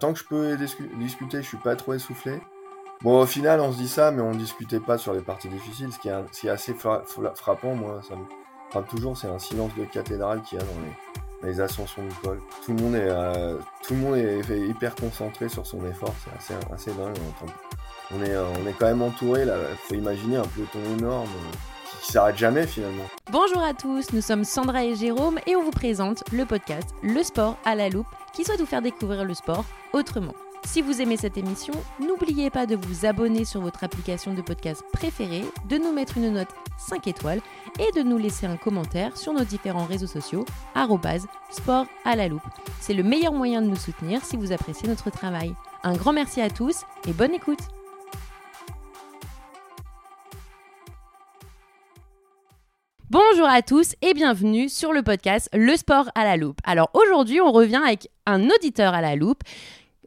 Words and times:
Tant 0.00 0.12
que 0.12 0.20
je 0.20 0.24
peux 0.24 0.56
discuter, 1.00 1.42
je 1.42 1.48
suis 1.48 1.56
pas 1.56 1.74
trop 1.74 1.92
essoufflé. 1.92 2.40
Bon, 3.02 3.20
au 3.20 3.26
final, 3.26 3.60
on 3.60 3.72
se 3.72 3.78
dit 3.78 3.88
ça, 3.88 4.12
mais 4.12 4.22
on 4.22 4.30
discutait 4.30 4.78
pas 4.78 4.96
sur 4.96 5.12
les 5.12 5.22
parties 5.22 5.48
difficiles. 5.48 5.92
Ce 5.92 5.98
qui 5.98 6.06
est, 6.46 6.50
assez 6.50 6.72
frappant, 6.72 7.74
moi, 7.74 8.00
ça 8.08 8.14
me 8.14 8.22
frappe 8.70 8.86
toujours, 8.88 9.16
c'est 9.16 9.26
un 9.26 9.40
silence 9.40 9.74
de 9.76 9.84
cathédrale 9.84 10.40
qu'il 10.42 10.60
y 10.60 10.62
a 10.62 10.64
dans 10.64 11.48
les, 11.48 11.60
ascensions 11.60 12.04
du 12.04 12.14
col. 12.22 12.40
Tout 12.64 12.74
le 12.74 12.80
monde 12.80 12.94
est, 12.94 13.08
euh, 13.10 13.58
tout 13.82 13.94
le 13.94 14.00
monde 14.00 14.16
est, 14.16 14.68
hyper 14.68 14.94
concentré 14.94 15.48
sur 15.48 15.66
son 15.66 15.84
effort, 15.84 16.14
c'est 16.22 16.54
assez, 16.54 16.66
assez 16.72 16.92
dingue. 16.92 17.16
On 18.14 18.22
est, 18.22 18.36
on 18.36 18.68
est 18.68 18.74
quand 18.78 18.86
même 18.86 19.02
entouré, 19.02 19.44
là. 19.46 19.56
Faut 19.88 19.94
imaginer 19.94 20.36
un 20.36 20.44
peloton 20.44 20.78
énorme 20.96 21.28
qui 22.02 22.12
s'arrête 22.12 22.38
jamais 22.38 22.68
finalement. 22.68 23.04
Bonjour 23.32 23.62
à 23.62 23.74
tous, 23.74 24.12
nous 24.12 24.22
sommes 24.22 24.44
Sandra 24.44 24.84
et 24.84 24.94
Jérôme 24.94 25.40
et 25.48 25.56
on 25.56 25.64
vous 25.64 25.72
présente 25.72 26.22
le 26.32 26.44
podcast 26.44 26.94
Le 27.02 27.24
sport 27.24 27.56
à 27.64 27.74
la 27.74 27.88
loupe 27.88 28.06
qui 28.38 28.44
souhaite 28.44 28.60
vous 28.60 28.66
faire 28.66 28.82
découvrir 28.82 29.24
le 29.24 29.34
sport 29.34 29.64
autrement. 29.92 30.34
Si 30.64 30.80
vous 30.80 31.02
aimez 31.02 31.16
cette 31.16 31.36
émission, 31.36 31.74
n'oubliez 31.98 32.50
pas 32.50 32.66
de 32.66 32.76
vous 32.76 33.04
abonner 33.04 33.44
sur 33.44 33.60
votre 33.60 33.82
application 33.82 34.32
de 34.32 34.42
podcast 34.42 34.84
préférée, 34.92 35.44
de 35.68 35.76
nous 35.76 35.92
mettre 35.92 36.18
une 36.18 36.32
note 36.32 36.54
5 36.88 37.08
étoiles 37.08 37.40
et 37.80 37.90
de 37.98 38.04
nous 38.04 38.16
laisser 38.16 38.46
un 38.46 38.56
commentaire 38.56 39.16
sur 39.16 39.32
nos 39.32 39.42
différents 39.42 39.86
réseaux 39.86 40.06
sociaux 40.06 40.44
sport 41.50 41.86
à 42.04 42.14
la 42.14 42.28
loupe. 42.28 42.46
C'est 42.78 42.94
le 42.94 43.02
meilleur 43.02 43.32
moyen 43.32 43.60
de 43.60 43.66
nous 43.66 43.74
soutenir 43.74 44.24
si 44.24 44.36
vous 44.36 44.52
appréciez 44.52 44.88
notre 44.88 45.10
travail. 45.10 45.52
Un 45.82 45.96
grand 45.96 46.12
merci 46.12 46.40
à 46.40 46.48
tous 46.48 46.82
et 47.08 47.12
bonne 47.12 47.34
écoute 47.34 47.77
Bonjour 53.10 53.46
à 53.48 53.62
tous 53.62 53.94
et 54.02 54.12
bienvenue 54.12 54.68
sur 54.68 54.92
le 54.92 55.02
podcast 55.02 55.48
Le 55.54 55.74
sport 55.78 56.10
à 56.14 56.24
la 56.24 56.36
loupe. 56.36 56.58
Alors 56.62 56.90
aujourd'hui, 56.92 57.40
on 57.40 57.52
revient 57.52 57.80
avec 57.82 58.10
un 58.26 58.50
auditeur 58.50 58.92
à 58.92 59.00
la 59.00 59.16
loupe 59.16 59.44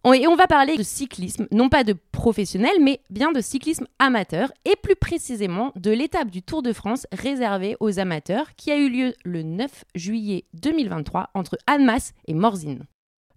et 0.06 0.28
on 0.28 0.36
va 0.36 0.46
parler 0.46 0.78
de 0.78 0.84
cyclisme, 0.84 1.48
non 1.52 1.68
pas 1.68 1.84
de 1.84 1.96
professionnel, 2.12 2.74
mais 2.80 3.00
bien 3.10 3.32
de 3.32 3.42
cyclisme 3.42 3.88
amateur 3.98 4.52
et 4.66 4.76
plus 4.84 4.96
précisément 4.96 5.74
de 5.76 5.90
l'étape 5.90 6.30
du 6.30 6.44
Tour 6.44 6.62
de 6.62 6.74
France 6.74 7.08
réservée 7.12 7.76
aux 7.80 7.98
amateurs 7.98 8.56
qui 8.56 8.70
a 8.70 8.78
eu 8.78 8.88
lieu 8.88 9.14
le 9.26 9.42
9 9.42 9.84
juillet 9.96 10.46
2023 10.54 11.32
entre 11.34 11.58
Annemasse 11.66 12.14
et 12.28 12.36
Morzine. 12.36 12.86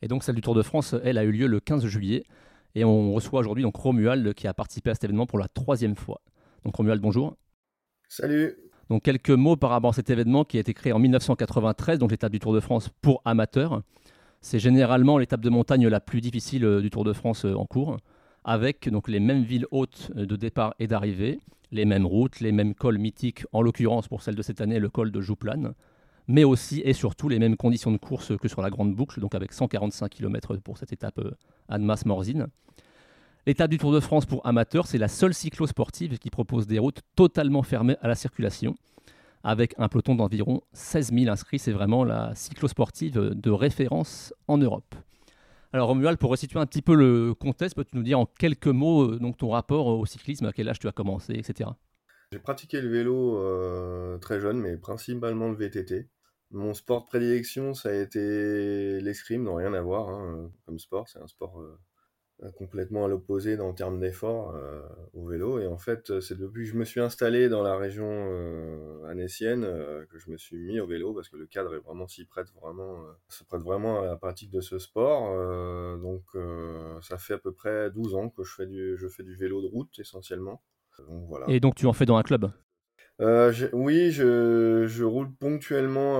Et 0.03 0.09
donc 0.09 0.25
celle 0.25 0.35
du 0.35 0.43
Tour 0.43 0.55
de 0.55 0.63
France, 0.63 0.95
elle 1.05 1.17
a 1.17 1.25
eu 1.25 1.33
lieu 1.33 1.47
le 1.47 1.61
15 1.61 1.87
juillet 1.87 2.25
et 2.75 2.85
on 2.85 3.15
reçoit 3.15 3.41
aujourd'hui 3.41 3.63
donc 3.63 3.77
Romuald 3.77 4.35
qui 4.35 4.47
a 4.47 4.53
participé 4.53 4.91
à 4.91 4.95
cet 4.95 5.05
événement 5.05 5.25
pour 5.25 5.39
la 5.39 5.49
troisième 5.49 5.97
fois. 5.97 6.21
Donc 6.67 6.77
Romuald, 6.77 7.01
bonjour. 7.01 7.35
Salut. 8.11 8.59
Donc 8.91 9.03
quelques 9.03 9.31
mots 9.31 9.57
par 9.57 9.71
rapport 9.71 9.91
à 9.91 9.93
cet 9.95 10.11
événement 10.11 10.45
qui 10.45 10.57
a 10.57 10.61
été 10.61 10.75
créé 10.75 10.93
en 10.93 10.99
1993, 10.99 11.99
donc 11.99 12.11
l'étape 12.11 12.33
du 12.33 12.41
Tour 12.41 12.53
de 12.53 12.61
France 12.61 12.91
pour 13.01 13.23
amateurs. 13.25 13.83
C'est 14.41 14.59
généralement 14.59 15.17
l'étape 15.17 15.41
de 15.41 15.49
montagne 15.49 15.89
la 15.89 16.01
plus 16.01 16.21
difficile 16.21 16.65
euh, 16.65 16.81
du 16.83 16.91
Tour 16.91 17.05
de 17.05 17.15
France 17.15 17.47
euh, 17.47 17.55
en 17.55 17.65
cours, 17.65 17.97
avec 18.45 18.91
donc 18.91 19.09
les 19.09 19.21
mêmes 19.21 19.43
villes 19.43 19.67
hautes 19.71 20.11
euh, 20.17 20.27
de 20.27 20.37
départ 20.37 20.75
et 20.79 20.87
d'arrivée, 20.87 21.41
les 21.73 21.87
mêmes 21.87 22.05
routes, 22.05 22.41
les 22.41 22.53
mêmes 22.53 22.75
cols 22.75 22.99
mythiques, 22.99 23.47
en 23.53 23.63
l'occurrence 23.63 24.07
pour 24.07 24.23
celle 24.23 24.35
de 24.35 24.43
cette 24.43 24.61
année, 24.61 24.79
le 24.79 24.91
col 24.91 25.11
de 25.11 25.21
Jouplane, 25.23 25.73
mais 26.29 26.45
aussi 26.45 26.83
et 26.85 26.93
surtout 26.93 27.31
les 27.31 27.39
mêmes 27.39 27.57
conditions 27.57 27.91
de 27.91 27.97
course 27.97 28.37
que 28.37 28.49
sur 28.49 28.61
la 28.61 28.69
grande 28.69 28.95
boucle, 28.95 29.19
donc 29.19 29.35
avec 29.35 29.53
145 29.53 30.11
km 30.11 30.57
pour 30.57 30.77
cette 30.77 30.93
étape 30.93 31.21
Annemasse-Morzine. 31.69 32.49
L'étape 33.47 33.71
du 33.71 33.77
Tour 33.77 33.93
de 33.93 34.01
France 34.01 34.25
pour 34.25 34.47
amateurs, 34.47 34.87
c'est 34.87 34.97
la 34.97 35.09
seule 35.09 35.35
cyclo-sportive 35.35 36.19
qui 36.19 36.31
propose 36.31 36.67
des 36.67 36.79
routes 36.79 37.03
totalement 37.15 37.63
fermées 37.63 37.97
à 38.01 38.09
la 38.09 38.15
circulation, 38.15 38.75
avec 39.43 39.75
un 39.77 39.89
peloton 39.89 40.15
d'environ 40.15 40.63
16 40.73 41.13
000 41.13 41.31
inscrits. 41.31 41.59
C'est 41.59 41.73
vraiment 41.73 42.05
la 42.05 42.35
cyclo-sportive 42.35 43.13
de 43.13 43.51
référence 43.51 44.33
en 44.49 44.57
Europe. 44.57 44.95
Alors 45.75 45.89
Romuald, 45.89 46.17
pour 46.17 46.31
resituer 46.31 46.59
un 46.59 46.65
petit 46.65 46.81
peu 46.81 46.95
le 46.95 47.35
contexte, 47.35 47.77
peux-tu 47.77 47.95
nous 47.97 48.03
dire 48.03 48.19
en 48.19 48.25
quelques 48.25 48.69
mots 48.69 49.11
euh, 49.11 49.33
ton 49.37 49.51
rapport 49.51 49.89
au 49.89 50.07
cyclisme, 50.07 50.47
à 50.47 50.53
quel 50.53 50.71
âge 50.71 50.79
tu 50.79 50.89
as 50.89 50.93
commencé, 50.93 51.35
etc. 51.35 51.69
J'ai 52.33 52.39
pratiqué 52.39 52.81
le 52.81 52.89
vélo 52.89 53.37
euh, 53.37 54.17
très 54.19 54.41
jeune, 54.41 54.59
mais 54.59 54.79
principalement 54.79 55.51
le 55.51 55.57
VTT. 55.57 56.09
Mon 56.51 56.73
sport 56.73 57.03
de 57.03 57.07
prédilection, 57.09 57.75
ça 57.75 57.91
a 57.91 57.93
été 57.93 59.03
l'escrime, 59.03 59.43
non 59.43 59.57
rien 59.57 59.75
à 59.75 59.83
voir 59.83 60.09
hein, 60.09 60.51
comme 60.65 60.79
sport, 60.79 61.09
c'est 61.09 61.19
un 61.19 61.27
sport 61.27 61.61
euh, 61.61 61.79
complètement 62.59 63.05
à 63.05 63.09
l'opposé 63.09 63.59
en 63.59 63.73
termes 63.73 64.01
d'effort 64.01 64.55
euh, 64.55 64.83
au 65.13 65.27
vélo. 65.27 65.61
Et 65.61 65.67
en 65.67 65.79
fait, 65.79 66.11
euh, 66.11 66.21
c'est 66.21 66.37
depuis 66.37 66.65
que 66.65 66.71
je 66.73 66.77
me 66.77 66.85
suis 66.85 67.01
installé 67.01 67.49
dans 67.49 67.63
la 67.63 67.77
région 67.77 68.09
euh, 68.09 69.05
annécienne 69.07 69.63
que 70.11 70.19
je 70.19 70.31
me 70.31 70.37
suis 70.37 70.57
mis 70.57 70.81
au 70.81 70.87
vélo 70.87 71.15
parce 71.15 71.29
que 71.29 71.37
le 71.37 71.47
cadre 71.47 71.75
est 71.75 71.79
vraiment 71.79 72.07
s'y 72.09 72.25
prête 72.25 72.49
vraiment, 72.61 73.05
se 73.29 73.45
prête 73.45 73.63
vraiment 73.63 74.01
à 74.01 74.07
la 74.07 74.17
pratique 74.17 74.51
de 74.51 74.61
ce 74.61 74.79
sport. 74.79 75.31
donc, 76.01 76.23
ça 77.03 77.19
fait 77.19 77.35
à 77.35 77.39
peu 77.39 77.53
près 77.53 77.91
12 77.91 78.15
ans 78.15 78.29
que 78.29 78.43
je 78.43 78.55
fais 78.55 78.67
du, 78.67 78.97
je 78.97 79.09
fais 79.09 79.23
du 79.23 79.35
vélo 79.35 79.63
de 79.63 79.69
route 79.69 79.99
essentiellement. 79.99 80.63
Donc, 81.09 81.27
voilà. 81.29 81.47
Et 81.49 81.61
donc, 81.61 81.75
tu 81.75 81.87
en 81.87 81.93
fais 81.93 82.07
dans 82.07 82.17
un 82.17 82.23
club? 82.23 82.51
Oui, 83.21 84.11
je, 84.11 84.87
je, 84.87 85.05
roule 85.05 85.33
ponctuellement. 85.35 86.19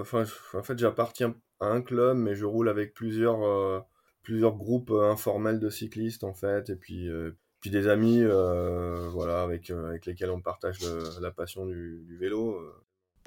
Enfin, 0.00 0.24
en 0.54 0.62
fait, 0.62 0.78
j'appartiens 0.78 1.34
à 1.60 1.66
un 1.66 1.82
club, 1.82 2.16
mais 2.16 2.34
je 2.34 2.44
roule 2.44 2.68
avec 2.68 2.94
plusieurs 2.94 3.84
plusieurs 4.24 4.56
groupes 4.56 4.90
euh, 4.90 5.12
informels 5.12 5.60
de 5.60 5.70
cyclistes 5.70 6.24
en 6.24 6.34
fait, 6.34 6.70
et 6.70 6.76
puis 6.76 7.08
euh, 7.08 7.36
puis 7.60 7.70
des 7.70 7.86
amis, 7.86 8.20
euh, 8.20 9.08
voilà, 9.10 9.42
avec 9.42 9.70
avec 9.70 10.06
lesquels 10.06 10.30
on 10.30 10.40
partage 10.40 10.80
la 11.20 11.30
passion 11.30 11.64
du, 11.66 12.16
vélo. 12.18 12.60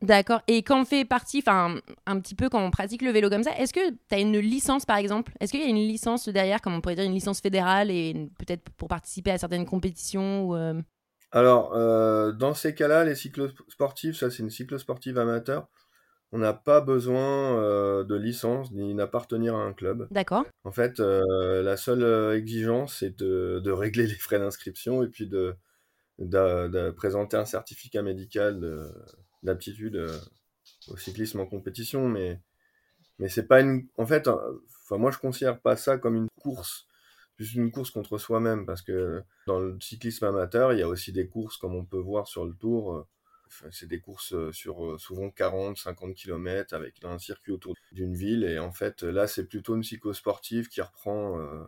D'accord. 0.03 0.41
Et 0.47 0.61
quand 0.61 0.81
on 0.81 0.85
fait 0.85 1.05
partie, 1.05 1.39
enfin, 1.39 1.79
un 2.05 2.19
petit 2.19 2.35
peu 2.35 2.49
quand 2.49 2.63
on 2.63 2.69
pratique 2.69 3.01
le 3.01 3.09
vélo 3.09 3.29
comme 3.31 3.41
ça, 3.41 3.57
est-ce 3.57 3.73
que 3.73 3.89
tu 3.89 4.15
as 4.15 4.19
une 4.19 4.37
licence 4.37 4.85
par 4.85 4.97
exemple? 4.97 5.33
Est-ce 5.39 5.51
qu'il 5.51 5.61
y 5.61 5.63
a 5.63 5.69
une 5.69 5.75
licence 5.77 6.29
derrière, 6.29 6.61
comme 6.61 6.75
on 6.75 6.81
pourrait 6.81 6.95
dire, 6.95 7.05
une 7.05 7.15
licence 7.15 7.41
fédérale 7.41 7.89
et 7.89 8.29
peut-être 8.37 8.69
pour 8.77 8.89
participer 8.89 9.31
à 9.31 9.39
certaines 9.39 9.65
compétitions 9.65 10.49
ou 10.49 10.83
Alors, 11.31 11.71
dans 12.35 12.53
ces 12.53 12.75
cas-là, 12.75 13.05
les 13.05 13.15
cyclosportifs, 13.15 14.17
ça 14.17 14.29
c'est 14.29 14.43
une 14.43 14.51
cyclosportive 14.51 15.17
amateur 15.17 15.67
on 16.31 16.39
n'a 16.39 16.53
pas 16.53 16.81
besoin 16.81 17.57
euh, 17.57 18.03
de 18.03 18.15
licence 18.15 18.71
ni 18.71 18.93
d'appartenir 18.93 19.55
à 19.55 19.59
un 19.59 19.73
club. 19.73 20.07
D'accord. 20.11 20.45
En 20.63 20.71
fait, 20.71 20.99
euh, 20.99 21.61
la 21.63 21.77
seule 21.77 22.03
euh, 22.03 22.37
exigence, 22.37 22.97
c'est 22.99 23.17
de, 23.17 23.71
régler 23.71 24.07
les 24.07 24.15
frais 24.15 24.39
d'inscription 24.39 25.03
et 25.03 25.07
puis 25.07 25.27
de, 25.27 25.55
de, 26.19 26.91
présenter 26.91 27.37
un 27.37 27.45
certificat 27.45 28.01
médical 28.01 28.91
d'aptitude 29.43 30.05
au 30.89 30.97
cyclisme 30.97 31.39
en 31.39 31.45
compétition. 31.45 32.09
Mais, 32.09 32.41
mais 33.19 33.29
c'est 33.29 33.47
pas 33.47 33.61
une. 33.61 33.87
En 33.97 34.05
fait, 34.05 34.27
enfin, 34.27 34.97
moi, 34.97 35.11
je 35.11 35.19
considère 35.19 35.61
pas 35.61 35.77
ça 35.77 35.97
comme 35.97 36.15
une 36.15 36.29
course, 36.41 36.87
juste 37.37 37.55
une 37.55 37.71
course 37.71 37.91
contre 37.91 38.17
soi-même, 38.17 38.65
parce 38.65 38.81
que 38.81 39.23
dans 39.45 39.59
le 39.59 39.77
cyclisme 39.79 40.25
amateur, 40.25 40.73
il 40.73 40.79
y 40.79 40.83
a 40.83 40.89
aussi 40.89 41.13
des 41.13 41.29
courses 41.29 41.55
comme 41.55 41.75
on 41.75 41.85
peut 41.85 41.99
voir 41.99 42.27
sur 42.27 42.45
le 42.45 42.53
tour 42.53 43.07
c'est 43.71 43.87
des 43.87 43.99
courses 43.99 44.33
euh, 44.33 44.51
sur 44.51 44.85
euh, 44.85 44.97
souvent 44.97 45.29
40, 45.29 45.77
50 45.77 46.15
km 46.15 46.73
avec 46.73 47.03
un 47.03 47.17
circuit 47.17 47.51
autour 47.51 47.75
d'une 47.91 48.15
ville. 48.15 48.43
Et 48.43 48.59
en 48.59 48.71
fait, 48.71 49.03
là, 49.03 49.27
c'est 49.27 49.45
plutôt 49.45 49.75
une 49.75 49.81
psychosportive 49.81 50.67
qui 50.67 50.81
reprend, 50.81 51.39
euh, 51.39 51.63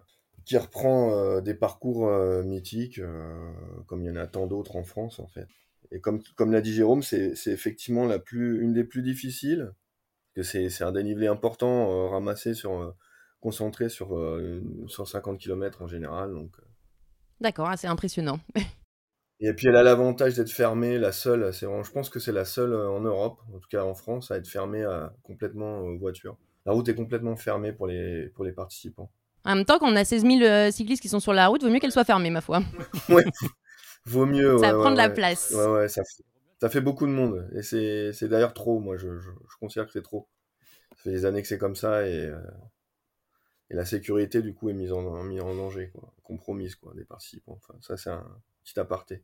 qui 0.45 0.57
reprend 0.57 1.41
des 1.41 1.53
parcours 1.53 2.09
mythiques, 2.43 2.99
comme 3.85 4.01
il 4.01 4.07
y 4.07 4.09
en 4.09 4.15
a 4.15 4.25
tant 4.25 4.47
d'autres 4.47 4.77
en 4.77 4.83
France, 4.83 5.19
en 5.19 5.27
fait. 5.27 5.47
Et 5.91 5.99
comme, 5.99 6.23
comme 6.35 6.51
l'a 6.51 6.61
dit 6.61 6.73
Jérôme, 6.73 7.03
c'est 7.03 7.35
effectivement 7.47 8.05
la 8.05 8.17
plus, 8.17 8.59
une 8.61 8.73
des 8.73 8.83
plus 8.83 9.03
difficiles, 9.03 9.71
c'est 10.41 10.81
un 10.81 10.91
dénivelé 10.91 11.27
important 11.27 12.09
ramassé 12.09 12.55
sur, 12.55 12.95
concentré 13.41 13.89
sur 13.89 14.17
150 14.87 15.37
km 15.37 15.83
en 15.83 15.87
général. 15.87 16.33
Donc, 16.33 16.55
D'accord, 17.39 17.71
c'est 17.77 17.87
impressionnant. 17.87 18.39
Et 19.41 19.53
puis 19.53 19.67
elle 19.67 19.75
a 19.77 19.83
l'avantage 19.83 20.35
d'être 20.35 20.51
fermée, 20.51 20.97
la 20.97 21.13
seule, 21.13 21.53
c'est 21.53 21.65
je 21.65 21.91
pense 21.91 22.09
que 22.09 22.19
c'est 22.19 22.33
la 22.33 22.43
seule 22.43 22.73
euh, 22.73 22.89
en 22.89 22.99
Europe, 22.99 23.39
en 23.53 23.59
tout 23.59 23.69
cas 23.69 23.83
en 23.83 23.93
France, 23.93 24.31
à 24.31 24.37
être 24.37 24.47
fermée 24.47 24.83
à, 24.83 25.13
complètement 25.23 25.79
aux 25.79 25.97
voitures. 25.97 26.37
La 26.65 26.73
route 26.73 26.89
est 26.89 26.95
complètement 26.95 27.37
fermée 27.37 27.71
pour 27.71 27.87
les, 27.87 28.27
pour 28.35 28.43
les 28.43 28.51
participants. 28.51 29.09
En 29.45 29.55
même 29.55 29.65
temps, 29.65 29.79
quand 29.79 29.89
on 29.89 29.95
a 29.95 30.03
16 30.03 30.23
000 30.23 30.41
euh, 30.41 30.71
cyclistes 30.71 31.01
qui 31.01 31.07
sont 31.07 31.21
sur 31.21 31.33
la 31.33 31.47
route, 31.47 31.63
vaut 31.63 31.69
mieux 31.69 31.79
qu'elle 31.79 31.93
soit 31.93 32.03
fermée, 32.03 32.29
ma 32.29 32.41
foi. 32.41 32.61
ouais, 33.09 33.23
vaut 34.05 34.25
mieux. 34.25 34.57
Ça 34.57 34.75
ouais, 34.75 34.81
prend 34.81 34.91
de 34.91 34.97
la 34.97 35.09
place. 35.09 35.51
Ouais, 35.51 35.67
ouais, 35.67 35.87
ça 35.87 36.03
fait, 36.03 36.23
ça 36.59 36.69
fait 36.69 36.81
beaucoup 36.81 37.07
de 37.07 37.11
monde. 37.11 37.49
Et 37.55 37.61
c'est 37.61 38.27
d'ailleurs 38.27 38.53
trop, 38.53 38.79
moi, 38.79 38.97
je, 38.97 39.17
je, 39.19 39.29
considère 39.61 39.85
que 39.85 39.93
c'est 39.93 40.03
trop. 40.03 40.27
Ça 40.97 41.03
fait 41.03 41.11
des 41.11 41.25
années 41.25 41.41
que 41.41 41.47
c'est 41.47 41.57
comme 41.57 41.77
ça 41.77 42.05
et, 42.05 42.25
euh, 42.25 42.37
et 43.69 43.75
la 43.75 43.85
sécurité, 43.85 44.41
du 44.41 44.53
coup, 44.53 44.69
est 44.69 44.73
mise 44.73 44.91
en, 44.91 45.23
mise 45.23 45.41
en 45.41 45.55
danger, 45.55 45.91
quoi. 45.93 46.13
compromise 46.23 46.75
quoi, 46.75 46.93
des 46.93 47.05
participants. 47.05 47.57
Enfin, 47.57 47.79
ça, 47.81 47.95
c'est 47.95 48.09
un 48.09 48.25
petit 48.69 48.79
aparté. 48.79 49.23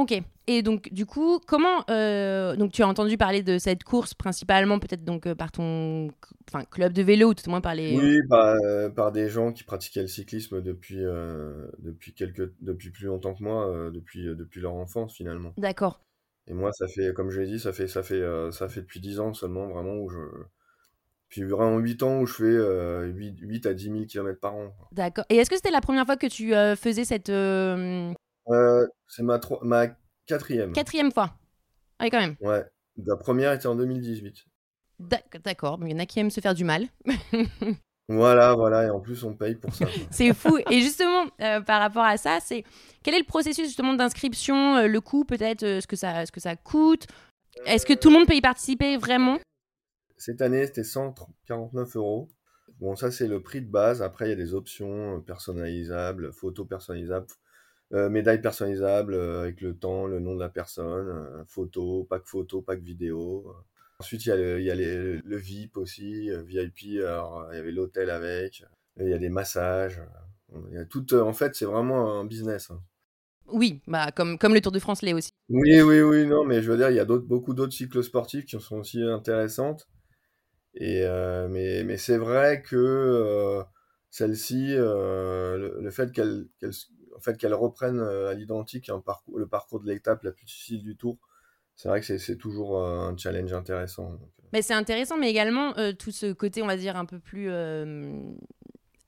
Ok. 0.00 0.14
Et 0.46 0.62
donc, 0.62 0.90
du 0.92 1.04
coup, 1.04 1.40
comment. 1.46 1.84
Euh, 1.90 2.56
donc, 2.56 2.72
tu 2.72 2.82
as 2.82 2.88
entendu 2.88 3.18
parler 3.18 3.42
de 3.42 3.58
cette 3.58 3.84
course 3.84 4.14
principalement, 4.14 4.78
peut-être 4.78 5.04
donc 5.04 5.26
euh, 5.26 5.34
par 5.34 5.52
ton 5.52 6.08
enfin, 6.48 6.64
club 6.64 6.94
de 6.94 7.02
vélo, 7.02 7.28
ou 7.28 7.34
tout 7.34 7.46
au 7.46 7.50
moins 7.50 7.60
par 7.60 7.74
les. 7.74 7.96
Oui, 7.96 8.18
bah, 8.28 8.56
euh, 8.64 8.88
par 8.88 9.12
des 9.12 9.28
gens 9.28 9.52
qui 9.52 9.62
pratiquaient 9.62 10.00
le 10.00 10.08
cyclisme 10.08 10.62
depuis, 10.62 11.02
depuis, 11.78 12.14
quelques, 12.14 12.50
depuis 12.60 12.90
plus 12.90 13.06
longtemps 13.06 13.34
que 13.34 13.42
moi, 13.42 13.90
depuis, 13.92 14.24
depuis 14.24 14.60
leur 14.60 14.74
enfance 14.74 15.14
finalement. 15.14 15.52
D'accord. 15.58 16.00
Et 16.46 16.54
moi, 16.54 16.72
ça 16.72 16.88
fait, 16.88 17.12
comme 17.12 17.30
je 17.30 17.40
l'ai 17.40 17.46
dit, 17.46 17.60
ça 17.60 17.72
fait, 17.72 17.86
ça, 17.86 18.02
fait, 18.02 18.22
ça 18.52 18.68
fait 18.68 18.80
depuis 18.80 19.00
10 19.00 19.20
ans 19.20 19.34
seulement 19.34 19.68
vraiment 19.68 19.96
où 19.96 20.08
je, 20.08 20.18
Puis 21.28 21.42
vraiment 21.42 21.78
8 21.78 22.02
ans 22.02 22.20
où 22.20 22.26
je 22.26 22.34
fais 22.34 23.12
8, 23.12 23.38
8, 23.38 23.66
à 23.66 23.74
10 23.74 23.84
000 23.84 24.04
km 24.06 24.40
par 24.40 24.54
an. 24.54 24.72
D'accord. 24.92 25.26
Et 25.28 25.36
est-ce 25.36 25.50
que 25.50 25.56
c'était 25.56 25.70
la 25.70 25.82
première 25.82 26.06
fois 26.06 26.16
que 26.16 26.26
tu 26.26 26.52
faisais 26.76 27.04
cette... 27.04 27.30
c'est 28.46 29.22
ma, 29.22 29.40
ma 29.62 29.86
quatrième. 30.26 30.72
Quatrième 30.72 31.12
fois. 31.12 31.34
Oui, 32.00 32.10
quand 32.10 32.20
même. 32.20 32.36
Ouais. 32.40 32.64
La 33.06 33.16
première 33.16 33.52
était 33.52 33.66
en 33.66 33.76
2018. 33.76 34.46
D'accord, 34.98 35.78
il 35.82 35.90
y 35.90 35.94
en 35.94 35.98
a 35.98 36.06
qui 36.06 36.20
aiment 36.20 36.30
se 36.30 36.40
faire 36.40 36.54
du 36.54 36.64
mal. 36.64 36.86
voilà, 38.08 38.54
voilà, 38.54 38.84
et 38.84 38.90
en 38.90 39.00
plus 39.00 39.24
on 39.24 39.34
paye 39.34 39.54
pour 39.54 39.74
ça. 39.74 39.86
c'est 40.10 40.34
fou. 40.34 40.58
Et 40.70 40.80
justement, 40.80 41.24
euh, 41.40 41.60
par 41.62 41.80
rapport 41.80 42.04
à 42.04 42.18
ça, 42.18 42.38
c'est 42.40 42.64
quel 43.02 43.14
est 43.14 43.20
le 43.20 43.24
processus 43.24 43.66
justement 43.66 43.94
d'inscription, 43.94 44.76
euh, 44.76 44.86
le 44.88 45.00
coût 45.00 45.24
peut-être, 45.24 45.62
euh, 45.62 45.80
ce, 45.80 45.86
que 45.86 45.96
ça, 45.96 46.26
ce 46.26 46.32
que 46.32 46.40
ça 46.40 46.54
coûte? 46.56 47.06
Est-ce 47.64 47.86
que 47.86 47.94
tout 47.94 48.10
le 48.10 48.18
monde 48.18 48.26
peut 48.26 48.34
y 48.34 48.42
participer 48.42 48.98
vraiment? 48.98 49.38
Cette 50.18 50.42
année, 50.42 50.66
c'était 50.66 50.84
149 50.84 51.96
euros. 51.96 52.28
Bon, 52.78 52.94
ça 52.94 53.10
c'est 53.10 53.26
le 53.26 53.42
prix 53.42 53.62
de 53.62 53.70
base. 53.70 54.02
Après, 54.02 54.26
il 54.26 54.30
y 54.30 54.32
a 54.32 54.36
des 54.36 54.54
options 54.54 55.20
personnalisables, 55.22 56.32
photos 56.32 56.68
personnalisables, 56.68 57.26
médailles 57.92 58.40
personnalisables 58.40 59.14
avec 59.14 59.60
le 59.60 59.76
temps, 59.76 60.06
le 60.06 60.20
nom 60.20 60.34
de 60.34 60.40
la 60.40 60.48
personne, 60.48 61.44
photo, 61.48 62.06
pack 62.08 62.22
photo, 62.26 62.62
pack 62.62 62.80
vidéo. 62.80 63.54
Ensuite, 64.00 64.24
il 64.24 64.28
y 64.30 64.32
a 64.32 64.36
le, 64.36 64.60
il 64.60 64.64
y 64.64 64.70
a 64.70 64.74
le 64.74 65.36
VIP 65.36 65.76
aussi, 65.76 66.30
euh, 66.30 66.40
VIP, 66.40 67.02
alors, 67.04 67.48
il 67.52 67.56
y 67.56 67.58
avait 67.58 67.70
l'hôtel 67.70 68.08
avec, 68.08 68.64
il 68.98 69.10
y 69.10 69.12
a 69.12 69.18
des 69.18 69.28
massages. 69.28 70.00
Il 70.70 70.74
y 70.74 70.78
a 70.78 70.86
tout, 70.86 71.14
en 71.14 71.34
fait, 71.34 71.54
c'est 71.54 71.66
vraiment 71.66 72.18
un 72.18 72.24
business. 72.24 72.70
Hein. 72.70 72.80
Oui, 73.48 73.82
bah, 73.86 74.10
comme, 74.10 74.38
comme 74.38 74.54
le 74.54 74.62
Tour 74.62 74.72
de 74.72 74.78
France 74.78 75.02
l'est 75.02 75.12
aussi. 75.12 75.32
Oui, 75.50 75.82
oui, 75.82 76.00
oui, 76.00 76.24
non, 76.24 76.44
mais 76.46 76.62
je 76.62 76.70
veux 76.70 76.78
dire, 76.78 76.88
il 76.88 76.96
y 76.96 76.98
a 76.98 77.04
beaucoup 77.04 77.52
d'autres 77.52 77.74
cycles 77.74 78.02
sportifs 78.02 78.46
qui 78.46 78.58
sont 78.58 78.78
aussi 78.78 79.02
intéressantes. 79.02 79.86
Et, 80.72 81.02
euh, 81.04 81.48
mais 81.48 81.84
mais 81.84 81.98
c'est 81.98 82.16
vrai 82.16 82.62
que 82.62 82.76
euh, 82.76 83.62
celle-ci, 84.08 84.76
le, 84.76 85.90
fait 85.90 86.10
qu'elle 86.10 86.46
en 87.20 87.22
fait, 87.22 87.36
qu'elle 87.36 87.54
reprenne 87.54 88.00
à 88.00 88.34
l'identique 88.34 88.90
le 89.34 89.46
parcours 89.46 89.80
de 89.80 89.86
l'étape 89.86 90.22
la 90.22 90.32
plus 90.32 90.44
difficile 90.44 90.82
du 90.82 90.96
Tour, 90.96 91.18
c'est 91.80 91.88
vrai 91.88 92.02
que 92.02 92.18
c'est 92.18 92.36
toujours 92.36 92.78
euh, 92.78 93.08
un 93.08 93.16
challenge 93.16 93.54
intéressant. 93.54 94.12
Euh. 94.12 94.26
Mais 94.52 94.60
c'est 94.60 94.74
intéressant, 94.74 95.16
mais 95.16 95.30
également 95.30 95.72
euh, 95.78 95.94
tout 95.94 96.10
ce 96.10 96.30
côté, 96.30 96.62
on 96.62 96.66
va 96.66 96.76
dire, 96.76 96.94
un 96.94 97.06
peu 97.06 97.18
plus 97.18 97.50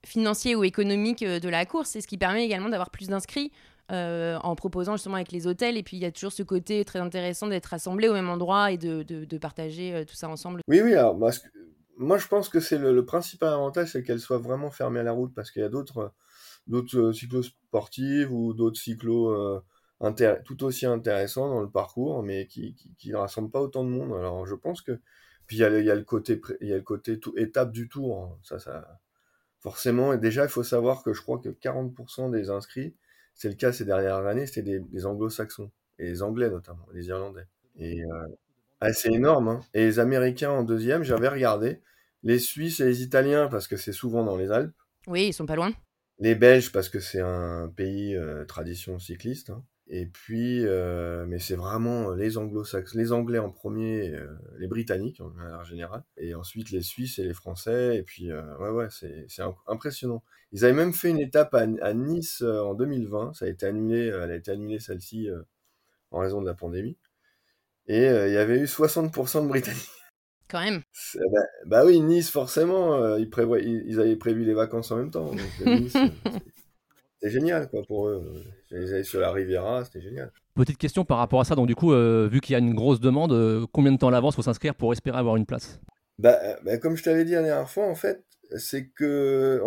financier 0.06 0.56
ou 0.56 0.64
économique 0.64 1.22
de 1.22 1.48
la 1.50 1.66
course, 1.66 1.90
c'est 1.90 2.00
ce 2.00 2.06
qui 2.06 2.16
permet 2.16 2.46
également 2.46 2.70
d'avoir 2.70 2.88
plus 2.88 3.08
d'inscrits. 3.08 3.52
en 3.90 4.54
proposant 4.56 4.96
justement 4.96 5.16
avec 5.16 5.32
les 5.32 5.46
hôtels. 5.46 5.76
Et 5.76 5.82
puis 5.82 5.98
il 5.98 6.02
y 6.02 6.06
a 6.06 6.10
toujours 6.10 6.32
ce 6.32 6.42
côté 6.42 6.82
très 6.86 6.98
intéressant 6.98 7.46
d'être 7.46 7.66
rassemblés 7.66 8.08
au 8.08 8.14
même 8.14 8.30
endroit 8.30 8.72
et 8.72 8.78
de, 8.78 9.02
de, 9.02 9.38
partager 9.38 10.06
tout 10.08 10.14
ça 10.14 10.30
ensemble. 10.30 10.62
Oui, 10.66 10.80
oui. 10.80 10.94
Alors, 10.94 11.14
moi, 11.14 12.16
je 12.16 12.26
pense 12.26 12.48
que 12.48 12.58
c'est 12.58 12.78
le, 12.78 13.04
principal 13.04 13.52
avantage, 13.52 13.92
c'est 13.92 14.02
qu'elle 14.02 14.20
soit 14.20 14.38
vraiment 14.38 14.70
fermée 14.70 15.00
à 15.00 15.02
la 15.02 15.12
route 15.12 15.34
parce 15.34 15.50
qu'il 15.50 15.60
y 15.60 15.64
a 15.66 15.68
d'autres 15.68 16.14
d'autres 16.66 17.12
cyclos 17.12 17.42
sportifs 17.42 18.28
ou 18.30 18.54
d'autres 18.54 18.80
cyclos 18.80 19.62
tout 20.44 20.64
aussi 20.64 20.86
intéressant 20.86 21.48
dans 21.48 21.60
le 21.60 21.70
parcours, 21.70 22.22
mais 22.22 22.46
qui, 22.46 22.76
ne 23.06 23.16
rassemble 23.16 23.50
pas 23.50 23.60
autant 23.60 23.84
de 23.84 23.90
monde. 23.90 24.12
Alors 24.12 24.46
je 24.46 24.54
pense 24.54 24.82
que 24.82 24.98
puis 25.46 25.56
il 25.58 25.60
y, 25.60 25.90
a, 25.90 25.94
le 25.94 26.04
côté 26.04 26.40
il 26.60 26.68
y 26.68 26.72
a 26.72 26.76
le 26.76 26.82
côté 26.82 27.18
tout, 27.18 27.34
étape 27.36 27.72
du 27.72 27.88
tour. 27.88 28.22
Hein. 28.22 28.38
Ça, 28.42 28.58
ça 28.58 29.00
forcément. 29.62 30.12
Et 30.12 30.18
déjà, 30.18 30.42
il 30.42 30.48
faut 30.50 30.64
savoir 30.64 31.02
que 31.02 31.14
je 31.14 31.22
crois 31.22 31.38
que 31.38 31.48
40% 31.48 32.30
des 32.30 32.50
inscrits, 32.50 32.94
c'est 33.34 33.48
le 33.48 33.54
cas 33.54 33.72
ces 33.72 33.84
dernières 33.84 34.26
années, 34.26 34.46
c'était 34.46 34.80
des, 34.80 35.06
Anglo-Saxons 35.06 35.70
et 35.98 36.04
les 36.04 36.22
Anglais 36.22 36.50
notamment, 36.50 36.86
les 36.92 37.06
Irlandais. 37.06 37.46
Et 37.78 38.04
euh, 38.04 38.92
c'est 38.92 39.12
énorme. 39.12 39.48
Hein. 39.48 39.60
Et 39.72 39.84
les 39.84 39.98
Américains 39.98 40.50
en 40.50 40.64
deuxième, 40.64 41.04
j'avais 41.04 41.28
regardé. 41.28 41.80
Les 42.24 42.38
Suisses 42.38 42.80
et 42.80 42.84
les 42.84 43.02
Italiens 43.02 43.48
parce 43.48 43.66
que 43.66 43.76
c'est 43.76 43.92
souvent 43.92 44.24
dans 44.24 44.36
les 44.36 44.50
Alpes. 44.50 44.74
Oui, 45.06 45.28
ils 45.28 45.32
sont 45.32 45.46
pas 45.46 45.56
loin. 45.56 45.72
Les 46.18 46.34
Belges 46.34 46.72
parce 46.72 46.88
que 46.88 47.00
c'est 47.00 47.20
un 47.20 47.68
pays 47.68 48.14
euh, 48.14 48.44
tradition 48.44 48.98
cycliste. 48.98 49.50
Hein. 49.50 49.64
Et 49.94 50.06
puis, 50.06 50.64
euh, 50.64 51.26
mais 51.26 51.38
c'est 51.38 51.54
vraiment 51.54 52.12
les 52.12 52.38
anglo-saxons, 52.38 52.96
les 52.96 53.12
anglais 53.12 53.38
en 53.38 53.50
premier, 53.50 54.08
euh, 54.08 54.26
les 54.58 54.66
britanniques 54.66 55.20
en 55.20 55.64
général, 55.64 56.02
et 56.16 56.34
ensuite 56.34 56.70
les 56.70 56.80
Suisses 56.80 57.18
et 57.18 57.24
les 57.24 57.34
Français. 57.34 57.98
Et 57.98 58.02
puis, 58.02 58.30
euh, 58.30 58.56
ouais, 58.56 58.70
ouais, 58.70 58.86
c'est 58.90 59.42
impressionnant. 59.66 60.22
Ils 60.52 60.64
avaient 60.64 60.72
même 60.72 60.94
fait 60.94 61.10
une 61.10 61.18
étape 61.18 61.54
à, 61.54 61.92
Nice 61.94 62.42
en 62.42 62.72
2020. 62.72 63.34
Ça 63.34 63.44
a 63.44 63.48
été 63.48 63.66
annulé, 63.66 64.06
elle 64.06 64.30
a 64.30 64.34
été 64.34 64.50
annulée 64.50 64.78
celle-ci 64.78 65.28
en 66.10 66.20
raison 66.20 66.40
de 66.40 66.46
la 66.46 66.54
pandémie. 66.54 66.96
Et 67.86 68.06
il 68.06 68.32
y 68.32 68.38
avait 68.38 68.60
eu 68.60 68.66
60% 68.66 69.42
de 69.42 69.48
Britanniques. 69.48 70.01
Quand 70.52 70.60
même. 70.60 70.82
Bah, 71.14 71.40
bah, 71.64 71.84
oui, 71.86 71.98
Nice, 72.00 72.30
forcément, 72.30 73.16
ils, 73.16 73.30
prévoient, 73.30 73.58
ils, 73.58 73.98
avaient 73.98 74.16
prévu 74.16 74.44
les 74.44 74.52
vacances 74.54 74.92
en 74.92 74.96
même 74.96 75.10
temps. 75.10 75.30
nice, 75.66 75.96
c'était 77.22 77.32
génial 77.32 77.70
quoi 77.70 77.82
pour 77.88 78.08
eux. 78.08 78.44
Ils 78.70 78.92
allaient 78.92 79.02
sur 79.02 79.20
la 79.20 79.32
Riviera, 79.32 79.84
c'était 79.84 80.02
génial. 80.02 80.30
Petite 80.54 80.76
question 80.76 81.04
par 81.06 81.18
rapport 81.18 81.40
à 81.40 81.44
ça, 81.44 81.54
donc 81.54 81.66
du 81.66 81.74
coup, 81.74 81.92
euh, 81.92 82.28
vu 82.30 82.40
qu'il 82.40 82.52
y 82.52 82.56
a 82.56 82.58
une 82.58 82.74
grosse 82.74 83.00
demande, 83.00 83.32
euh, 83.32 83.64
combien 83.72 83.90
de 83.90 83.96
temps 83.96 84.08
à 84.08 84.10
l'avance 84.10 84.36
faut 84.36 84.42
s'inscrire 84.42 84.74
pour 84.74 84.92
espérer 84.92 85.16
avoir 85.16 85.36
une 85.36 85.46
place? 85.46 85.80
Bah, 86.18 86.38
bah, 86.62 86.76
comme 86.76 86.96
je 86.96 87.02
t'avais 87.02 87.24
dit 87.24 87.32
la 87.32 87.42
dernière 87.42 87.70
fois, 87.70 87.86
en 87.86 87.94
fait, 87.94 88.22
c'est 88.56 88.88
que 88.88 89.62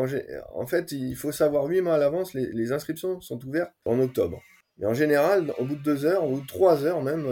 en, 0.54 0.68
fait, 0.68 0.92
il 0.92 1.16
faut 1.16 1.32
savoir 1.32 1.66
8 1.66 1.82
mois 1.82 1.96
à 1.96 1.98
l'avance, 1.98 2.36
les, 2.36 2.72
inscriptions 2.72 3.20
sont 3.20 3.44
ouvertes 3.46 3.74
en 3.86 4.00
octobre. 4.00 4.40
Mais 4.78 4.86
en 4.86 4.94
général, 4.94 5.54
au 5.58 5.66
bout 5.66 5.76
de 5.76 5.82
2 5.82 6.06
heures, 6.06 6.24
au 6.24 6.36
bout 6.36 6.42
de 6.42 6.48
3 6.48 6.84
heures 6.84 7.02
même, 7.02 7.26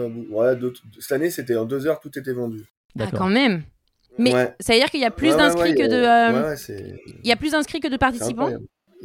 cette 0.98 1.12
année 1.12 1.30
c'était 1.30 1.56
en 1.56 1.64
2 1.64 1.86
heures, 1.86 2.00
tout 2.00 2.18
était 2.18 2.32
vendu. 2.32 2.64
Ah, 2.98 3.06
quand 3.12 3.28
même 3.28 3.62
mais 4.16 4.30
ça 4.60 4.72
veut 4.72 4.78
dire 4.78 4.90
qu'il 4.90 5.00
y 5.00 5.04
a 5.04 5.10
plus 5.10 5.36
d'inscrits 5.36 5.74
que 5.74 5.88
de. 5.88 7.22
il 7.22 7.28
y 7.28 7.32
a 7.32 7.36
plus 7.36 7.50
d'inscrits 7.50 7.80
que 7.80 7.88
de 7.88 7.96
participants 7.96 8.50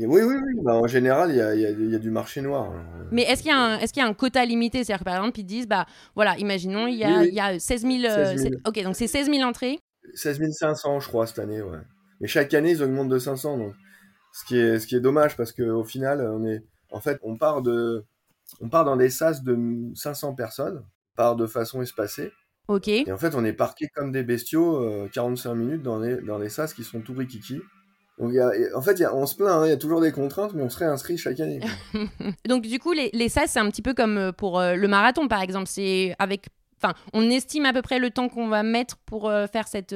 oui, 0.07 0.21
oui, 0.23 0.35
oui. 0.35 0.61
Bah, 0.63 0.75
en 0.75 0.87
général, 0.87 1.31
il 1.31 1.37
y 1.37 1.41
a, 1.41 1.55
y 1.55 1.95
a, 1.95 1.99
du 1.99 2.11
marché 2.11 2.41
noir. 2.41 2.71
Hein. 2.71 3.07
Mais 3.11 3.23
est-ce 3.23 3.41
qu'il 3.41 3.51
y, 3.51 3.83
est 3.83 3.97
y, 3.97 3.99
a 3.99 4.05
un 4.05 4.13
quota 4.13 4.45
limité? 4.45 4.83
C'est-à-dire 4.83 4.99
que 4.99 5.05
par 5.05 5.15
exemple, 5.15 5.39
ils 5.39 5.45
disent, 5.45 5.67
bah 5.67 5.85
voilà, 6.15 6.37
imaginons, 6.37 6.87
il 6.87 6.95
y 6.95 7.03
a, 7.03 7.25
y 7.25 7.39
a 7.39 7.59
16 7.59 7.81
000. 7.81 7.93
Euh, 8.05 8.35
ok, 8.65 8.81
donc 8.83 8.95
c'est 8.95 9.07
16 9.07 9.29
000 9.29 9.41
entrées. 9.47 9.79
16 10.13 10.39
500, 10.51 11.01
je 11.01 11.07
crois, 11.07 11.27
cette 11.27 11.39
année, 11.39 11.61
ouais. 11.61 11.79
Mais 12.21 12.27
chaque 12.27 12.53
année, 12.53 12.71
ils 12.71 12.83
augmentent 12.83 13.09
de 13.09 13.19
500. 13.19 13.57
Donc, 13.57 13.73
ce 14.33 14.45
qui 14.45 14.57
est, 14.57 14.79
ce 14.79 14.87
qui 14.87 14.95
est 14.95 14.99
dommage 14.99 15.35
parce 15.35 15.51
qu'au 15.51 15.83
final, 15.83 16.21
on 16.21 16.45
est, 16.45 16.63
en 16.91 17.01
fait, 17.01 17.19
on 17.23 17.37
part, 17.37 17.61
de, 17.61 18.05
on 18.61 18.69
part 18.69 18.85
dans 18.85 18.95
des 18.95 19.09
sas 19.09 19.43
de 19.43 19.57
500 19.95 20.33
personnes, 20.35 20.77
on 20.77 21.15
part 21.15 21.35
de 21.35 21.45
façon 21.45 21.81
espacée. 21.81 22.31
Ok. 22.69 22.87
Et 22.87 23.11
en 23.11 23.17
fait, 23.17 23.35
on 23.35 23.43
est 23.43 23.53
parqué 23.53 23.87
comme 23.93 24.11
des 24.11 24.23
bestiaux 24.23 25.07
45 25.11 25.51
euh, 25.51 25.55
minutes 25.55 25.83
dans 25.83 25.99
les, 25.99 26.15
dans 26.21 26.37
les 26.37 26.49
sas 26.49 26.73
qui 26.73 26.83
sont 26.83 27.01
tout 27.01 27.13
rikiki 27.13 27.59
en 28.75 28.81
fait, 28.81 29.01
on 29.13 29.25
se 29.25 29.35
plaint, 29.35 29.49
hein, 29.49 29.65
il 29.65 29.69
y 29.69 29.73
a 29.73 29.77
toujours 29.77 30.01
des 30.01 30.11
contraintes, 30.11 30.53
mais 30.53 30.63
on 30.63 30.69
se 30.69 30.77
réinscrit 30.77 31.17
chaque 31.17 31.39
année. 31.39 31.61
Donc 32.47 32.63
du 32.63 32.79
coup, 32.79 32.91
les, 32.91 33.09
les 33.13 33.29
SAS, 33.29 33.51
c'est 33.51 33.59
un 33.59 33.69
petit 33.69 33.81
peu 33.81 33.93
comme 33.93 34.17
euh, 34.17 34.31
pour 34.31 34.59
euh, 34.59 34.75
le 34.75 34.87
marathon, 34.87 35.27
par 35.27 35.41
exemple. 35.41 35.67
C'est 35.67 36.15
avec, 36.19 36.47
enfin, 36.81 36.93
on 37.13 37.29
estime 37.29 37.65
à 37.65 37.73
peu 37.73 37.81
près 37.81 37.99
le 37.99 38.09
temps 38.09 38.27
qu'on 38.27 38.49
va 38.49 38.63
mettre 38.63 38.97
pour 39.05 39.29
euh, 39.29 39.47
faire 39.47 39.67
cette 39.67 39.95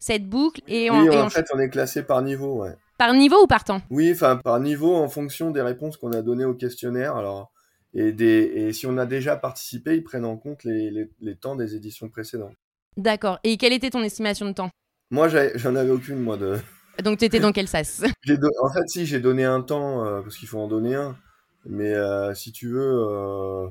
cette 0.00 0.28
boucle 0.28 0.60
et 0.66 0.90
oui, 0.90 1.08
en 1.10 1.30
fait, 1.30 1.46
on 1.54 1.60
est 1.60 1.68
classé 1.68 2.02
par 2.02 2.22
niveau, 2.22 2.62
ouais. 2.62 2.74
Par 2.98 3.14
niveau 3.14 3.42
ou 3.42 3.46
par 3.46 3.64
temps? 3.64 3.80
Oui, 3.90 4.10
enfin 4.12 4.36
par 4.36 4.60
niveau 4.60 4.94
en 4.94 5.08
fonction 5.08 5.50
des 5.50 5.62
réponses 5.62 5.96
qu'on 5.96 6.12
a 6.12 6.22
données 6.22 6.44
au 6.44 6.54
questionnaire. 6.54 7.16
Alors 7.16 7.51
et, 7.94 8.12
des, 8.12 8.50
et 8.54 8.72
si 8.72 8.86
on 8.86 8.96
a 8.98 9.06
déjà 9.06 9.36
participé, 9.36 9.96
ils 9.96 10.04
prennent 10.04 10.24
en 10.24 10.36
compte 10.36 10.64
les, 10.64 10.90
les, 10.90 11.10
les 11.20 11.36
temps 11.36 11.56
des 11.56 11.74
éditions 11.74 12.08
précédentes. 12.08 12.54
D'accord. 12.96 13.38
Et 13.44 13.56
quelle 13.56 13.72
était 13.72 13.90
ton 13.90 14.02
estimation 14.02 14.46
de 14.46 14.52
temps? 14.52 14.70
Moi, 15.10 15.28
j'en 15.28 15.76
avais 15.76 15.90
aucune, 15.90 16.18
moi, 16.18 16.36
de, 16.36 16.58
donc 17.02 17.18
tu 17.18 17.24
étais 17.24 17.40
dans 17.40 17.52
quel 17.52 17.68
sas? 17.68 18.02
En 18.62 18.72
fait, 18.72 18.88
si, 18.88 19.06
j'ai 19.06 19.20
donné 19.20 19.44
un 19.44 19.62
temps, 19.62 20.04
euh, 20.04 20.22
parce 20.22 20.36
qu'il 20.36 20.48
faut 20.48 20.58
en 20.58 20.68
donner 20.68 20.94
un. 20.94 21.16
Mais 21.64 21.92
euh, 21.92 22.34
si 22.34 22.52
tu 22.52 22.68
veux, 22.68 23.06
euh, 23.08 23.68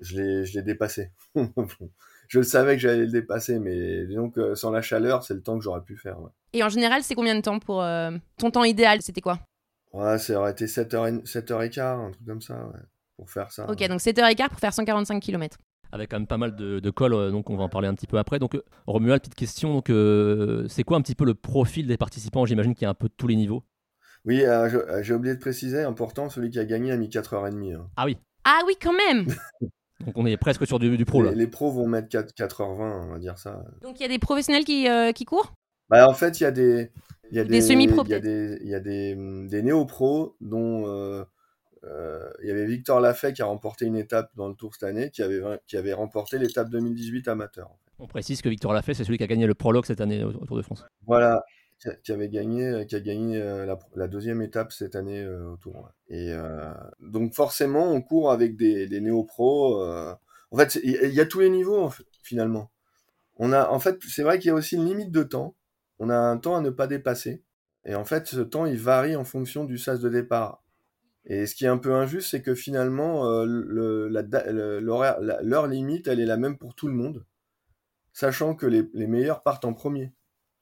je 0.00 0.16
l'ai 0.54 0.62
dépassé. 0.62 1.10
je 2.28 2.38
le 2.38 2.44
savais 2.44 2.76
que 2.76 2.82
j'allais 2.82 3.04
le 3.04 3.10
dépasser, 3.10 3.58
mais 3.58 4.06
donc 4.06 4.38
sans 4.54 4.70
la 4.70 4.80
chaleur, 4.80 5.24
c'est 5.24 5.34
le 5.34 5.42
temps 5.42 5.58
que 5.58 5.64
j'aurais 5.64 5.82
pu 5.82 5.96
faire. 5.96 6.18
Et 6.52 6.62
en 6.62 6.68
général, 6.68 7.02
c'est 7.02 7.14
combien 7.14 7.34
de 7.34 7.40
temps 7.40 7.58
pour 7.58 7.84
ton 8.38 8.50
temps 8.50 8.64
idéal 8.64 9.02
C'était 9.02 9.20
quoi? 9.20 9.40
Ouais, 9.92 10.18
ça 10.18 10.38
aurait 10.38 10.52
été 10.52 10.66
7h, 10.66 11.24
7h15, 11.24 11.80
un 11.80 12.10
truc 12.12 12.26
comme 12.26 12.42
ça, 12.42 12.70
pour 13.18 13.30
faire 13.30 13.52
ça. 13.52 13.68
Ok, 13.68 13.86
donc 13.88 14.00
7h15 14.00 14.48
pour 14.48 14.60
faire 14.60 14.72
145 14.72 15.20
km 15.20 15.58
avec 15.90 16.10
quand 16.10 16.18
même 16.18 16.26
pas 16.26 16.36
mal 16.36 16.54
de, 16.54 16.80
de 16.80 16.90
cols, 16.90 17.14
euh, 17.14 17.30
donc 17.30 17.48
on 17.50 17.56
va 17.56 17.64
en 17.64 17.68
parler 17.70 17.88
un 17.88 17.94
petit 17.94 18.06
peu 18.06 18.18
après. 18.18 18.38
Donc 18.38 18.60
Romuald, 18.86 19.22
petite 19.22 19.34
question, 19.34 19.72
donc 19.72 19.88
euh, 19.88 20.66
c'est 20.68 20.84
quoi 20.84 20.98
un 20.98 21.00
petit 21.00 21.14
peu 21.14 21.24
le 21.24 21.34
profil 21.34 21.86
des 21.86 21.96
participants? 21.96 22.44
J'imagine 22.44 22.74
qu'il 22.74 22.82
y 22.82 22.86
a 22.86 22.90
un 22.90 22.94
peu 22.94 23.08
de 23.08 23.14
tous 23.16 23.26
les 23.26 23.36
niveaux. 23.36 23.64
Oui, 24.26 24.44
euh, 24.44 25.02
j'ai 25.02 25.14
oublié 25.14 25.34
de 25.34 25.40
préciser, 25.40 25.82
important, 25.82 26.28
celui 26.28 26.50
qui 26.50 26.58
a 26.58 26.66
gagné 26.66 26.92
a 26.92 26.96
mis 26.98 27.08
4h30. 27.08 27.74
Hein. 27.74 27.88
Ah 27.96 28.04
oui. 28.04 28.18
Ah 28.44 28.60
oui, 28.66 28.74
quand 28.80 28.92
même 28.92 29.26
Donc 30.04 30.16
on 30.16 30.26
est 30.26 30.36
presque 30.36 30.66
sur 30.66 30.78
du, 30.78 30.94
du 30.96 31.04
pro 31.04 31.22
là. 31.22 31.32
Les, 31.32 31.46
pros 31.46 31.72
vont 31.72 31.88
mettre 31.88 32.08
4, 32.08 32.32
h 32.36 32.76
20 32.76 33.06
on 33.08 33.12
va 33.12 33.18
dire 33.18 33.38
ça. 33.38 33.64
Donc 33.80 33.98
il 33.98 34.02
y 34.02 34.06
a 34.06 34.08
des 34.08 34.18
professionnels 34.18 34.64
qui, 34.64 34.86
qui 35.14 35.24
courent? 35.24 35.54
Bah, 35.88 36.06
En 36.06 36.14
fait, 36.14 36.38
il 36.40 36.42
y 36.42 36.46
a 36.46 36.50
des... 36.50 36.92
Il 37.30 37.36
y 37.36 37.40
a 37.40 37.44
des, 37.44 37.60
semi-pros. 37.60 38.04
Il 38.04 38.10
y 38.10 38.14
a 38.14 38.20
des, 38.20 38.58
y 38.62 38.74
a 38.74 38.80
des, 38.80 39.14
des 39.48 39.62
néo-pros 39.62 40.36
dont 40.40 40.86
euh, 40.86 41.24
il 42.42 42.48
y 42.48 42.50
avait 42.50 42.66
Victor 42.66 43.00
Lafay 43.00 43.32
qui 43.32 43.42
a 43.42 43.46
remporté 43.46 43.86
une 43.86 43.96
étape 43.96 44.30
dans 44.36 44.48
le 44.48 44.54
Tour 44.54 44.74
cette 44.74 44.84
année, 44.84 45.10
qui 45.10 45.22
avait, 45.22 45.40
qui 45.66 45.76
avait 45.76 45.92
remporté 45.92 46.38
l'étape 46.38 46.70
2018 46.70 47.28
amateur. 47.28 47.70
On 47.98 48.06
précise 48.06 48.42
que 48.42 48.48
Victor 48.48 48.72
Lafay, 48.72 48.94
c'est 48.94 49.04
celui 49.04 49.18
qui 49.18 49.24
a 49.24 49.26
gagné 49.26 49.46
le 49.46 49.54
prologue 49.54 49.84
cette 49.84 50.00
année 50.00 50.22
au 50.22 50.32
Tour 50.32 50.56
de 50.56 50.62
France. 50.62 50.84
Voilà, 51.06 51.44
qui, 52.02 52.12
avait 52.12 52.28
gagné, 52.28 52.86
qui 52.88 52.96
a 52.96 53.00
gagné 53.00 53.38
la, 53.94 54.08
deuxième 54.08 54.42
étape 54.42 54.72
cette 54.72 54.96
année 54.96 55.26
au 55.26 55.56
Tour. 55.56 55.90
Et 56.08 56.32
donc 57.00 57.34
forcément, 57.34 57.92
on 57.92 58.00
court 58.02 58.30
avec 58.30 58.56
des, 58.56 58.86
des 58.86 59.00
néo-pros. 59.00 59.82
en 59.82 60.56
fait, 60.56 60.78
il 60.82 61.12
y, 61.12 61.20
a 61.20 61.26
tous 61.26 61.40
les 61.40 61.50
niveaux 61.50 61.90
finalement. 62.22 62.70
On 63.36 63.52
a, 63.52 63.68
en 63.68 63.78
fait, 63.78 63.98
c'est 64.08 64.22
vrai 64.22 64.38
qu'il 64.38 64.48
y 64.48 64.50
a 64.50 64.54
aussi 64.54 64.76
une 64.76 64.86
limite 64.86 65.12
de 65.12 65.22
temps. 65.22 65.54
On 65.98 66.10
a 66.10 66.16
un 66.16 66.38
temps 66.38 66.56
à 66.56 66.60
ne 66.60 66.70
pas 66.70 66.86
dépasser. 66.86 67.42
Et 67.84 67.94
en 67.94 68.04
fait, 68.04 68.26
ce 68.26 68.40
temps, 68.40 68.66
il 68.66 68.78
varie 68.78 69.16
en 69.16 69.24
fonction 69.24 69.64
du 69.64 69.78
sas 69.78 70.00
de 70.00 70.08
départ. 70.08 70.62
Et 71.28 71.46
ce 71.46 71.54
qui 71.54 71.66
est 71.66 71.68
un 71.68 71.78
peu 71.78 71.92
injuste, 71.94 72.30
c'est 72.30 72.42
que 72.42 72.54
finalement, 72.54 73.24
l'heure 73.44 74.16
limite, 75.66 76.08
elle 76.08 76.20
est 76.20 76.26
la 76.26 76.38
même 76.38 76.56
pour 76.56 76.74
tout 76.74 76.88
le 76.88 76.94
monde, 76.94 77.24
sachant 78.12 78.54
que 78.54 78.66
les, 78.66 79.06
meilleurs 79.06 79.42
partent 79.42 79.66
en 79.66 79.74
premier. 79.74 80.12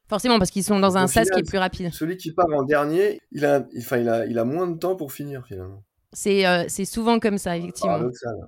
Forcément, 0.08 0.38
parce 0.38 0.50
qu'ils 0.50 0.64
sont 0.64 0.78
dans 0.78 0.96
un 0.96 1.06
sas 1.06 1.30
qui 1.30 1.40
est 1.40 1.48
plus 1.48 1.58
rapide. 1.58 1.92
Celui 1.92 2.16
qui 2.16 2.32
part 2.32 2.46
en 2.52 2.64
dernier, 2.64 3.20
il 3.32 3.44
a, 3.44 3.64
enfin, 3.78 3.98
il 3.98 4.08
a, 4.08 4.26
il 4.26 4.38
a 4.38 4.44
moins 4.44 4.66
de 4.66 4.78
temps 4.78 4.96
pour 4.96 5.12
finir 5.12 5.44
finalement. 5.46 5.82
C'est 6.12 6.46
euh, 6.46 6.66
souvent 6.68 7.18
comme 7.18 7.38
ça, 7.38 7.56
effectivement. 7.56 8.00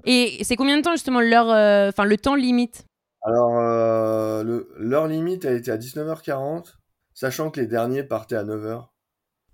Et 0.05 0.39
c'est 0.43 0.57
combien 0.57 0.79
de 0.79 0.83
temps 0.83 0.93
justement 0.93 1.21
l'heure, 1.21 1.51
euh, 1.51 1.91
le 2.05 2.17
temps 2.17 2.35
limite? 2.35 2.87
Alors, 3.23 3.59
euh, 3.59 4.63
l'heure 4.79 5.07
limite 5.07 5.45
a 5.45 5.53
été 5.53 5.71
à 5.71 5.77
19h40, 5.77 6.77
sachant 7.15 7.51
que 7.51 7.61
les 7.61 7.67
derniers 7.67 8.05
partaient 8.05 8.37
à 8.37 8.45
9h. 8.45 8.87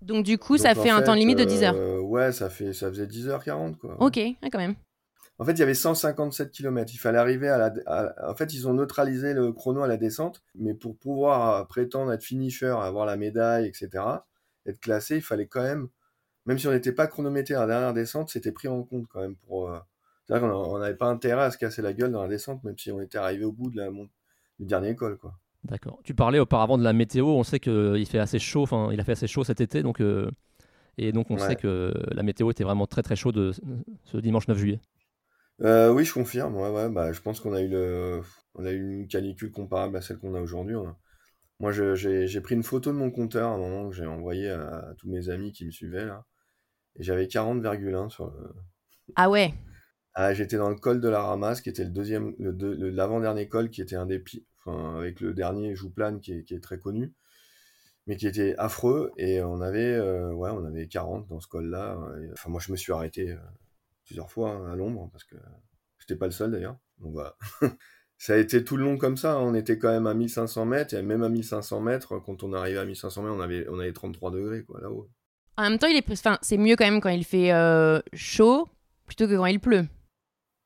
Donc 0.05 0.23
du 0.23 0.37
coup, 0.37 0.57
ça 0.57 0.75
fait, 0.75 0.89
un 0.89 1.01
temps 1.01 1.15
limite 1.15 1.39
de 1.39 1.43
10 1.43 1.61
h 1.63 1.73
euh, 1.75 1.99
ouais, 1.99 2.31
ça, 2.31 2.49
fait, 2.49 2.73
ça 2.73 2.89
faisait 2.89 3.07
10h40 3.07 3.75
quoi. 3.77 3.97
Ok, 3.99 4.19
quand 4.51 4.59
même. 4.59 4.75
En 5.37 5.43
fait, 5.43 5.51
il 5.53 5.59
y 5.59 5.63
avait 5.63 5.73
157 5.73 6.51
km. 6.51 6.93
Il 6.93 6.97
fallait 6.97 7.17
arriver 7.17 7.49
à 7.49 7.57
la. 7.57 8.15
En 8.29 8.35
fait, 8.35 8.53
ils 8.53 8.67
ont 8.67 8.73
neutralisé 8.73 9.33
le 9.33 9.51
chrono 9.51 9.81
à 9.81 9.87
la 9.87 9.97
descente, 9.97 10.43
mais 10.53 10.73
pour 10.73 10.95
pouvoir 10.95 11.55
euh, 11.55 11.63
prétendre 11.65 12.13
être 12.13 12.23
finisher, 12.23 12.67
avoir 12.67 13.05
la 13.05 13.17
médaille, 13.17 13.67
etc., 13.67 14.03
être 14.65 14.79
classé, 14.79 15.17
il 15.17 15.21
fallait 15.21 15.47
quand 15.47 15.61
même, 15.61 15.89
même 16.45 16.57
si 16.57 16.67
on 16.67 16.71
n'était 16.71 16.91
pas 16.91 17.07
chronométré 17.07 17.55
à 17.55 17.61
la 17.61 17.67
dernière 17.67 17.93
descente, 17.93 18.29
c'était 18.29 18.51
pris 18.51 18.67
en 18.67 18.83
compte 18.83 19.07
quand 19.09 19.21
même 19.21 19.35
pour. 19.35 19.69
Euh, 19.69 19.79
c'est-à-dire 20.25 20.49
qu'on 20.49 20.79
n'avait 20.79 20.95
pas 20.95 21.07
intérêt 21.07 21.43
à 21.43 21.51
se 21.51 21.57
casser 21.57 21.81
la 21.81 21.93
gueule 21.93 22.11
dans 22.11 22.21
la 22.21 22.27
descente, 22.27 22.63
même 22.63 22.77
si 22.77 22.91
on 22.91 23.01
était 23.01 23.17
arrivé 23.17 23.45
au 23.45 23.51
bout 23.51 23.69
de 23.69 23.77
la 23.77 23.89
du 23.91 24.65
dernier 24.65 24.95
col, 24.95 25.17
quoi. 25.17 25.37
D'accord. 25.65 25.99
Tu 26.03 26.13
parlais 26.13 26.39
auparavant 26.39 26.77
de 26.77 26.83
la 26.83 26.93
météo. 26.93 27.27
On 27.27 27.43
sait 27.43 27.59
qu'il 27.59 28.05
fait 28.05 28.19
assez 28.19 28.39
chaud. 28.39 28.63
Enfin, 28.63 28.89
il 28.91 28.99
a 28.99 29.03
fait 29.03 29.13
assez 29.13 29.27
chaud 29.27 29.43
cet 29.43 29.61
été, 29.61 29.81
donc 29.81 29.99
euh, 29.99 30.29
et 30.97 31.11
donc 31.11 31.31
on 31.31 31.37
sait 31.37 31.55
que 31.55 31.93
la 32.11 32.23
météo 32.23 32.51
était 32.51 32.63
vraiment 32.63 32.85
très 32.85 33.01
très 33.01 33.15
chaude 33.15 33.53
ce 34.05 34.17
dimanche 34.17 34.47
9 34.47 34.57
juillet. 34.57 34.79
Euh, 35.61 35.91
oui, 35.91 36.05
je 36.05 36.13
confirme. 36.13 36.55
Ouais, 36.55 36.69
ouais, 36.69 36.89
bah, 36.89 37.11
je 37.11 37.21
pense 37.21 37.39
qu'on 37.39 37.53
a 37.53 37.61
eu 37.61 37.69
le, 37.69 38.21
on 38.55 38.65
a 38.65 38.71
eu 38.71 38.93
une 38.93 39.07
canicule 39.07 39.51
comparable 39.51 39.97
à 39.97 40.01
celle 40.01 40.17
qu'on 40.17 40.35
a 40.35 40.41
aujourd'hui. 40.41 40.75
Hein. 40.75 40.95
Moi, 41.59 41.71
j'ai 41.71 42.41
pris 42.41 42.55
une 42.55 42.63
photo 42.63 42.91
de 42.91 42.97
mon 42.97 43.09
compteur 43.09 43.49
à 43.49 43.53
un 43.55 43.57
moment 43.57 43.89
que 43.89 43.95
j'ai 43.95 44.05
envoyé 44.05 44.49
à, 44.49 44.93
tous 44.97 45.09
mes 45.09 45.29
amis 45.29 45.51
qui 45.51 45.65
me 45.65 45.71
suivaient 45.71 46.05
là, 46.05 46.25
et 46.97 47.03
j'avais 47.03 47.25
40,1 47.25 48.09
sur 48.09 48.27
le. 48.27 48.53
Ah 49.15 49.29
ouais. 49.29 49.53
Ah, 50.13 50.33
j'étais 50.33 50.57
dans 50.57 50.69
le 50.69 50.75
col 50.75 51.01
de 51.01 51.09
la 51.09 51.21
ramasse, 51.21 51.61
qui 51.61 51.69
était 51.69 51.83
le 51.83 51.89
deuxième, 51.89 52.35
l'avant-dernier 52.39 53.47
col, 53.47 53.69
qui 53.69 53.81
était 53.81 53.95
un 53.95 54.05
des, 54.05 54.23
avec 54.65 55.19
le 55.21 55.33
dernier 55.33 55.75
Jouplane 55.75 56.19
qui 56.19 56.33
est, 56.33 56.63
très 56.63 56.79
connu, 56.79 57.13
mais 58.07 58.17
qui 58.17 58.27
était 58.27 58.55
affreux. 58.57 59.11
Et 59.17 59.41
on 59.41 59.61
avait, 59.61 59.93
euh, 59.93 60.31
ouais, 60.33 60.49
on 60.51 60.65
avait 60.65 60.87
40 60.87 61.27
dans 61.27 61.39
ce 61.39 61.47
col-là. 61.47 61.97
Enfin, 62.33 62.49
moi, 62.49 62.59
je 62.59 62.71
me 62.71 62.77
suis 62.77 62.91
arrêté 62.93 63.31
euh, 63.31 63.37
plusieurs 64.05 64.31
fois 64.31 64.51
hein, 64.51 64.71
à 64.71 64.75
l'ombre 64.75 65.09
parce 65.11 65.23
que 65.23 65.35
j'étais 65.99 66.15
pas 66.15 66.25
le 66.25 66.31
seul 66.31 66.51
d'ailleurs. 66.51 66.77
Donc 66.99 67.17
ça 68.17 68.33
a 68.33 68.37
été 68.37 68.63
tout 68.63 68.77
le 68.77 68.83
long 68.83 68.97
comme 68.97 69.17
ça. 69.17 69.33
Hein. 69.33 69.41
On 69.41 69.53
était 69.53 69.77
quand 69.77 69.91
même 69.91 70.07
à 70.07 70.13
1500 70.13 70.65
mètres 70.65 70.93
et 70.93 71.01
même 71.01 71.23
à 71.23 71.29
1500 71.29 71.81
mètres, 71.81 72.19
quand 72.19 72.43
on 72.43 72.53
arrivait 72.53 72.79
à 72.79 72.85
1500 72.85 73.23
mètres, 73.23 73.35
on 73.35 73.41
avait, 73.41 73.67
on 73.69 73.79
avait 73.79 73.93
33 73.93 74.31
degrés 74.31 74.65
là-haut. 74.81 75.09
En 75.57 75.69
même 75.69 75.79
temps, 75.79 75.87
c'est 76.41 76.57
mieux 76.57 76.75
quand 76.75 76.85
même 76.85 76.99
quand 76.99 77.09
il 77.09 77.23
fait 77.23 77.53
euh, 77.53 78.01
chaud 78.13 78.67
plutôt 79.05 79.27
que 79.27 79.35
quand 79.35 79.45
il 79.45 79.59
pleut. 79.59 79.85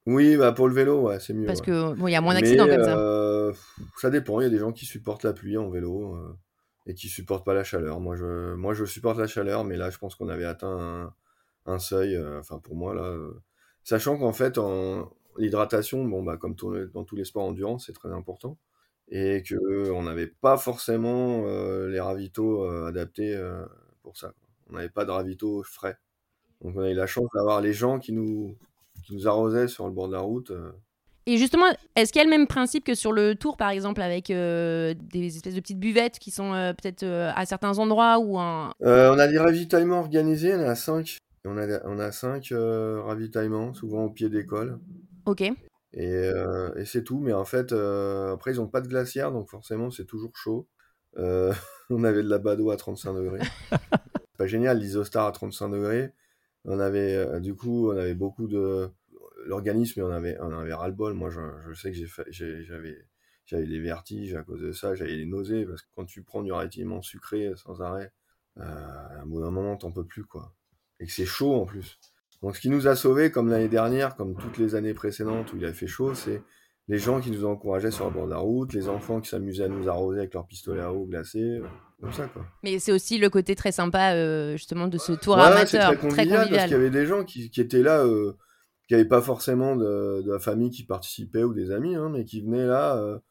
Oui, 0.10 0.38
bah 0.38 0.52
pour 0.54 0.68
le 0.68 0.74
vélo, 0.74 1.02
ouais, 1.02 1.20
c'est 1.20 1.34
mieux. 1.34 1.46
Parce 1.46 1.62
que 1.62 1.96
il 2.08 2.12
y 2.12 2.16
a 2.16 2.22
moins 2.22 2.34
d'accidents 2.34 2.68
comme 2.68 2.84
ça. 2.84 2.98
Euh, 2.98 3.54
ça 3.98 4.10
dépend. 4.10 4.40
Il 4.40 4.44
y 4.44 4.48
a 4.48 4.50
des 4.50 4.58
gens 4.58 4.72
qui 4.72 4.86
supportent 4.86 5.24
la 5.24 5.34
pluie 5.34 5.56
en 5.56 5.70
vélo 5.70 6.16
euh, 6.16 6.36
et 6.88 6.96
qui 6.96 7.10
supportent 7.10 7.46
pas 7.46 7.54
la 7.54 7.64
chaleur. 7.64 8.00
Moi, 8.00 8.16
je, 8.16 8.56
moi, 8.56 8.74
je 8.74 8.86
supporte 8.86 9.20
la 9.20 9.28
chaleur, 9.28 9.66
mais 9.66 9.78
là, 9.78 9.92
je 9.92 10.00
pense 10.00 10.16
qu'on 10.16 10.30
avait 10.30 10.46
atteint 10.46 11.14
un, 11.68 11.80
seuil. 11.80 12.16
Euh, 12.16 12.40
enfin, 12.40 12.58
pour 12.58 12.76
moi, 12.76 12.96
là, 12.96 13.16
sachant 13.84 14.18
qu'en 14.18 14.34
fait, 14.34 14.58
en 14.58 15.14
l'hydratation, 15.38 16.04
bon, 16.06 16.24
bah, 16.24 16.38
comme 16.38 16.56
dans 16.92 17.04
tous 17.04 17.16
les 17.16 17.26
sports 17.26 17.46
endurance, 17.46 17.86
c'est 17.86 17.94
très 17.94 18.12
important 18.12 18.58
et 19.12 19.42
que 19.42 19.90
on 19.92 20.04
n'avait 20.04 20.28
pas 20.28 20.56
forcément 20.58 21.44
les 21.88 22.00
ravitaux 22.00 22.64
adaptés 22.86 23.40
pour 24.02 24.18
ça. 24.18 24.34
On 24.70 24.74
n'avait 24.74 24.90
pas 24.90 25.06
de 25.06 25.12
ravitaux 25.12 25.64
frais. 25.64 25.98
Donc, 26.62 26.76
on 26.76 26.82
a 26.82 26.90
eu 26.90 26.94
la 26.94 27.08
chance 27.08 27.28
d'avoir 27.34 27.62
les 27.62 27.74
gens 27.74 28.00
qui 28.00 28.12
nous 28.12 28.56
qui 29.06 29.16
nous 29.16 29.28
arrosait 29.28 29.68
sur 29.68 29.86
le 29.86 29.92
bord 29.92 30.08
de 30.08 30.14
la 30.14 30.20
route. 30.20 30.52
Euh. 30.52 30.72
Et 31.26 31.38
justement, 31.38 31.66
est-ce 31.96 32.12
qu'il 32.12 32.20
y 32.20 32.22
a 32.22 32.26
le 32.26 32.30
même 32.30 32.48
principe 32.48 32.84
que 32.84 32.96
sur 32.96 33.12
le 33.12 33.36
tour, 33.36 33.58
par 33.58 33.70
exemple, 33.70 34.02
avec 34.02 34.32
euh, 34.32 34.96
des 34.98 35.36
espèces 35.36 35.54
de 35.54 35.60
petites 35.60 35.80
buvettes 35.80 36.18
qui 36.18 36.32
sont 36.32 36.54
euh, 36.54 36.74
peut-être 36.74 37.06
à 37.06 37.46
certains 37.46 37.78
endroits 37.78 38.20
ou 38.20 38.40
un... 38.40 38.72
On 38.80 39.20
a 39.20 39.28
des 39.28 39.38
ravitaillements 39.38 40.00
organisés, 40.00 40.56
on 40.56 40.68
a 40.68 40.76
cinq. 40.76 41.18
On 41.46 41.58
a, 41.58 41.86
on 41.86 42.00
a 42.00 42.12
cinq 42.12 42.52
ravitaillements, 42.52 43.74
souvent 43.74 44.06
au 44.06 44.10
pied 44.10 44.30
d'école. 44.30 44.80
Ok. 45.26 45.42
Et, 45.94 46.32
et 46.76 46.86
c'est 46.86 47.04
tout, 47.04 47.20
mais 47.20 47.34
en 47.34 47.46
fait, 47.46 47.74
après, 47.74 48.54
ils 48.54 48.58
n'ont 48.58 48.68
pas 48.68 48.82
de 48.82 48.88
glacière, 48.88 49.32
donc 49.32 49.50
forcément, 49.50 49.92
c'est 49.92 50.06
toujours 50.06 50.36
chaud. 50.36 50.68
on 51.90 52.04
avait 52.04 52.24
de 52.24 52.30
la 52.30 52.40
bado 52.40 52.72
à 52.72 52.78
35 52.78 53.14
degrés. 53.14 53.40
pas 54.38 54.48
génial, 54.48 54.80
l'isostar 54.80 55.28
à 55.28 55.32
35 55.32 55.70
degrés. 55.70 56.14
On 56.66 56.80
avait, 56.80 57.16
euh, 57.16 57.40
du 57.40 57.56
coup, 57.56 57.92
on 57.92 57.98
avait 57.98 58.16
beaucoup 58.16 58.48
de. 58.48 58.90
L'organisme, 59.46 60.02
on 60.02 60.12
avait, 60.12 60.38
on 60.42 60.52
avait 60.52 60.74
ras-le-bol. 60.74 61.14
Moi, 61.14 61.30
je, 61.30 61.40
je, 61.68 61.74
sais 61.74 61.92
que 61.92 61.98
j'avais, 62.32 63.08
j'avais 63.46 63.66
des 63.66 63.80
vertiges 63.80 64.36
à 64.36 64.44
cause 64.44 64.62
de 64.62 64.72
ça, 64.72 64.96
j'avais 64.96 65.16
des 65.16 65.26
nausées, 65.26 65.66
parce 65.66 65.82
que 65.82 65.88
quand 65.96 66.06
tu 66.06 66.24
prends 66.24 66.44
du 66.44 66.52
radiement 66.52 67.02
sucré 67.02 67.52
sans 67.56 67.82
arrêt, 67.82 68.12
euh, 68.58 68.64
à 68.64 69.22
un 69.22 69.26
bout 69.26 69.42
d'un 69.42 69.52
moment, 69.52 69.78
t'en 69.78 69.92
peux 69.92 70.06
plus, 70.06 70.26
quoi. 70.26 70.54
Et 71.00 71.06
que 71.06 71.12
c'est 71.12 71.26
chaud 71.26 71.56
en 71.56 71.66
plus. 71.66 71.98
Donc, 72.42 72.56
ce 72.56 72.62
qui 72.62 72.70
nous 72.70 72.88
a 72.88 72.96
sauvés, 72.96 73.32
comme 73.32 73.50
l'année 73.50 73.70
dernière, 73.70 74.16
comme 74.16 74.36
toutes 74.36 74.58
les 74.58 74.76
années 74.76 74.94
précédentes 74.94 75.54
où 75.54 75.58
il 75.58 75.66
a 75.66 75.74
fait 75.74 75.88
chaud, 75.88 76.14
c'est 76.14 76.42
les 76.90 76.98
gens 76.98 77.22
qui 77.22 77.30
nous 77.30 77.46
encourageaient 77.46 77.92
sur 77.92 78.06
le 78.06 78.12
bord 78.12 78.26
de 78.26 78.32
la 78.32 78.40
route, 78.40 78.74
les 78.74 78.90
enfants 78.90 79.22
qui 79.22 79.30
s'amusaient 79.30 79.66
à 79.66 79.68
nous 79.68 79.88
arroser 79.88 80.20
avec 80.20 80.34
leurs 80.34 80.48
pistolets 80.48 80.82
à 80.82 80.92
eau 80.92 81.06
glacés, 81.06 81.60
euh, 81.60 81.68
comme 82.02 82.12
ça 82.12 82.28
quoi. 82.28 82.44
Mais 82.64 82.80
c'est 82.80 82.92
aussi 82.92 83.20
le 83.20 83.30
côté 83.30 83.56
très 83.56 83.72
sympa 83.72 84.14
euh, 84.16 84.54
justement 84.54 84.88
de 84.88 84.98
ce 84.98 85.12
tour 85.12 85.38
amateur, 85.38 85.92
très 85.92 85.98
convivial, 85.98 86.50
parce 86.50 86.64
qu'il 86.64 86.72
y 86.72 86.76
avait 86.76 86.90
des 86.90 87.06
gens 87.06 87.24
qui, 87.24 87.52
étaient 87.56 87.84
là, 87.84 88.04
euh, 88.04 88.34
qui 88.88 88.96
n'avaient 88.96 89.08
pas 89.08 89.22
forcément 89.22 89.76
de, 89.76 90.24
la 90.26 90.40
famille 90.40 90.72
qui 90.72 90.84
participait 90.84 91.44
ou 91.44 91.54
des 91.54 91.70
amis, 91.70 91.96
hein, 91.96 92.10
mais 92.12 92.26
qui 92.26 92.42
venaient 92.42 92.66
là, 92.66 93.22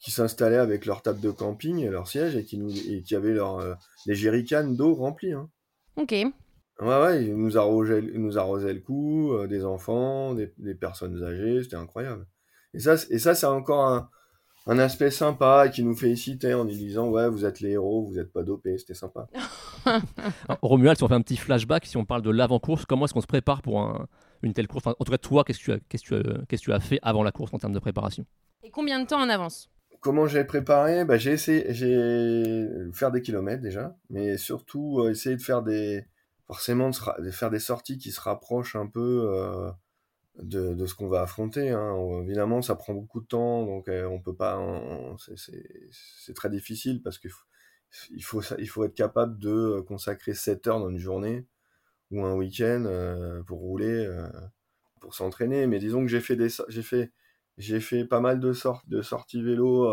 qui 0.00 0.10
s'installaient 0.10 0.56
avec 0.56 0.84
leur 0.84 1.00
table 1.02 1.20
de 1.20 1.30
camping 1.30 1.78
et 1.78 1.88
leur 1.88 2.08
siège 2.08 2.34
et 2.34 2.44
qui 2.44 2.58
nous, 2.58 2.76
et 2.90 3.02
qui 3.02 3.14
avaient 3.14 3.34
leur 3.34 3.78
les 4.06 4.16
jerrycans 4.16 4.74
d'eau 4.74 4.94
remplis. 4.94 5.32
Hein. 5.32 5.48
Ok. 5.94 6.10
Ouais, 6.10 6.32
ouais, 6.80 7.24
ils 7.24 7.36
nous 7.36 7.56
arrosaient, 7.56 8.02
nous 8.02 8.36
arrosaient 8.36 8.74
le 8.74 8.80
cou, 8.80 9.32
des 9.48 9.64
enfants, 9.64 10.34
des, 10.34 10.52
des 10.58 10.74
personnes 10.74 11.22
âgées, 11.22 11.62
c'était 11.62 11.76
incroyable. 11.76 12.26
Et 12.76 12.80
ça, 12.80 12.94
et 13.10 13.18
ça 13.18 13.34
c'est 13.34 13.46
encore 13.46 14.08
un, 14.66 14.78
aspect 14.78 15.10
sympa 15.10 15.68
qui 15.68 15.82
nous 15.82 15.96
félicite 15.96 16.44
en 16.44 16.64
nous 16.64 16.70
disant 16.70 17.08
Ouais, 17.08 17.28
vous 17.28 17.46
êtes 17.46 17.60
les 17.60 17.70
héros, 17.70 18.04
vous 18.04 18.14
n'êtes 18.14 18.32
pas 18.32 18.42
dopés, 18.42 18.76
c'était 18.76 18.94
sympa. 18.94 19.26
Romuald, 20.62 20.98
si 20.98 21.04
on 21.04 21.08
fait 21.08 21.14
un 21.14 21.22
petit 21.22 21.36
flashback, 21.36 21.86
si 21.86 21.96
on 21.96 22.04
parle 22.04 22.22
de 22.22 22.30
l'avant-course, 22.30 22.84
comment 22.84 23.06
est-ce 23.06 23.14
qu'on 23.14 23.20
se 23.22 23.26
prépare 23.26 23.62
pour 23.62 24.06
une 24.42 24.52
telle 24.52 24.68
course? 24.68 24.86
En 24.86 24.92
tout 24.92 25.10
cas, 25.10 25.18
toi, 25.18 25.42
qu'est-ce 25.44 25.60
que, 25.60 25.64
tu 25.64 25.72
as, 25.72 25.78
qu'est-ce, 25.88 26.04
que 26.04 26.22
tu 26.22 26.46
qu'est-ce 26.48 26.62
que 26.62 26.66
tu 26.66 26.72
as 26.72 26.80
fait 26.80 26.98
avant 27.02 27.22
la 27.22 27.32
course 27.32 27.54
en 27.54 27.58
termes 27.58 27.72
de 27.72 27.78
préparation? 27.78 28.26
Et 28.62 28.70
combien 28.70 29.00
de 29.00 29.06
temps 29.06 29.20
en 29.20 29.28
avance? 29.30 29.70
Comment 30.00 30.26
j'ai 30.26 30.44
préparé? 30.44 31.04
Bah, 31.06 31.16
J'ai 31.16 31.32
essayé 31.32 31.64
j'ai 31.70 32.68
faire 32.92 33.10
des 33.10 33.22
kilomètres 33.22 33.62
déjà, 33.62 33.96
mais 34.10 34.36
surtout 34.36 35.00
euh, 35.00 35.10
essayer 35.10 35.36
de 35.36 35.42
faire 35.42 35.62
des 35.62 36.04
forcément 36.46 36.90
de, 36.90 37.30
faire 37.30 37.50
des 37.50 37.58
sorties 37.58 37.98
qui 37.98 38.12
se 38.12 38.20
rapprochent 38.20 38.76
un 38.76 38.86
peu 38.86 39.30
euh, 39.32 39.70
de, 40.42 40.86
ce 40.86 40.94
qu'on 40.94 41.08
va 41.08 41.22
affronter. 41.22 41.70
Hein. 41.70 41.96
Évidemment, 42.22 42.62
ça 42.62 42.74
prend 42.74 42.94
beaucoup 42.94 43.20
de 43.20 43.26
temps, 43.26 43.64
donc 43.64 43.88
euh, 43.88 44.06
on 44.06 44.20
peut 44.20 44.34
pas. 44.34 44.58
C'est 45.18 46.34
très 46.34 46.50
difficile 46.50 47.02
parce 47.02 47.18
qu'il 47.18 47.30
il 48.10 48.24
faut, 48.24 48.42
il 48.58 48.68
faut 48.68 48.84
être 48.84 48.94
capable 48.94 49.38
de 49.38 49.80
consacrer 49.80 50.34
7 50.34 50.66
heures 50.66 50.80
dans 50.80 50.90
une 50.90 50.98
journée 50.98 51.46
ou 52.10 52.24
un 52.24 52.34
week-end 52.34 52.84
euh, 52.86 53.42
pour 53.44 53.58
rouler, 53.58 54.06
euh, 54.06 54.28
pour 55.00 55.14
s'entraîner. 55.14 55.66
Mais 55.66 55.78
disons 55.78 56.02
que 56.02 56.08
j'ai 56.08 56.20
fait 56.20 56.36
des, 56.36 56.48
j'ai 56.68 56.82
fait, 56.82 57.10
fait 57.80 58.04
pas 58.04 58.20
mal 58.20 58.40
de, 58.40 58.52
de 58.88 59.02
sorties 59.02 59.42
vélo 59.42 59.88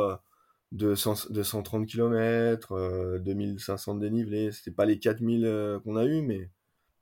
de, 0.71 0.95
100, 0.95 1.31
de 1.31 1.43
130 1.43 1.87
km, 1.87 3.19
2500 3.19 3.95
de 3.95 3.99
dénivelé. 4.01 4.51
C'était 4.51 4.71
pas 4.71 4.85
les 4.85 4.99
4000 4.99 5.79
qu'on 5.83 5.95
a 5.95 6.05
eu, 6.05 6.21
mais, 6.21 6.49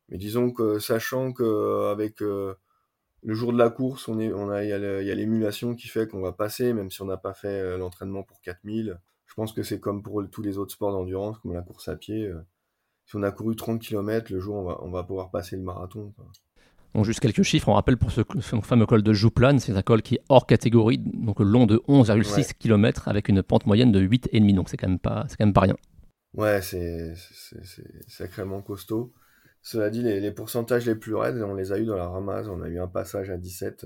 mais 0.10 0.18
disons 0.18 0.52
que 0.52 0.80
sachant 0.80 1.34
qu'avec 1.34 2.22
le 3.24 3.34
jour 3.34 3.54
de 3.54 3.58
la 3.58 3.70
course, 3.70 4.08
on 4.08 4.20
est, 4.20 4.32
on 4.34 4.50
a, 4.50 4.64
il 4.64 4.70
y 4.70 4.74
a 4.74 5.16
l'émulation 5.16 5.76
qui 5.76 5.88
fait 5.88 6.08
qu'on 6.08 6.22
va 6.22 6.32
passer, 6.32 6.74
même 6.74 6.90
si 6.90 7.02
on 7.02 7.06
n'a 7.06 7.18
pas 7.18 7.34
fait 7.34 7.78
l'entraînement 7.78 8.24
pour 8.24 8.42
4000. 8.42 9.00
Je 9.28 9.34
pense 9.34 9.54
que 9.54 9.64
c'est 9.64 9.80
comme 9.80 10.04
pour 10.04 10.22
tous 10.30 10.42
les 10.42 10.58
autres 10.58 10.74
sports 10.74 10.92
d'endurance, 10.92 11.38
comme 11.40 11.54
la 11.54 11.62
course 11.62 11.88
à 11.88 11.96
pied. 11.96 12.32
Si 13.06 13.16
on 13.16 13.24
a 13.24 13.32
couru 13.32 13.56
30 13.56 13.80
km, 13.80 14.34
le 14.34 14.40
jour, 14.40 14.56
on 14.56 14.64
va, 14.64 14.80
on 14.82 14.90
va 14.90 15.04
pouvoir 15.04 15.32
passer 15.32 15.56
le 15.56 15.62
marathon. 15.62 16.14
Donc 16.94 17.06
juste 17.06 17.22
quelques 17.22 17.44
chiffres, 17.44 17.70
on 17.70 17.74
rappelle 17.74 17.98
pour 17.98 18.12
ce, 18.12 18.22
fameux 18.62 18.86
col 18.86 19.02
de 19.02 19.14
Jouplan, 19.14 19.60
c'est 19.60 19.76
un 19.76 19.82
col 19.82 20.02
qui 20.02 20.16
est 20.16 20.22
hors 20.28 20.46
catégorie, 20.46 20.98
donc 20.98 21.40
long 21.40 21.66
de 21.66 21.78
11,6 21.88 22.54
km 22.58 23.08
avec 23.08 23.30
une 23.30 23.44
pente 23.44 23.66
moyenne 23.66 23.92
de 23.92 24.02
8,5, 24.02 24.54
donc 24.54 24.68
c'est 24.68 24.78
quand 24.78 24.90
même 24.90 25.00
pas, 25.00 25.26
c'est 25.30 25.38
quand 25.38 25.46
même 25.46 25.54
pas 25.54 25.62
rien. 25.62 25.78
Ouais, 26.34 26.62
c'est 26.62 27.14
sacrément 28.08 28.62
costaud. 28.62 29.14
Cela 29.62 29.92
dit, 29.92 30.02
les, 30.02 30.32
pourcentages 30.32 30.86
les 30.86 30.96
plus 30.96 31.14
raides, 31.14 31.42
on 31.42 31.54
les 31.54 31.72
a 31.72 31.78
eu 31.78 31.86
dans 31.86 31.96
la 31.96 32.08
ramasse. 32.08 32.48
On 32.48 32.62
a 32.62 32.68
eu 32.68 32.80
un 32.80 32.88
passage 32.88 33.30
à 33.30 33.38
17%. 33.38 33.86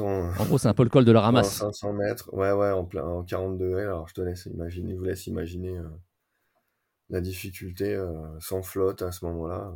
Euh, 0.00 0.32
en 0.38 0.44
gros, 0.46 0.58
c'est 0.58 0.68
un 0.68 0.74
peu 0.74 0.82
le 0.82 0.88
col 0.88 1.04
de 1.04 1.12
la 1.12 1.20
ramasse. 1.22 1.58
500 1.58 1.92
mètres, 1.92 2.32
ouais, 2.32 2.52
ouais, 2.52 2.70
en, 2.70 2.84
plein, 2.84 3.04
en 3.04 3.22
40 3.22 3.58
degrés. 3.58 3.82
Alors, 3.82 4.08
je 4.08 4.14
te 4.14 4.22
laisse 4.22 4.46
imaginer, 4.46 4.94
vous 4.94 5.04
laisse 5.04 5.26
imaginer 5.26 5.76
euh, 5.76 5.88
la 7.10 7.20
difficulté 7.20 7.94
euh, 7.94 8.10
sans 8.40 8.62
flotte 8.62 9.02
à 9.02 9.12
ce 9.12 9.26
moment-là. 9.26 9.74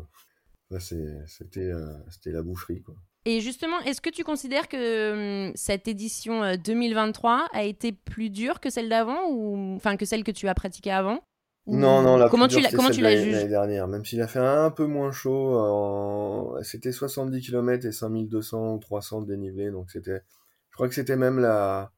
c'était 0.79 1.73
la 2.25 2.43
boucherie, 2.43 2.83
quoi. 2.83 2.95
Et 3.25 3.41
justement, 3.41 3.79
est-ce 3.83 4.01
que 4.01 4.11
tu 4.11 4.25
considères 4.25 4.67
que 4.67 5.47
hum, 5.49 5.53
cette 5.55 5.87
édition 5.87 6.57
2023 6.57 7.51
a 7.53 7.63
été 7.63 7.93
plus 7.93 8.31
dure 8.31 8.59
que 8.59 8.69
celle 8.69 8.89
d'avant 8.89 9.29
ou 9.31 9.77
enfin 9.77 9.97
que 9.97 10.05
celle 10.05 10.25
que 10.25 10.33
tu 10.33 10.49
as 10.49 10.55
pratiquée 10.55 10.91
avant? 10.91 11.21
Non, 11.67 12.03
non, 12.03 12.17
la 12.17 12.29
comment 12.29 12.49
tu, 12.49 12.61
comment 12.75 12.91
tu 12.91 13.03
la 13.03 13.17
juges 13.17 13.33
L'année 13.35 13.49
dernière, 13.49 13.87
même 13.87 14.05
s'il 14.05 14.21
a 14.21 14.27
fait 14.27 14.41
un 14.41 14.71
peu 14.71 14.87
moins 14.87 15.13
chaud, 15.13 16.59
c'était 16.63 16.93
70 16.93 17.41
km 17.41 17.87
et 17.87 17.93
5200 17.93 18.75
ou 18.75 18.79
300 18.79 19.23
de 19.23 19.27
dénivelé, 19.27 19.71
donc 19.71 19.91
c'était, 19.91 20.23
je 20.71 20.75
crois 20.75 20.89
que 20.89 20.95
c'était 20.95 21.17
même 21.17 21.39
la, 21.39 21.93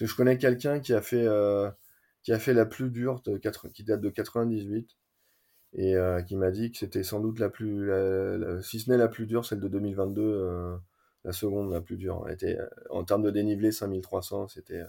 que 0.00 0.06
je 0.06 0.16
connais 0.16 0.38
quelqu'un 0.38 0.80
qui 0.80 0.94
a 0.94 1.02
fait, 1.02 1.26
euh, 1.26 1.70
qui 2.22 2.32
a 2.32 2.38
fait 2.38 2.54
la 2.54 2.64
plus 2.64 2.90
dure, 2.90 3.20
de 3.22 3.36
4... 3.36 3.68
qui 3.68 3.84
date 3.84 4.00
de 4.00 4.08
98, 4.08 4.96
et 5.74 5.94
euh, 5.94 6.22
qui 6.22 6.36
m'a 6.36 6.50
dit 6.50 6.72
que 6.72 6.78
c'était 6.78 7.02
sans 7.02 7.20
doute 7.20 7.38
la 7.38 7.50
plus, 7.50 7.90
si 8.62 8.80
ce 8.80 8.90
n'est 8.90 8.96
la 8.96 9.08
plus 9.08 9.26
dure, 9.26 9.44
celle 9.44 9.60
de 9.60 9.68
2022, 9.68 10.22
euh, 10.22 10.76
la 11.24 11.32
seconde 11.32 11.72
la 11.72 11.82
plus 11.82 11.96
dure. 11.96 12.26
était, 12.30 12.58
en 12.88 13.04
termes 13.04 13.22
de 13.22 13.30
dénivelé, 13.30 13.72
5300, 13.72 14.48
c'était, 14.48 14.82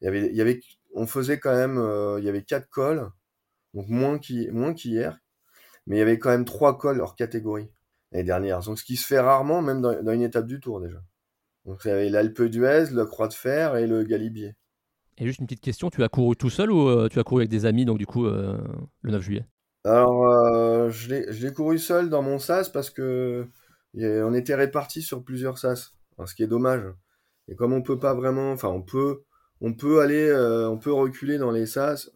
il 0.00 0.04
y 0.04 0.08
avait, 0.08 0.26
il 0.28 0.36
y 0.36 0.40
avait, 0.40 0.60
on 0.94 1.06
faisait 1.06 1.40
quand 1.40 1.54
même, 1.54 1.78
il 2.18 2.24
y 2.24 2.28
avait 2.28 2.42
quatre 2.42 2.68
cols 2.70 3.10
donc 3.74 3.88
moins 3.88 4.18
qu'hier, 4.18 5.18
mais 5.86 5.96
il 5.96 5.98
y 5.98 6.02
avait 6.02 6.18
quand 6.18 6.30
même 6.30 6.44
trois 6.44 6.78
cols 6.78 7.00
hors 7.00 7.16
catégorie 7.16 7.70
l'année 8.12 8.24
dernière. 8.24 8.60
Donc 8.60 8.78
ce 8.78 8.84
qui 8.84 8.96
se 8.96 9.06
fait 9.06 9.20
rarement, 9.20 9.62
même 9.62 9.80
dans, 9.80 10.12
une 10.12 10.22
étape 10.22 10.46
du 10.46 10.60
Tour 10.60 10.80
déjà. 10.80 11.02
Donc 11.64 11.80
il 11.84 11.88
y 11.88 11.90
avait 11.90 12.10
l'Alpe 12.10 12.42
d'Huez, 12.42 12.90
le 12.92 13.04
Croix 13.04 13.28
de 13.28 13.34
Fer 13.34 13.76
et 13.76 13.86
le 13.86 14.02
Galibier. 14.04 14.54
Et 15.18 15.26
juste 15.26 15.40
une 15.40 15.46
petite 15.46 15.60
question, 15.60 15.90
tu 15.90 16.02
as 16.02 16.08
couru 16.08 16.36
tout 16.36 16.50
seul 16.50 16.72
ou 16.72 16.88
euh, 16.88 17.08
tu 17.08 17.18
as 17.18 17.24
couru 17.24 17.42
avec 17.42 17.50
des 17.50 17.66
amis, 17.66 17.84
donc 17.84 17.98
du 17.98 18.06
coup, 18.06 18.26
euh, 18.26 18.58
le 19.02 19.12
9 19.12 19.22
juillet? 19.22 19.44
Alors, 19.84 20.26
euh, 20.26 20.90
je 20.90 21.08
l'ai 21.08 21.52
couru 21.52 21.78
seul 21.78 22.08
dans 22.08 22.22
mon 22.22 22.38
sas 22.38 22.68
parce 22.68 22.90
que 22.90 23.46
on 23.94 24.32
était 24.32 24.54
répartis 24.54 25.02
sur 25.02 25.22
plusieurs 25.22 25.58
sas, 25.58 25.94
ce 26.24 26.34
qui 26.34 26.42
est 26.42 26.46
dommage. 26.46 26.84
Et 27.48 27.56
comme 27.56 27.72
on 27.72 27.82
peut 27.82 27.98
pas 27.98 28.14
vraiment, 28.14 28.52
enfin, 28.52 28.68
on 28.68 28.80
peut, 28.80 29.24
on 29.60 29.74
peut 29.74 30.00
aller, 30.00 30.32
on 30.68 30.78
peut 30.78 30.92
reculer 30.92 31.36
dans 31.36 31.50
les 31.50 31.66
sas, 31.66 32.10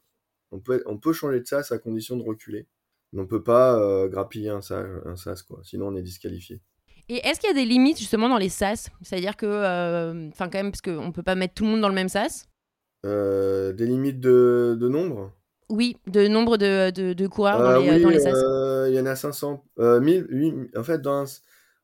on 0.56 0.60
peut, 0.60 0.82
on 0.86 0.96
peut 0.96 1.12
changer 1.12 1.40
de 1.40 1.46
sas 1.46 1.70
à 1.70 1.78
condition 1.78 2.16
de 2.16 2.22
reculer. 2.22 2.66
Mais 3.12 3.22
on 3.22 3.26
peut 3.26 3.42
pas 3.42 3.78
euh, 3.78 4.08
grappiller 4.08 4.50
un 4.50 4.62
sas, 4.62 4.84
un 5.04 5.16
sas, 5.16 5.42
quoi. 5.42 5.60
Sinon, 5.62 5.88
on 5.88 5.96
est 5.96 6.02
disqualifié. 6.02 6.60
Et 7.08 7.24
est-ce 7.26 7.38
qu'il 7.38 7.48
y 7.48 7.52
a 7.52 7.54
des 7.54 7.64
limites 7.64 7.98
justement 7.98 8.28
dans 8.28 8.38
les 8.38 8.48
sas? 8.48 8.88
C'est-à-dire 9.02 9.36
que, 9.36 9.46
euh, 9.46 10.28
enfin, 10.28 10.48
quand 10.48 10.58
même, 10.58 10.72
parce 10.72 10.82
qu'on 10.82 11.12
peut 11.12 11.22
pas 11.22 11.36
mettre 11.36 11.54
tout 11.54 11.64
le 11.64 11.70
monde 11.70 11.80
dans 11.80 11.88
le 11.88 11.94
même 11.94 12.08
sas? 12.08 12.48
Euh, 13.04 13.72
Des 13.72 13.86
limites 13.86 14.18
de, 14.18 14.76
de, 14.80 14.88
nombre? 14.88 15.32
Oui, 15.68 15.98
de 16.08 16.26
nombre 16.26 16.56
de, 16.56 16.90
de, 16.90 17.26
coureurs 17.28 17.58
dans 17.60 17.80
les, 17.80 18.00
dans 18.00 18.08
les 18.08 18.20
sas. 18.20 18.36
Il 18.88 18.94
y 18.94 19.00
en 19.00 19.06
a 19.06 19.14
500. 19.14 19.64
1000, 19.78 20.70
en 20.76 20.82
fait, 20.82 21.00
dans, 21.00 21.24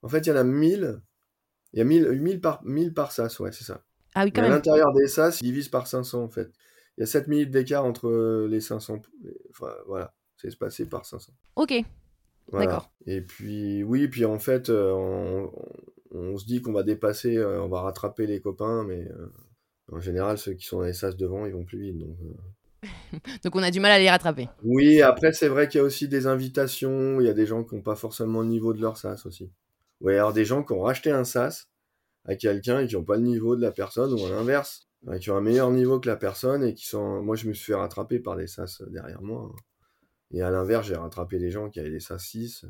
en 0.03 0.09
fait, 0.09 0.27
il 0.27 0.31
y 0.31 0.33
en 0.33 0.37
a 0.37 0.45
1000. 0.45 1.01
Il 1.75 1.79
y 1.79 1.83
a 1.83 1.85
1000, 1.85 2.11
1000 2.21 2.41
par, 2.41 2.65
1000 2.65 2.93
par 2.93 3.13
sas, 3.13 3.39
ouais, 3.39 3.53
c'est 3.53 3.65
ça. 3.65 3.85
Ah 4.15 4.25
oui, 4.25 4.33
quand 4.33 4.43
même. 4.43 4.51
À 4.51 4.57
l'intérieur 4.57 4.93
des 4.93 5.07
sas, 5.07 5.41
ils 5.41 5.45
divisent 5.45 5.69
par 5.69 5.87
500, 5.87 6.23
en 6.25 6.29
fait 6.29 6.51
il 6.97 7.01
y 7.01 7.05
a 7.05 7.07
7 7.07 7.29
minutes 7.29 7.51
d'écart 7.51 7.85
entre 7.85 8.09
euh, 8.09 8.49
les 8.49 8.61
500. 8.61 9.01
Enfin, 9.51 9.73
voilà, 9.87 10.15
c'est 10.37 10.49
espacé 10.49 10.87
par 10.87 11.07
500. 11.07 11.33
Ok. 11.57 11.75
D'accord. 12.53 12.93
Et 13.07 13.23
puis, 13.23 13.83
oui, 13.83 14.09
puis 14.09 14.25
en 14.25 14.39
fait, 14.39 14.69
euh, 14.69 14.93
on, 16.11 16.37
se 16.37 16.45
dit 16.45 16.61
qu'on 16.61 16.73
va 16.73 16.83
dépasser, 16.83 17.37
euh, 17.37 17.63
on 17.63 17.69
va 17.69 17.81
rattraper 17.81 18.27
les 18.27 18.41
copains, 18.41 18.85
mais 18.85 19.09
en 19.91 20.01
général, 20.01 20.37
ceux 20.39 20.53
qui 20.53 20.67
sont 20.67 20.79
dans 20.79 20.85
les 20.85 20.93
sas 20.93 21.17
devant, 21.17 21.47
ils 21.47 21.53
vont 21.53 21.65
plus 21.65 21.81
vite. 21.81 21.99
Donc, 21.99 22.17
donc 23.45 23.57
on 23.57 23.63
a 23.63 23.71
du 23.71 23.81
mal 23.81 23.93
à 23.93 23.99
les 23.99 24.11
rattraper. 24.11 24.49
Oui, 24.63 25.01
après, 25.01 25.33
c'est 25.33 25.49
vrai 25.49 25.69
qu'il 25.69 25.79
y 25.79 25.81
a 25.81 25.85
aussi 25.85 26.09
des 26.09 26.27
invitations, 26.27 27.21
il 27.21 27.27
y 27.27 27.31
a 27.31 27.35
des 27.35 27.47
gens 27.47 27.65
qui 27.65 27.75
n'ont 27.75 27.83
pas 27.83 27.97
forcément 27.97 28.43
le 28.43 28.49
niveau 28.49 28.75
de 28.75 28.83
leur 28.83 28.99
sas 28.99 29.25
aussi. 29.25 29.51
Ouais, 30.01 30.17
alors 30.17 30.33
des 30.33 30.45
gens 30.45 30.65
qui 30.65 30.73
ont 30.73 30.83
racheté 30.83 31.11
un 31.11 31.25
sas 31.25 31.71
à 32.25 32.35
quelqu'un 32.35 32.81
et 32.81 32.87
qui 32.87 32.97
n'ont 32.97 33.05
pas 33.05 33.17
le 33.17 33.23
niveau 33.23 33.57
de 33.57 33.63
la 33.63 33.71
personne, 33.71 34.13
ou 34.13 34.27
à 34.27 34.31
l'inverse 34.31 34.89
qui 35.21 35.31
ont 35.31 35.37
un 35.37 35.41
meilleur 35.41 35.71
niveau 35.71 36.01
que 36.01 36.09
la 36.09 36.17
personne 36.17 36.65
et 36.65 36.75
qui 36.75 36.87
sont. 36.87 37.23
Moi, 37.23 37.37
je 37.37 37.49
me 37.49 37.53
suis 37.53 37.67
fait 37.67 37.75
rattraper 37.75 38.19
par 38.19 38.37
des 38.37 38.47
SAS 38.47 38.83
derrière 38.89 39.23
moi. 39.23 39.53
Et 40.33 40.43
à 40.43 40.51
l'inverse, 40.51 40.87
j'ai 40.87 40.97
rattrapé 40.97 41.39
des 41.39 41.51
gens 41.51 41.69
qui 41.69 41.79
avaient 41.81 41.91
des 41.91 42.01
SAS 42.01 42.23
6. 42.23 42.67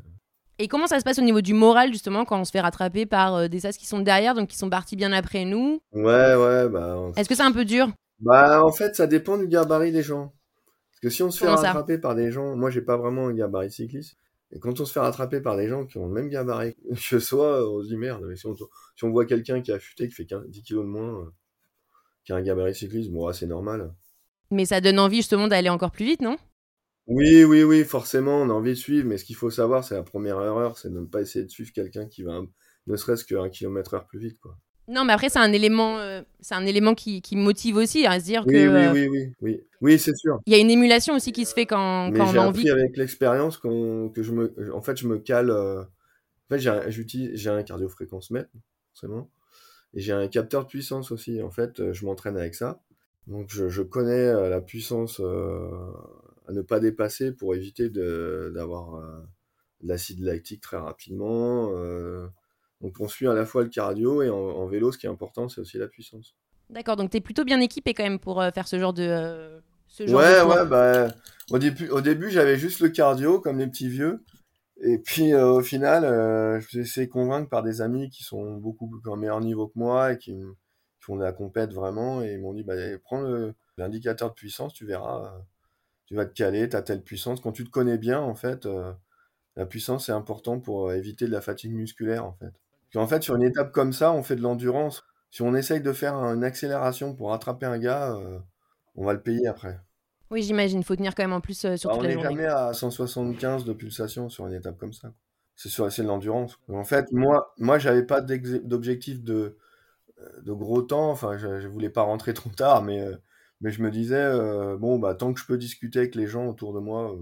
Et 0.59 0.67
comment 0.67 0.87
ça 0.87 0.99
se 0.99 1.03
passe 1.03 1.17
au 1.17 1.23
niveau 1.23 1.41
du 1.41 1.53
moral, 1.53 1.91
justement, 1.91 2.25
quand 2.25 2.39
on 2.39 2.45
se 2.45 2.51
fait 2.51 2.59
rattraper 2.59 3.05
par 3.05 3.35
euh, 3.35 3.47
des 3.47 3.61
SAS 3.61 3.77
qui 3.77 3.85
sont 3.85 3.99
derrière, 3.99 4.35
donc 4.35 4.49
qui 4.49 4.57
sont 4.57 4.69
partis 4.69 4.95
bien 4.95 5.11
après 5.11 5.45
nous? 5.45 5.81
Ouais, 5.93 6.35
ouais, 6.35 6.69
bah. 6.69 7.11
Est-ce 7.15 7.29
que 7.29 7.35
c'est 7.35 7.43
un 7.43 7.51
peu 7.51 7.65
dur? 7.65 7.87
Bah, 8.19 8.63
en 8.63 8.71
fait, 8.71 8.95
ça 8.95 9.07
dépend 9.07 9.37
du 9.37 9.47
gabarit 9.47 9.91
des 9.91 10.03
gens. 10.03 10.33
Parce 10.91 10.99
que 11.01 11.09
si 11.09 11.23
on 11.23 11.31
se 11.31 11.39
fait 11.39 11.47
rattraper 11.47 11.97
par 11.97 12.15
des 12.15 12.31
gens. 12.31 12.55
Moi, 12.55 12.69
j'ai 12.69 12.81
pas 12.81 12.97
vraiment 12.97 13.27
un 13.27 13.33
gabarit 13.33 13.71
cycliste. 13.71 14.17
Et 14.51 14.59
quand 14.59 14.79
on 14.79 14.85
se 14.85 14.93
fait 14.93 14.99
rattraper 14.99 15.41
par 15.41 15.57
des 15.57 15.67
gens 15.67 15.85
qui 15.85 15.97
ont 15.97 16.07
le 16.07 16.13
même 16.13 16.29
gabarit 16.29 16.75
que 17.09 17.19
soi, 17.19 17.67
on 17.67 17.81
se 17.81 17.87
dit 17.87 17.97
merde. 17.97 18.23
Mais 18.27 18.35
si, 18.35 18.45
on, 18.45 18.55
si 18.55 19.03
on 19.03 19.09
voit 19.09 19.25
quelqu'un 19.25 19.61
qui 19.61 19.71
a 19.71 19.75
affûté, 19.75 20.07
qui 20.07 20.13
fait 20.13 20.27
10 20.47 20.61
kilos 20.61 20.83
de 20.83 20.89
moins 20.89 21.31
euh, 22.23 22.25
qui 22.25 22.33
a 22.33 22.35
un 22.35 22.41
gabarit 22.41 22.75
cycliste, 22.75 23.11
bon, 23.11 23.31
c'est 23.33 23.47
normal. 23.47 23.93
Mais 24.51 24.65
ça 24.65 24.81
donne 24.81 24.99
envie 24.99 25.17
justement 25.17 25.47
d'aller 25.47 25.69
encore 25.69 25.91
plus 25.91 26.05
vite, 26.05 26.21
non? 26.21 26.37
Oui, 27.07 27.43
oui, 27.43 27.63
oui, 27.63 27.83
forcément, 27.83 28.37
on 28.37 28.49
a 28.49 28.53
envie 28.53 28.71
de 28.71 28.75
suivre, 28.75 29.07
mais 29.07 29.17
ce 29.17 29.25
qu'il 29.25 29.35
faut 29.35 29.49
savoir, 29.49 29.83
c'est 29.83 29.95
la 29.95 30.03
première 30.03 30.41
erreur, 30.41 30.77
c'est 30.77 30.89
de 30.89 30.99
ne 30.99 31.05
pas 31.05 31.21
essayer 31.21 31.43
de 31.43 31.49
suivre 31.49 31.71
quelqu'un 31.73 32.07
qui 32.07 32.23
va 32.23 32.41
ne 32.87 32.95
serait-ce 32.97 33.25
qu'un 33.25 33.49
kilomètre 33.49 33.93
heure 33.93 34.05
plus 34.05 34.19
vite, 34.19 34.39
quoi. 34.39 34.57
Non, 34.89 35.05
mais 35.05 35.13
après, 35.13 35.29
c'est 35.29 35.39
un 35.39 35.53
élément, 35.53 35.97
euh, 35.99 36.21
c'est 36.41 36.55
un 36.55 36.65
élément 36.65 36.93
qui, 36.93 37.21
qui, 37.21 37.37
motive 37.37 37.77
aussi 37.77 38.05
à 38.05 38.19
se 38.19 38.25
dire 38.25 38.45
que. 38.45 38.51
Oui, 38.51 38.67
oui, 38.67 39.07
oui, 39.07 39.33
oui, 39.41 39.61
oui, 39.79 39.99
c'est 39.99 40.15
sûr. 40.17 40.39
Il 40.45 40.51
y 40.51 40.57
a 40.57 40.59
une 40.59 40.69
émulation 40.69 41.15
aussi 41.15 41.31
qui 41.31 41.45
se 41.45 41.53
fait 41.53 41.65
quand, 41.65 42.11
quand 42.13 42.33
on 42.33 42.37
a 42.37 42.45
envie. 42.47 42.63
J'ai 42.63 42.71
avec 42.71 42.97
l'expérience 42.97 43.57
que 43.57 44.11
je 44.17 44.31
me, 44.33 44.53
en 44.73 44.81
fait, 44.81 44.97
je 44.97 45.07
me 45.07 45.19
cale. 45.19 45.51
Euh, 45.51 45.83
en 45.83 46.55
fait, 46.55 46.59
j'ai 46.59 47.49
un 47.49 47.63
cardio-fréquence 47.63 48.29
mètre, 48.31 48.49
forcément. 48.93 49.31
Et 49.93 50.01
j'ai 50.01 50.13
un 50.13 50.27
capteur 50.27 50.63
de 50.63 50.67
puissance 50.67 51.11
aussi. 51.11 51.41
En 51.41 51.51
fait, 51.51 51.79
euh, 51.79 51.93
je 51.93 52.05
m'entraîne 52.05 52.37
avec 52.37 52.55
ça. 52.55 52.81
Donc, 53.27 53.49
je, 53.49 53.81
connais 53.81 54.27
euh, 54.27 54.49
la 54.49 54.59
puissance 54.59 55.21
euh, 55.21 55.69
à 56.47 56.51
ne 56.51 56.61
pas 56.61 56.79
dépasser 56.79 57.31
pour 57.31 57.55
éviter 57.55 57.89
d'avoir 57.89 58.99
de, 58.99 59.87
l'acide 59.87 60.21
lactique 60.21 60.61
très 60.61 60.77
rapidement. 60.77 61.71
donc, 62.81 62.99
on 62.99 63.07
suit 63.07 63.27
à 63.27 63.33
la 63.33 63.45
fois 63.45 63.63
le 63.63 63.69
cardio 63.69 64.21
et 64.23 64.29
en, 64.29 64.65
vélo, 64.67 64.91
ce 64.91 64.97
qui 64.97 65.05
est 65.05 65.09
important, 65.09 65.47
c'est 65.47 65.61
aussi 65.61 65.77
la 65.77 65.87
puissance. 65.87 66.35
D'accord, 66.69 66.95
donc 66.95 67.11
tu 67.11 67.17
es 67.17 67.21
plutôt 67.21 67.43
bien 67.43 67.59
équipé 67.59 67.93
quand 67.93 68.03
même 68.03 68.19
pour 68.19 68.43
faire 68.53 68.67
ce 68.67 68.79
genre 68.79 68.93
de. 68.93 69.61
Ce 69.87 70.07
genre 70.07 70.19
ouais, 70.19 70.41
ouais, 70.41 70.65
bah, 70.65 71.07
au 71.51 71.59
début, 71.59 71.87
au 71.89 72.01
début 72.01 72.31
j'avais 72.31 72.57
juste 72.57 72.79
le 72.79 72.89
cardio 72.89 73.39
comme 73.39 73.59
les 73.59 73.67
petits 73.67 73.89
vieux. 73.89 74.23
Et 74.81 74.97
puis 74.97 75.33
euh, 75.33 75.47
au 75.51 75.61
final, 75.61 76.03
euh, 76.05 76.59
je 76.59 76.67
suis 76.67 76.79
essayé 76.79 77.07
de 77.07 77.11
convaincre 77.11 77.49
par 77.49 77.63
des 77.63 77.81
amis 77.81 78.09
qui 78.09 78.23
sont 78.23 78.55
beaucoup 78.57 78.87
plus 78.87 79.09
en 79.09 79.15
meilleur 79.15 79.39
niveau 79.39 79.67
que 79.67 79.77
moi 79.77 80.13
et 80.13 80.17
qui, 80.17 80.41
font 80.99 81.17
de 81.17 81.23
la 81.23 81.33
compète 81.33 81.73
vraiment. 81.73 82.21
Et 82.23 82.33
ils 82.33 82.39
m'ont 82.39 82.53
dit 82.53 82.63
bah, 82.63 82.75
prends 83.03 83.23
l'indicateur 83.77 84.29
de 84.29 84.33
puissance, 84.35 84.73
tu 84.73 84.85
verras, 84.85 85.25
euh, 85.25 85.39
tu 86.05 86.15
vas 86.15 86.25
te 86.25 86.33
caler, 86.33 86.69
tu 86.69 86.83
telle 86.83 87.03
puissance. 87.03 87.41
Quand 87.41 87.51
tu 87.51 87.65
te 87.65 87.69
connais 87.69 87.97
bien, 87.97 88.21
en 88.21 88.35
fait, 88.35 88.67
la 89.55 89.65
puissance 89.65 90.09
est 90.09 90.13
important 90.13 90.59
pour 90.59 90.93
éviter 90.93 91.25
de 91.25 91.31
la 91.31 91.41
fatigue 91.41 91.73
musculaire 91.73 92.25
en 92.25 92.33
fait. 92.33 92.53
en 92.97 93.07
fait, 93.07 93.23
sur 93.23 93.35
une 93.35 93.43
étape 93.43 93.71
comme 93.71 93.93
ça, 93.93 94.13
on 94.13 94.23
fait 94.23 94.35
de 94.35 94.41
l'endurance. 94.41 95.03
Si 95.31 95.41
on 95.41 95.55
essaye 95.55 95.81
de 95.81 95.93
faire 95.93 96.15
une 96.15 96.43
accélération 96.43 97.15
pour 97.15 97.31
rattraper 97.31 97.65
un 97.65 97.79
gars, 97.79 98.17
on 98.95 99.05
va 99.05 99.13
le 99.13 99.21
payer 99.21 99.47
après. 99.47 99.79
Oui, 100.33 100.41
j'imagine. 100.41 100.79
Il 100.79 100.83
faut 100.83 100.95
tenir 100.95 101.13
quand 101.13 101.21
même 101.21 101.33
en 101.33 101.41
plus 101.41 101.63
euh, 101.63 101.77
sur 101.77 101.91
bah, 101.91 101.95
toute 101.95 102.05
la 102.05 102.11
journée. 102.13 102.27
On 102.27 102.31
n'est 102.31 102.41
jamais 102.41 102.47
à 102.47 102.73
175 102.73 103.65
de 103.65 103.73
pulsation 103.73 104.29
sur 104.29 104.47
une 104.47 104.53
étape 104.53 104.79
comme 104.79 104.91
ça. 104.91 105.13
C'est 105.55 105.69
c'est 105.69 106.01
de 106.01 106.07
l'endurance. 106.07 106.57
En 106.69 106.83
fait, 106.83 107.11
moi, 107.11 107.53
moi, 107.59 107.77
j'avais 107.77 108.01
pas 108.01 108.19
d'objectif 108.19 109.21
de, 109.21 109.59
euh, 110.19 110.41
de 110.41 110.51
gros 110.51 110.81
temps. 110.81 111.11
Enfin, 111.11 111.37
je, 111.37 111.45
ne 111.47 111.67
voulais 111.67 111.91
pas 111.91 112.01
rentrer 112.01 112.33
trop 112.33 112.49
tard, 112.49 112.81
mais, 112.81 112.99
euh, 112.99 113.15
mais 113.61 113.69
je 113.69 113.83
me 113.83 113.91
disais, 113.91 114.31
bon, 114.79 114.97
bah, 114.97 115.13
tant 115.13 115.33
que 115.33 115.39
je 115.39 115.45
peux 115.45 115.59
discuter 115.59 115.99
avec 115.99 116.15
les 116.15 116.25
gens 116.25 116.47
autour 116.47 116.73
de 116.73 116.79
moi, 116.79 117.15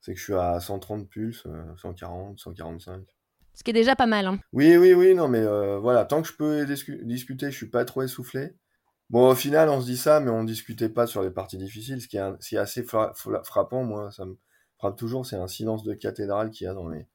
c'est 0.00 0.14
que 0.14 0.18
je 0.18 0.24
suis 0.24 0.34
à 0.34 0.58
130 0.58 1.06
pulses, 1.06 1.46
140, 1.76 2.38
145. 2.38 3.02
Ce 3.52 3.62
qui 3.62 3.70
est 3.70 3.74
déjà 3.74 3.94
pas 3.94 4.06
mal. 4.06 4.26
Hein. 4.26 4.38
Oui, 4.54 4.78
oui, 4.78 4.94
oui, 4.94 5.14
non, 5.14 5.28
mais 5.28 5.44
voilà, 5.78 6.06
tant 6.06 6.22
que 6.22 6.28
je 6.28 6.34
peux 6.34 6.64
discuter, 6.64 7.50
je 7.50 7.56
suis 7.56 7.68
pas 7.68 7.84
trop 7.84 8.00
essoufflé. 8.00 8.54
Bon, 9.10 9.28
au 9.30 9.34
final, 9.34 9.68
on 9.68 9.80
se 9.80 9.86
dit 9.86 9.96
ça, 9.96 10.20
mais 10.20 10.30
on 10.30 10.44
discutait 10.44 10.88
pas 10.88 11.06
sur 11.06 11.22
les 11.22 11.30
parties 11.30 11.58
difficiles. 11.58 12.00
Ce 12.00 12.08
qui 12.08 12.16
est, 12.16 12.56
assez 12.56 12.82
frappant, 12.82 13.84
moi, 13.84 14.10
ça 14.10 14.24
me 14.24 14.36
frappe 14.78 14.96
toujours, 14.96 15.26
c'est 15.26 15.36
un 15.36 15.46
silence 15.46 15.84
de 15.84 15.94
cathédrale 15.94 16.50
qu'il 16.50 16.66
y 16.66 16.68
a 16.68 16.74
dans 16.74 16.88
les, 16.88 17.06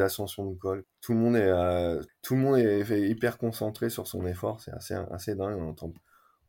ascensions 0.00 0.50
de 0.50 0.56
col. 0.56 0.84
Tout 1.00 1.12
le 1.12 1.18
monde 1.18 1.36
est, 1.36 1.48
euh, 1.48 2.02
tout 2.22 2.34
le 2.34 2.40
monde 2.40 2.58
est, 2.58 3.08
hyper 3.08 3.38
concentré 3.38 3.90
sur 3.90 4.08
son 4.08 4.26
effort, 4.26 4.60
c'est 4.60 4.72
assez, 4.72 5.34
dingue. 5.36 5.74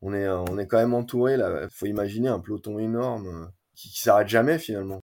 On, 0.02 0.13
est, 0.13 0.28
on 0.28 0.58
est 0.58 0.67
quand 0.67 0.78
même 0.78 0.93
entouré, 0.93 1.38
là. 1.38 1.67
Faut 1.69 1.86
imaginer 1.86 2.30
un 2.30 2.39
peloton 2.39 2.80
énorme 2.80 3.28
euh, 3.28 3.45
qui, 3.76 3.89
qui 3.89 4.00
s'arrête 4.00 4.28
jamais 4.28 4.58
finalement. 4.58 5.02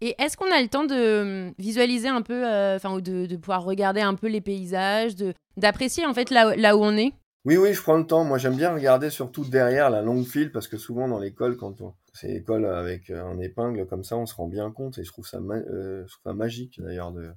Et 0.00 0.14
est-ce 0.18 0.36
qu'on 0.36 0.50
a 0.50 0.62
le 0.62 0.68
temps 0.68 0.84
de 0.84 1.20
hum, 1.48 1.54
visualiser 1.58 2.08
un 2.08 2.22
peu, 2.22 2.46
euh, 2.46 2.76
enfin, 2.76 2.92
ou 2.94 3.00
de, 3.00 3.36
pouvoir 3.36 3.62
regarder 3.62 4.00
un 4.00 4.14
peu 4.14 4.28
les 4.28 4.40
paysages, 4.40 5.14
d'apprécier 5.56 6.06
en 6.06 6.14
fait 6.14 6.30
là 6.30 6.76
où 6.76 6.82
on 6.82 6.96
est? 6.96 7.12
Oui, 7.44 7.56
oui, 7.56 7.72
je 7.72 7.80
prends 7.82 7.96
le 7.96 8.06
temps. 8.06 8.24
Moi, 8.24 8.38
j'aime 8.38 8.56
bien 8.56 8.74
regarder 8.74 9.10
surtout 9.10 9.44
derrière 9.44 9.90
la 9.90 10.02
longue 10.02 10.24
file 10.24 10.52
parce 10.52 10.68
que 10.68 10.76
souvent 10.76 11.08
dans 11.08 11.18
l'école, 11.18 11.56
quand 11.56 11.80
on... 11.80 11.94
c'est 12.12 12.28
l'école 12.28 12.66
avec 12.66 13.10
euh, 13.10 13.24
un 13.24 13.38
épingle 13.38 13.86
comme 13.86 14.04
ça, 14.04 14.16
on 14.16 14.26
se 14.26 14.34
rend 14.34 14.48
bien 14.48 14.70
compte 14.70 14.98
et 14.98 15.04
je 15.04 15.10
trouve 15.10 15.26
ça, 15.26 15.38
euh, 15.38 16.04
magique 16.26 16.80
d'ailleurs 16.80 17.12
de... 17.12 17.30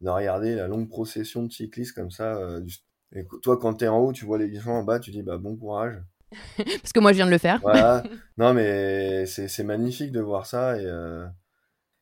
de 0.00 0.08
regarder 0.10 0.54
la 0.54 0.68
longue 0.68 0.88
procession 0.88 1.44
de 1.44 1.52
cyclistes 1.52 1.94
comme 1.94 2.10
ça. 2.10 2.38
Et 3.14 3.26
toi, 3.42 3.58
quand 3.58 3.74
tu 3.74 3.84
es 3.84 3.88
en 3.88 3.98
haut, 3.98 4.12
tu 4.12 4.26
vois 4.26 4.38
les 4.38 4.54
gens 4.54 4.78
en 4.78 4.84
bas, 4.84 5.00
tu 5.00 5.10
dis 5.10 5.22
bah 5.22 5.38
bon 5.38 5.56
courage. 5.56 5.96
parce 6.56 6.92
que 6.92 7.00
moi, 7.00 7.12
je 7.12 7.16
viens 7.16 7.26
de 7.26 7.30
le 7.30 7.38
faire. 7.38 7.60
Voilà. 7.62 8.02
Non, 8.36 8.54
mais 8.54 9.26
c'est 9.26 9.64
magnifique 9.64 10.12
de 10.12 10.20
voir 10.20 10.46
ça 10.46 10.78
et 10.78 10.86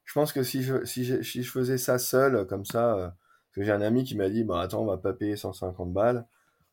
je 0.07 0.13
pense 0.13 0.33
que 0.33 0.43
si 0.43 0.63
je, 0.63 0.85
si 0.85 1.05
je, 1.05 1.21
si 1.21 1.43
je 1.43 1.51
faisais 1.51 1.79
ça 1.79 1.99
seul, 1.99 2.47
comme 2.47 2.65
ça, 2.65 2.97
euh, 2.97 3.09
que 3.53 3.63
j'ai 3.63 3.73
un 3.73 3.83
ami 3.83 4.05
qui 4.05 4.17
m'a 4.17 4.31
dit, 4.31 4.45
bah 4.45 4.61
attends, 4.61 4.83
on 4.83 4.87
va 4.87 4.97
pas 4.97 5.13
payer 5.13 5.37
150 5.37 5.93
balles, 5.93 6.27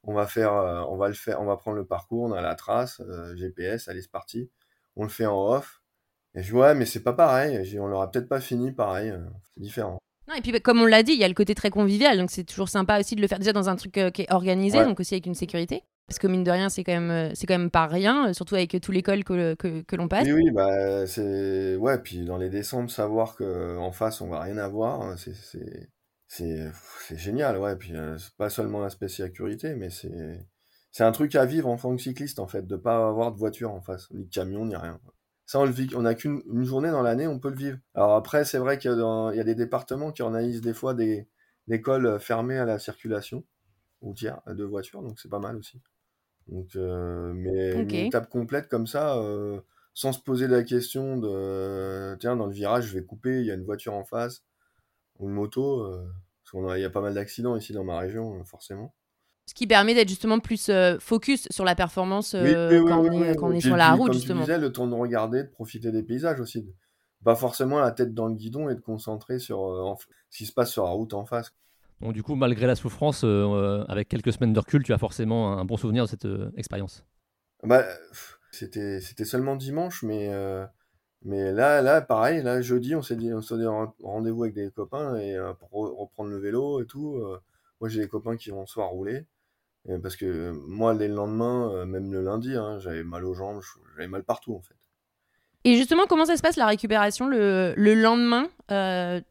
on 0.03 0.13
va 0.13 0.27
faire, 0.27 0.53
euh, 0.53 0.83
on 0.89 0.97
va 0.97 1.07
le 1.07 1.13
faire, 1.13 1.41
on 1.41 1.45
va 1.45 1.57
prendre 1.57 1.77
le 1.77 1.85
parcours, 1.85 2.23
on 2.23 2.31
a 2.33 2.41
la 2.41 2.55
trace, 2.55 3.01
euh, 3.01 3.35
GPS, 3.35 3.87
allez 3.87 4.01
c'est 4.01 4.11
parti, 4.11 4.49
on 4.95 5.03
le 5.03 5.09
fait 5.09 5.25
en 5.25 5.53
off. 5.53 5.81
Et 6.35 6.41
je 6.41 6.51
dis 6.51 6.53
ouais, 6.53 6.75
mais 6.75 6.85
c'est 6.85 7.03
pas 7.03 7.13
pareil, 7.13 7.77
on 7.79 7.87
l'aura 7.87 8.09
peut-être 8.09 8.27
pas 8.27 8.41
fini 8.41 8.71
pareil, 8.71 9.13
c'est 9.53 9.61
différent. 9.61 9.99
Non, 10.27 10.35
et 10.35 10.41
puis 10.41 10.51
bah, 10.51 10.59
comme 10.59 10.81
on 10.81 10.85
l'a 10.85 11.03
dit, 11.03 11.13
il 11.13 11.19
y 11.19 11.23
a 11.23 11.27
le 11.27 11.33
côté 11.33 11.53
très 11.53 11.69
convivial, 11.69 12.17
donc 12.17 12.31
c'est 12.31 12.43
toujours 12.43 12.69
sympa 12.69 12.99
aussi 12.99 13.15
de 13.15 13.21
le 13.21 13.27
faire 13.27 13.39
déjà 13.39 13.53
dans 13.53 13.69
un 13.69 13.75
truc 13.75 13.91
qui 13.91 14.21
est 14.23 14.31
organisé, 14.31 14.83
donc 14.83 14.99
aussi 14.99 15.13
avec 15.13 15.25
une 15.25 15.35
sécurité. 15.35 15.83
Parce 16.07 16.19
que 16.19 16.27
mine 16.27 16.43
de 16.43 16.51
rien, 16.51 16.69
c'est 16.69 16.83
quand 16.83 16.91
même, 16.91 17.11
euh, 17.11 17.31
c'est 17.33 17.47
quand 17.47 17.57
même 17.57 17.71
pas 17.71 17.87
rien, 17.87 18.29
euh, 18.29 18.33
surtout 18.33 18.55
avec 18.55 18.79
tout 18.81 18.91
l'école 18.91 19.23
que, 19.23 19.53
que, 19.55 19.81
que 19.81 19.95
l'on 19.95 20.07
passe. 20.07 20.25
Oui, 20.25 20.33
oui, 20.33 20.51
bah, 20.51 21.07
c'est, 21.07 21.75
ouais, 21.77 21.97
puis 21.99 22.25
dans 22.25 22.37
les 22.37 22.49
décembre, 22.49 22.91
savoir 22.91 23.35
qu'en 23.35 23.91
face, 23.91 24.19
on 24.19 24.27
va 24.27 24.41
rien 24.41 24.57
avoir, 24.57 25.01
hein, 25.01 25.15
c'est, 25.17 25.89
c'est, 26.37 27.17
génial, 27.17 27.57
ouais. 27.57 27.75
Puis 27.75 27.95
euh, 27.95 28.17
c'est 28.17 28.35
pas 28.35 28.49
seulement 28.49 28.79
l'aspect 28.79 29.07
sécurité, 29.07 29.75
mais 29.75 29.89
c'est, 29.89 30.45
c'est 30.91 31.03
un 31.03 31.11
truc 31.11 31.35
à 31.35 31.45
vivre 31.45 31.69
en 31.69 31.77
tant 31.77 31.95
que 31.95 32.01
cycliste, 32.01 32.39
en 32.39 32.47
fait, 32.47 32.65
de 32.65 32.75
pas 32.75 33.07
avoir 33.07 33.31
de 33.31 33.37
voiture 33.37 33.71
en 33.71 33.81
face, 33.81 34.09
ni 34.11 34.25
de 34.25 34.29
camion, 34.29 34.65
ni 34.65 34.75
rien. 34.75 34.99
Ça, 35.45 35.59
on 35.59 35.65
le 35.65 35.71
vit, 35.71 35.89
on 35.95 36.05
a 36.05 36.15
qu'une 36.15 36.63
journée 36.63 36.89
dans 36.89 37.01
l'année, 37.01 37.27
on 37.27 37.39
peut 37.39 37.49
le 37.49 37.57
vivre. 37.57 37.77
Alors 37.93 38.15
après, 38.15 38.45
c'est 38.45 38.57
vrai 38.57 38.77
qu'il 38.77 38.91
y 38.91 38.93
a, 38.93 39.31
y 39.33 39.39
a 39.39 39.43
des 39.43 39.55
départements 39.55 40.11
qui 40.11 40.21
organisent 40.21 40.61
des 40.61 40.73
fois 40.73 40.93
des, 40.93 41.27
des 41.67 41.81
cols 41.81 42.19
fermés 42.19 42.57
à 42.57 42.65
la 42.65 42.79
circulation 42.79 43.43
routière 44.01 44.41
de 44.47 44.63
voitures, 44.63 45.01
donc 45.01 45.19
c'est 45.19 45.29
pas 45.29 45.39
mal 45.39 45.55
aussi. 45.55 45.81
Donc, 46.47 46.75
euh, 46.75 47.31
mais 47.33 47.73
une 47.73 48.07
étape 48.07 48.29
complète 48.29 48.67
comme 48.67 48.87
ça, 48.87 49.17
euh, 49.17 49.61
sans 49.93 50.11
se 50.11 50.19
poser 50.19 50.47
la 50.47 50.63
question 50.63 51.17
de 51.17 52.15
tiens, 52.19 52.35
dans 52.35 52.47
le 52.47 52.53
virage, 52.53 52.87
je 52.87 52.97
vais 52.97 53.05
couper, 53.05 53.39
il 53.39 53.45
y 53.45 53.51
a 53.51 53.53
une 53.53 53.63
voiture 53.63 53.93
en 53.93 54.03
face, 54.03 54.43
une 55.19 55.29
moto, 55.29 55.81
euh, 55.81 56.05
parce 56.43 56.65
qu'il 56.65 56.81
y 56.81 56.85
a 56.85 56.89
pas 56.89 57.01
mal 57.01 57.13
d'accidents 57.13 57.55
ici 57.55 57.73
dans 57.73 57.83
ma 57.83 57.99
région, 57.99 58.43
forcément. 58.45 58.93
Ce 59.45 59.53
qui 59.53 59.67
permet 59.67 59.93
d'être 59.93 60.09
justement 60.09 60.39
plus 60.39 60.71
focus 60.99 61.47
sur 61.51 61.65
la 61.65 61.75
performance 61.75 62.31
quand, 62.31 62.37
on 62.39 63.51
est, 63.51 63.61
sur 63.61 63.75
la 63.75 63.93
route, 63.93 64.13
justement. 64.13 64.41
Tu 64.41 64.45
disais, 64.45 64.57
le 64.57 64.71
temps 64.71 64.87
de 64.87 64.95
regarder, 64.95 65.43
de 65.43 65.49
profiter 65.49 65.91
des 65.91 66.03
paysages 66.03 66.39
aussi. 66.39 66.73
Pas 67.25 67.35
forcément 67.35 67.79
la 67.79 67.91
tête 67.91 68.13
dans 68.13 68.27
le 68.27 68.35
guidon 68.35 68.69
et 68.69 68.75
de 68.75 68.79
concentrer 68.81 69.39
sur 69.39 69.97
ce 70.29 70.37
qui 70.37 70.45
se 70.45 70.53
passe 70.53 70.71
sur 70.71 70.85
la 70.85 70.91
route 70.91 71.13
en 71.13 71.25
face. 71.25 71.53
Donc, 72.03 72.11
du 72.11 72.21
coup, 72.21 72.35
malgré 72.35 72.67
la 72.67 72.75
souffrance, 72.75 73.23
euh, 73.23 73.27
euh, 73.27 73.85
avec 73.87 74.09
quelques 74.09 74.33
semaines 74.33 74.51
de 74.51 74.59
recul, 74.59 74.83
tu 74.83 74.91
as 74.91 74.97
forcément 74.97 75.57
un 75.57 75.63
bon 75.63 75.77
souvenir 75.77 76.03
de 76.03 76.09
cette 76.09 76.25
euh, 76.25 76.51
expérience? 76.57 77.05
Bah, 77.63 77.85
c'était, 78.51 78.99
c'était 78.99 79.23
seulement 79.23 79.55
dimanche, 79.55 80.03
mais, 80.03 80.29
mais 81.23 81.51
là, 81.51 81.81
là, 81.81 82.01
pareil, 82.01 82.41
là, 82.43 82.61
jeudi, 82.61 82.95
on 82.95 83.01
s'est 83.01 83.15
dit, 83.15 83.33
on 83.33 83.41
s'est 83.41 83.57
dit 83.57 83.65
rendez-vous 84.03 84.43
avec 84.43 84.55
des 84.55 84.69
copains 84.71 85.15
et 85.17 85.37
pour 85.59 85.97
reprendre 85.97 86.29
le 86.29 86.37
vélo 86.37 86.81
et 86.81 86.85
tout. 86.85 87.23
moi, 87.79 87.89
j'ai 87.89 88.01
des 88.01 88.07
copains 88.07 88.37
qui 88.37 88.49
vont 88.51 88.65
soir 88.65 88.89
rouler. 88.89 89.25
parce 90.01 90.15
que 90.15 90.51
moi, 90.67 90.93
les 90.93 91.07
lendemains, 91.07 91.85
même 91.85 92.11
le 92.11 92.21
lundi, 92.21 92.55
hein, 92.55 92.79
j'avais 92.79 93.03
mal 93.03 93.25
aux 93.25 93.33
jambes, 93.33 93.61
j'avais 93.95 94.07
mal 94.07 94.23
partout 94.23 94.55
en 94.55 94.61
fait. 94.61 94.75
Et 95.65 95.77
justement, 95.77 96.03
comment 96.07 96.25
ça 96.25 96.35
se 96.35 96.41
passe 96.41 96.57
la 96.57 96.67
récupération 96.67 97.27
le, 97.27 97.73
le 97.77 97.93
lendemain 97.93 98.49
euh, 98.71 99.21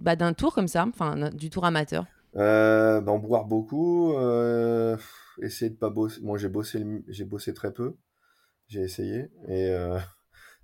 bah, 0.00 0.14
d'un 0.14 0.32
tour 0.32 0.54
comme 0.54 0.68
ça, 0.68 0.86
enfin 0.86 1.30
du 1.30 1.50
tour 1.50 1.64
amateur? 1.64 2.06
Euh, 2.36 3.00
bah, 3.00 3.16
boire 3.18 3.44
beaucoup, 3.44 4.14
euh, 4.14 4.96
essayer 5.42 5.70
de 5.70 5.76
pas 5.76 5.90
bosser. 5.90 6.20
Moi, 6.22 6.38
j'ai 6.38 6.48
bossé, 6.48 6.84
j'ai 7.08 7.24
bossé 7.24 7.54
très 7.54 7.72
peu. 7.72 7.96
J'ai 8.68 8.80
essayé 8.82 9.30
et 9.48 9.68
euh, 9.70 9.98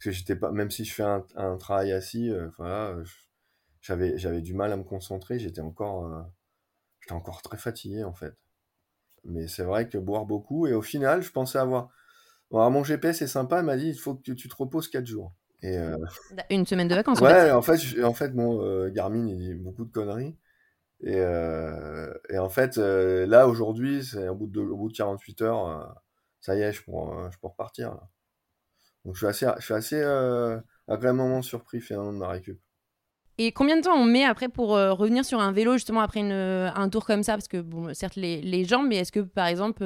parce 0.01 0.05
que 0.05 0.11
j'étais 0.13 0.37
pas, 0.37 0.51
même 0.51 0.71
si 0.71 0.85
je 0.85 0.95
fais 0.95 1.03
un, 1.03 1.25
un 1.37 1.57
travail 1.59 1.93
assis, 1.93 2.33
voilà, 2.57 2.97
j'avais 3.83 4.17
j'avais 4.19 4.41
du 4.41 4.55
mal 4.55 4.73
à 4.73 4.77
me 4.77 4.85
concentrer. 4.85 5.39
J'étais 5.39 5.61
encore, 5.61 6.27
j'étais 7.01 7.13
encore 7.13 7.43
très 7.43 7.59
fatigué 7.59 8.03
en 8.05 8.15
fait. 8.15 8.35
Mais 9.25 9.47
c'est 9.47 9.65
vrai 9.65 9.89
que 9.89 9.99
boire 9.99 10.25
beaucoup 10.25 10.67
et 10.67 10.73
au 10.73 10.83
final, 10.83 11.23
je 11.23 11.31
pensais 11.31 11.59
avoir 11.59 11.91
mon 12.51 12.85
GPS 12.85 13.23
est 13.23 13.27
sympa, 13.27 13.61
il 13.61 13.65
m'a 13.65 13.77
dit 13.77 13.89
il 13.89 13.99
faut 13.99 14.15
que 14.15 14.33
tu, 14.33 14.49
te 14.49 14.57
reposes 14.57 14.89
4 14.89 15.07
jours. 15.07 15.33
Et, 15.63 15.77
euh, 15.79 15.97
Une 16.51 16.67
semaine 16.67 16.89
de 16.89 16.95
vacances 16.95 17.21
Ouais, 17.21 17.51
en 17.51 17.63
fait, 17.63 18.03
en 18.03 18.15
fait, 18.15 18.33
euh, 18.37 18.91
Garmin, 18.91 19.29
il 19.29 19.39
dit 19.39 19.55
beaucoup 19.55 19.85
de 19.85 19.93
conneries. 19.93 20.37
Et, 21.03 21.17
euh, 21.17 22.13
et 22.29 22.39
en 22.39 22.49
fait, 22.49 22.77
là, 22.77 23.47
aujourd'hui, 23.47 24.05
c'est 24.05 24.29
au, 24.29 24.35
bout 24.35 24.47
de, 24.47 24.61
au 24.61 24.77
bout 24.77 24.89
de 24.89 24.97
48 24.97 25.43
heures, 25.43 26.03
ça 26.41 26.57
y 26.57 26.61
est, 26.61 26.73
je 26.73 26.83
peux, 26.83 26.93
je 27.31 27.39
peux 27.39 27.49
repartir. 27.49 27.99
Donc, 29.05 29.15
je 29.15 29.19
suis 29.19 29.27
assez, 29.27 29.47
je 29.59 29.65
suis 29.65 29.75
assez 29.75 30.03
agréablement 30.89 31.43
surpris 31.43 31.81
finalement 31.81 32.13
de 32.13 32.19
ma 32.19 32.29
récup. 32.29 32.61
Et 33.39 33.53
combien 33.53 33.77
de 33.77 33.83
temps 33.83 33.97
on 33.97 34.05
met 34.05 34.25
après 34.25 34.49
pour 34.49 34.71
revenir 34.71 35.25
sur 35.25 35.41
un 35.41 35.51
vélo, 35.51 35.73
justement, 35.73 36.01
après 36.01 36.21
une, 36.21 36.33
un 36.33 36.89
tour 36.91 37.07
comme 37.07 37.23
ça? 37.23 37.33
Parce 37.33 37.49
que, 37.49 37.59
bon, 37.59 37.95
certes, 37.95 38.17
les, 38.17 38.43
les 38.43 38.65
jambes, 38.65 38.87
mais 38.87 38.97
est-ce 38.97 39.13
que, 39.13 39.21
par 39.21 39.47
exemple, 39.47 39.83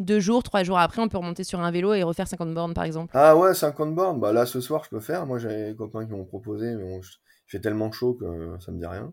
deux 0.00 0.20
jours, 0.20 0.42
trois 0.42 0.62
jours 0.62 0.78
après, 0.78 1.00
on 1.02 1.08
peut 1.08 1.18
remonter 1.18 1.44
sur 1.44 1.60
un 1.60 1.70
vélo 1.70 1.94
et 1.94 2.02
refaire 2.02 2.28
50 2.28 2.54
bornes, 2.54 2.74
par 2.74 2.84
exemple? 2.84 3.12
Ah 3.14 3.36
ouais, 3.36 3.54
50 3.54 3.94
bornes. 3.94 4.20
Bah 4.20 4.32
là, 4.32 4.46
ce 4.46 4.60
soir, 4.60 4.84
je 4.84 4.90
peux 4.90 5.00
faire. 5.00 5.26
Moi, 5.26 5.38
j'ai 5.38 5.70
des 5.70 5.76
copains 5.76 6.04
qui 6.06 6.12
m'ont 6.12 6.24
proposé, 6.24 6.74
mais 6.74 6.82
bon, 6.82 7.00
il 7.00 7.50
fait 7.50 7.60
tellement 7.60 7.92
chaud 7.92 8.14
que 8.14 8.56
ça 8.60 8.72
me 8.72 8.78
dit 8.78 8.86
rien. 8.86 9.12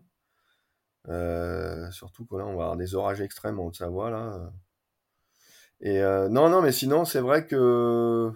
Euh, 1.08 1.90
surtout 1.90 2.26
que 2.26 2.36
là, 2.36 2.44
on 2.44 2.56
va 2.56 2.64
avoir 2.64 2.76
des 2.76 2.94
orages 2.94 3.20
extrêmes 3.20 3.58
en 3.58 3.66
Haute-Savoie, 3.66 4.10
là. 4.10 4.52
Et 5.80 6.02
euh, 6.02 6.28
non, 6.28 6.48
non, 6.50 6.62
mais 6.62 6.72
sinon, 6.72 7.04
c'est 7.04 7.20
vrai 7.20 7.46
que. 7.46 8.32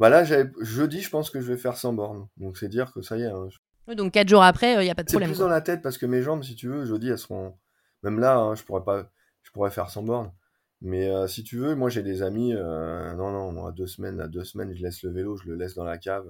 Bah 0.00 0.08
là, 0.08 0.24
jeudi, 0.24 1.02
je 1.02 1.10
pense 1.10 1.28
que 1.28 1.42
je 1.42 1.52
vais 1.52 1.58
faire 1.58 1.76
100 1.76 1.92
bornes. 1.92 2.26
Donc, 2.38 2.56
c'est 2.56 2.68
dire 2.68 2.90
que 2.94 3.02
ça 3.02 3.18
y 3.18 3.22
est. 3.22 3.26
Hein, 3.26 3.48
donc, 3.94 4.12
quatre 4.12 4.30
jours 4.30 4.42
après, 4.42 4.72
il 4.72 4.78
euh, 4.78 4.82
n'y 4.82 4.90
a 4.90 4.94
pas 4.94 5.02
de 5.02 5.08
problème. 5.08 5.28
C'est 5.28 5.34
plus 5.34 5.40
dans 5.40 5.48
la 5.48 5.60
tête 5.60 5.82
parce 5.82 5.98
que 5.98 6.06
mes 6.06 6.22
jambes, 6.22 6.42
si 6.42 6.54
tu 6.54 6.68
veux, 6.68 6.86
jeudi, 6.86 7.10
elles 7.10 7.18
seront. 7.18 7.58
Même 8.02 8.18
là, 8.18 8.38
hein, 8.38 8.54
je 8.54 8.62
pourrais 8.64 8.82
pas. 8.82 9.12
Je 9.42 9.50
pourrais 9.50 9.70
faire 9.70 9.90
100 9.90 10.04
bornes. 10.04 10.32
Mais 10.80 11.10
euh, 11.10 11.26
si 11.26 11.44
tu 11.44 11.58
veux, 11.58 11.74
moi 11.74 11.90
j'ai 11.90 12.02
des 12.02 12.22
amis, 12.22 12.54
euh, 12.54 13.12
non, 13.12 13.30
non, 13.30 13.52
moi, 13.52 13.72
deux 13.72 13.86
semaines, 13.86 14.22
à 14.22 14.28
deux 14.28 14.44
semaines, 14.44 14.74
je 14.74 14.82
laisse 14.82 15.02
le 15.02 15.10
vélo, 15.10 15.36
je 15.36 15.50
le 15.50 15.56
laisse 15.56 15.74
dans 15.74 15.84
la 15.84 15.98
cave. 15.98 16.26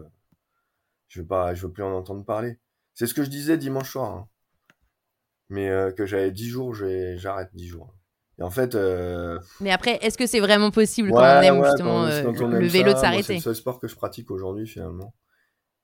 Je 1.06 1.20
veux 1.20 1.26
pas, 1.26 1.54
je 1.54 1.64
veux 1.64 1.72
plus 1.72 1.84
en 1.84 1.92
entendre 1.92 2.24
parler. 2.24 2.58
C'est 2.94 3.06
ce 3.06 3.14
que 3.14 3.22
je 3.22 3.30
disais 3.30 3.56
dimanche 3.56 3.92
soir. 3.92 4.10
Hein. 4.10 4.28
Mais 5.48 5.70
que 5.96 6.06
j'avais 6.06 6.32
dix 6.32 6.48
jours, 6.48 6.74
j'arrête 6.74 7.50
dix 7.54 7.68
jours. 7.68 7.94
Et 8.40 8.42
en 8.42 8.50
fait. 8.50 8.76
Mais 9.60 9.70
après, 9.70 9.98
est-ce 10.02 10.18
que 10.18 10.26
c'est 10.26 10.40
vraiment 10.40 10.70
possible 10.70 11.10
quand 11.10 11.18
on 11.18 11.42
aime 11.42 11.64
justement 11.64 12.06
le 12.06 12.66
vélo 12.66 12.92
de 12.92 12.98
s'arrêter? 12.98 13.22
C'est 13.22 13.34
le 13.34 13.40
seul 13.40 13.54
sport 13.54 13.78
que 13.78 13.86
je 13.86 13.94
pratique 13.94 14.30
aujourd'hui 14.30 14.66
finalement. 14.66 15.14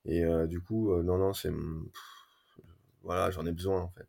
Et 0.04 0.24
du 0.48 0.60
coup, 0.60 0.94
non, 1.02 1.18
non, 1.18 1.32
c'est. 1.32 1.52
Voilà, 3.02 3.30
j'en 3.30 3.46
ai 3.46 3.52
besoin 3.52 3.80
en 3.80 3.88
fait. 3.90 4.06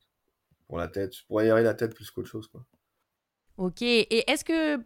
Pour 0.67 0.77
la 0.79 0.87
tête, 0.87 1.13
pour 1.27 1.39
aérer 1.39 1.63
la 1.63 1.73
tête 1.73 1.93
plus 1.93 2.09
qu'autre 2.11 2.27
chose 2.27 2.47
quoi. 2.47 2.61
Ok. 3.57 3.81
Et 3.81 4.29
est-ce 4.29 4.43
que, 4.43 4.77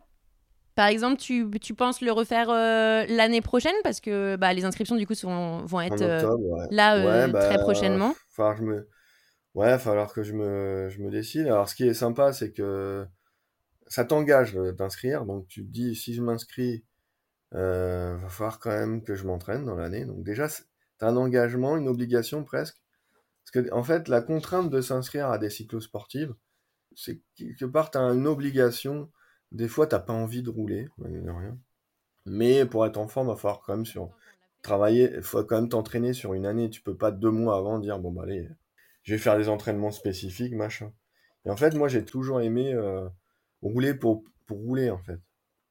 par 0.76 0.88
exemple, 0.88 1.20
tu, 1.20 1.50
tu 1.60 1.74
penses 1.74 2.02
le 2.02 2.12
refaire 2.12 2.50
euh, 2.50 3.06
l'année 3.10 3.42
prochaine? 3.42 3.76
Parce 3.84 4.00
que 4.00 4.38
bah, 4.38 4.54
les 4.54 4.64
inscriptions, 4.64 4.96
du 4.96 5.06
coup, 5.06 5.14
sont, 5.16 5.66
vont 5.66 5.82
être 5.82 6.02
euh, 6.02 6.68
là 6.72 6.96
euh, 6.96 7.28
très 7.32 7.58
bah, 7.58 7.64
prochainement. 7.64 8.16
Enfin, 8.32 8.56
je 8.58 8.64
me... 8.64 8.88
Ouais, 9.56 9.68
il 9.68 9.72
va 9.72 9.80
falloir 9.80 10.14
que 10.14 10.24
je 10.24 10.32
me, 10.34 10.88
je 10.90 11.02
me 11.02 11.10
décide. 11.12 11.48
Alors, 11.48 11.68
ce 11.68 11.76
qui 11.76 11.86
est 11.86 11.94
sympa, 11.94 12.32
c'est 12.32 12.54
que 12.54 13.06
ça 13.92 14.06
t'engage 14.06 14.54
d'inscrire. 14.54 15.26
Donc, 15.26 15.48
tu 15.50 15.66
te 15.66 15.70
dis, 15.70 15.96
si 15.96 16.14
je 16.14 16.22
m'inscris, 16.22 16.86
il 17.52 17.58
va 17.58 18.30
falloir 18.30 18.60
quand 18.60 18.70
même 18.70 19.04
que 19.04 19.16
je 19.16 19.26
m'entraîne 19.26 19.66
dans 19.66 19.76
l'année. 19.76 20.06
Donc, 20.06 20.24
déjà, 20.24 20.46
as 20.46 21.08
un 21.08 21.18
engagement, 21.18 21.76
une 21.76 21.90
obligation 21.90 22.46
presque. 22.46 22.82
Parce 23.44 23.52
que, 23.52 23.74
en 23.74 23.84
fait, 23.84 24.08
la 24.08 24.22
contrainte 24.22 24.70
de 24.70 24.80
s'inscrire 24.80 25.30
à 25.30 25.38
des 25.38 25.50
cyclos 25.50 25.82
sportives, 25.82 26.34
c'est 26.96 27.20
quelque 27.36 27.66
part, 27.66 27.92
tu 27.92 27.98
as 27.98 28.02
une 28.02 28.28
obligation. 28.28 29.12
Des 29.52 29.68
fois, 29.68 29.88
t'as 29.88 30.00
pas 30.00 30.14
envie 30.14 30.42
de 30.42 30.50
rouler. 30.50 30.88
Mais 32.26 32.66
pour 32.66 32.86
être 32.86 32.98
en 32.98 33.10
forme, 33.10 33.28
va 33.28 33.36
falloir 33.36 33.62
quand 33.62 33.76
même 33.76 33.86
travailler, 34.62 35.12
il 35.16 35.22
faut 35.22 35.44
quand 35.44 35.58
même 35.58 35.70
t'entraîner 35.70 36.14
sur 36.14 36.34
une 36.34 36.46
année. 36.46 36.70
Tu 36.70 36.82
peux 36.82 36.96
pas 36.96 37.12
deux 37.12 37.32
mois 37.32 37.58
avant 37.58 37.78
dire 37.78 38.00
bon 38.00 38.12
bah 38.12 38.24
allez, 38.24 38.48
je 39.04 39.14
vais 39.14 39.20
faire 39.20 39.38
des 39.38 39.50
entraînements 39.50 39.92
spécifiques, 39.92 40.54
machin. 40.54 40.94
Et 41.46 41.50
en 41.50 41.58
fait, 41.58 41.74
moi 41.74 41.88
j'ai 41.88 42.06
toujours 42.06 42.42
aimé 42.42 42.74
euh, 42.74 43.10
rouler 43.62 43.94
pour, 43.94 44.24
pour 44.46 44.58
rouler 44.58 44.90
en 44.90 45.00
fait. 45.00 45.20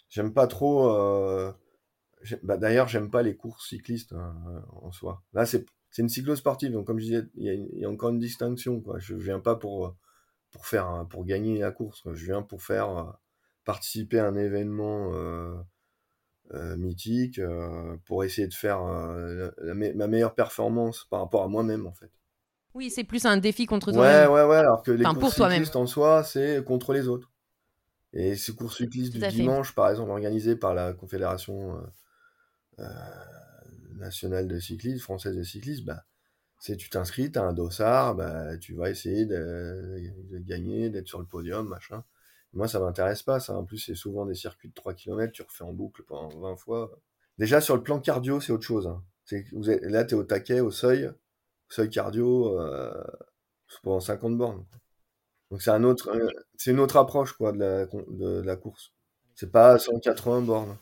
J'aime 0.09 0.33
pas 0.33 0.46
trop. 0.46 0.90
Euh, 0.90 1.53
bah, 2.42 2.57
D'ailleurs, 2.57 2.88
j'aime 2.88 3.11
pas 3.11 3.22
les 3.22 3.37
courses 3.37 3.68
cyclistes 3.68 4.12
hein, 4.12 4.35
en 4.83 4.92
soi. 4.92 5.22
Là, 5.33 5.46
c'est 5.46 5.66
une 5.98 6.09
cyclo-sportive, 6.09 6.72
donc 6.72 6.87
comme 6.87 6.98
je 6.98 7.05
disais, 7.05 7.22
il 7.37 7.79
y, 7.79 7.85
a 7.85 7.88
encore 7.88 8.11
une 8.11 8.18
distinction. 8.18 8.81
Quoi. 8.81 8.98
Je 8.98 9.14
viens 9.14 9.40
pas 9.40 9.57
pour, 9.57 9.96
pour, 10.50 10.66
faire, 10.66 11.07
pour 11.11 11.24
gagner 11.24 11.59
la 11.59 11.70
course. 11.70 12.03
Je 12.12 12.24
viens 12.24 12.42
pour 12.42 12.62
faire 12.62 12.98
euh, 12.98 13.05
participer 13.64 14.18
à 14.18 14.26
un 14.26 14.37
événement 14.37 15.12
euh, 16.53 16.76
mythique 16.76 17.38
euh, 17.38 17.96
pour 18.07 18.24
essayer 18.24 18.48
de 18.48 18.55
faire 18.55 18.83
euh, 18.83 19.50
ma 19.94 20.09
meilleure 20.09 20.35
performance 20.35 21.07
par 21.09 21.20
rapport 21.20 21.44
à 21.44 21.48
moi-même 21.48 21.87
en 21.87 21.92
fait. 21.92 22.11
Oui, 22.74 22.90
c'est 22.90 23.05
plus 23.05 23.24
un 23.24 23.37
défi 23.37 23.66
contre 23.66 23.92
toi-même. 23.92 24.29
Ouais, 24.29 24.42
ouais, 24.42 24.48
ouais. 24.48 24.57
Alors 24.57 24.83
que 24.83 24.90
les 24.90 25.05
courses 25.05 25.37
cyclistes 25.37 25.76
en 25.76 25.87
soi, 25.87 26.24
c'est 26.24 26.64
contre 26.64 26.92
les 26.92 27.07
autres. 27.07 27.31
Et 28.12 28.37
ces 28.37 28.55
courses 28.55 28.79
cyclistes 28.79 29.12
du 29.12 29.27
dimanche, 29.29 29.75
par 29.75 29.88
exemple, 29.90 30.11
organisées 30.11 30.57
par 30.57 30.75
la 30.75 30.92
Confédération 30.92 31.81
nationale 33.96 34.49
de 34.49 34.59
cyclisme, 34.59 34.99
française 34.99 35.37
de 35.37 35.42
cyclisme, 35.42 35.85
bah, 35.85 36.05
c'est 36.59 36.77
tu 36.77 36.90
t'inscris, 36.90 37.31
tu 37.33 37.38
as 37.38 37.42
un 37.42 37.53
dossard, 37.53 38.14
bah, 38.16 38.57
tu 38.59 38.75
vas 38.75 38.90
essayer 38.90 39.25
de, 39.25 40.01
de 40.31 40.38
gagner, 40.38 40.90
d'être 40.90 41.09
sur 41.09 41.18
le 41.18 41.27
podium, 41.27 41.68
machin. 41.68 42.05
Moi, 42.53 42.68
ça 42.68 42.81
m'intéresse 42.81 43.23
pas, 43.23 43.40
ça. 43.40 43.57
En 43.57 43.64
plus, 43.64 43.79
c'est 43.79 43.94
souvent 43.94 44.27
des 44.27 44.35
circuits 44.35 44.68
de 44.68 44.75
3 44.75 44.94
km, 44.94 45.33
tu 45.33 45.42
refais 45.42 45.64
en 45.64 45.73
boucle 45.73 46.03
pendant 46.03 46.29
20 46.40 46.57
fois. 46.57 47.01
Déjà, 47.38 47.61
sur 47.61 47.77
le 47.77 47.83
plan 47.83 48.01
cardio, 48.01 48.40
c'est 48.40 48.53
autre 48.53 48.66
chose. 48.66 48.87
Hein. 48.88 49.03
Vous 49.53 49.70
êtes, 49.70 49.83
là, 49.85 50.05
tu 50.05 50.14
es 50.14 50.18
au 50.18 50.25
taquet, 50.25 50.61
au 50.61 50.70
seuil. 50.70 51.11
Seuil 51.68 51.88
cardio, 51.88 52.59
euh, 52.61 52.92
pendant 53.83 54.01
50 54.01 54.37
bornes. 54.37 54.66
Donc, 55.50 55.62
c'est 55.62 55.70
un 55.70 55.82
autre, 55.84 56.10
euh, 56.14 56.28
c'est 56.56 56.70
une 56.70 56.80
autre 56.80 56.96
approche 56.96 57.32
quoi, 57.32 57.52
de, 57.52 57.58
la, 57.58 57.86
de, 57.86 58.40
la 58.42 58.56
course. 58.56 58.92
C'est 59.34 59.50
pas 59.50 59.78
180 59.78 60.42
bornes. 60.42 60.76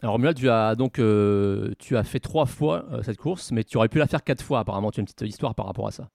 Alors 0.00 0.18
là, 0.18 0.34
tu 0.34 0.50
as 0.50 0.74
donc 0.74 0.98
euh, 0.98 1.72
tu 1.78 1.96
as 1.96 2.04
fait 2.04 2.20
trois 2.20 2.46
fois 2.46 2.86
euh, 2.92 3.02
cette 3.02 3.16
course, 3.16 3.52
mais 3.52 3.64
tu 3.64 3.76
aurais 3.78 3.88
pu 3.88 3.98
la 3.98 4.06
faire 4.06 4.22
quatre 4.22 4.42
fois. 4.42 4.60
Apparemment, 4.60 4.90
tu 4.90 5.00
as 5.00 5.02
une 5.02 5.06
petite 5.06 5.22
histoire 5.22 5.54
par 5.54 5.66
rapport 5.66 5.86
à 5.86 5.92
ça. 5.92 6.10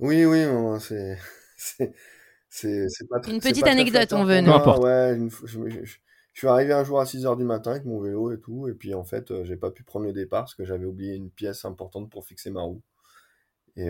Oui, 0.00 0.24
oui, 0.24 0.44
c'est 0.78 1.16
c'est 2.48 3.08
pas 3.08 3.20
Une 3.28 3.40
petite 3.40 3.66
anecdote, 3.66 4.12
on 4.12 4.24
veut, 4.24 4.40
non 4.40 4.80
Ouais, 4.80 5.18
je, 5.44 5.96
suis 6.34 6.48
arrivé 6.48 6.72
un 6.72 6.84
jour 6.84 7.00
à 7.00 7.04
6h 7.04 7.36
du 7.38 7.44
matin 7.44 7.70
avec 7.70 7.84
mon 7.84 8.00
vélo 8.00 8.32
et 8.32 8.40
tout, 8.40 8.68
et 8.68 8.74
puis 8.74 8.92
en 8.92 9.04
fait, 9.04 9.30
euh, 9.30 9.44
j'ai 9.44 9.56
pas 9.56 9.70
pu 9.70 9.84
prendre 9.84 10.04
le 10.04 10.12
départ 10.12 10.42
parce 10.42 10.54
que 10.54 10.64
j'avais 10.64 10.84
oublié 10.84 11.14
une 11.14 11.30
pièce 11.30 11.64
importante 11.64 12.10
pour 12.10 12.26
fixer 12.26 12.50
ma 12.50 12.62
roue. 12.62 12.82
Et, 13.76 13.88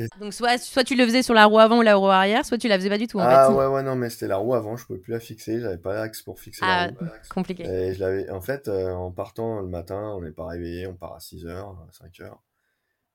euh, 0.00 0.06
Donc 0.20 0.32
soit, 0.32 0.58
soit 0.58 0.84
tu 0.84 0.96
le 0.96 1.04
faisais 1.04 1.22
sur 1.22 1.34
la 1.34 1.46
roue 1.46 1.58
avant 1.58 1.78
ou 1.78 1.82
la 1.82 1.96
roue 1.96 2.08
arrière, 2.08 2.44
soit 2.44 2.58
tu 2.58 2.68
la 2.68 2.76
faisais 2.78 2.88
pas 2.88 2.98
du 2.98 3.06
tout 3.06 3.18
en 3.18 3.22
ah, 3.22 3.50
ouais, 3.50 3.66
ouais, 3.66 3.82
non, 3.82 3.96
mais 3.96 4.10
c'était 4.10 4.28
la 4.28 4.36
roue 4.36 4.54
avant, 4.54 4.76
je 4.76 4.86
pouvais 4.86 4.98
plus 4.98 5.12
la 5.12 5.20
fixer, 5.20 5.60
j'avais 5.60 5.78
pas 5.78 5.94
l'axe 5.94 6.22
pour 6.22 6.40
fixer 6.40 6.64
la 6.64 6.82
ah, 6.82 6.86
roue. 6.88 7.06
compliqué. 7.30 7.64
Et 7.64 7.94
je 7.94 8.00
l'avais, 8.00 8.30
en 8.30 8.40
fait, 8.40 8.68
euh, 8.68 8.92
en 8.92 9.10
partant 9.10 9.60
le 9.60 9.68
matin, 9.68 10.14
on 10.16 10.22
n'est 10.22 10.32
pas 10.32 10.46
réveillé, 10.46 10.86
on 10.86 10.94
part 10.94 11.14
à 11.14 11.18
6h, 11.18 11.46
5h. 11.46 12.32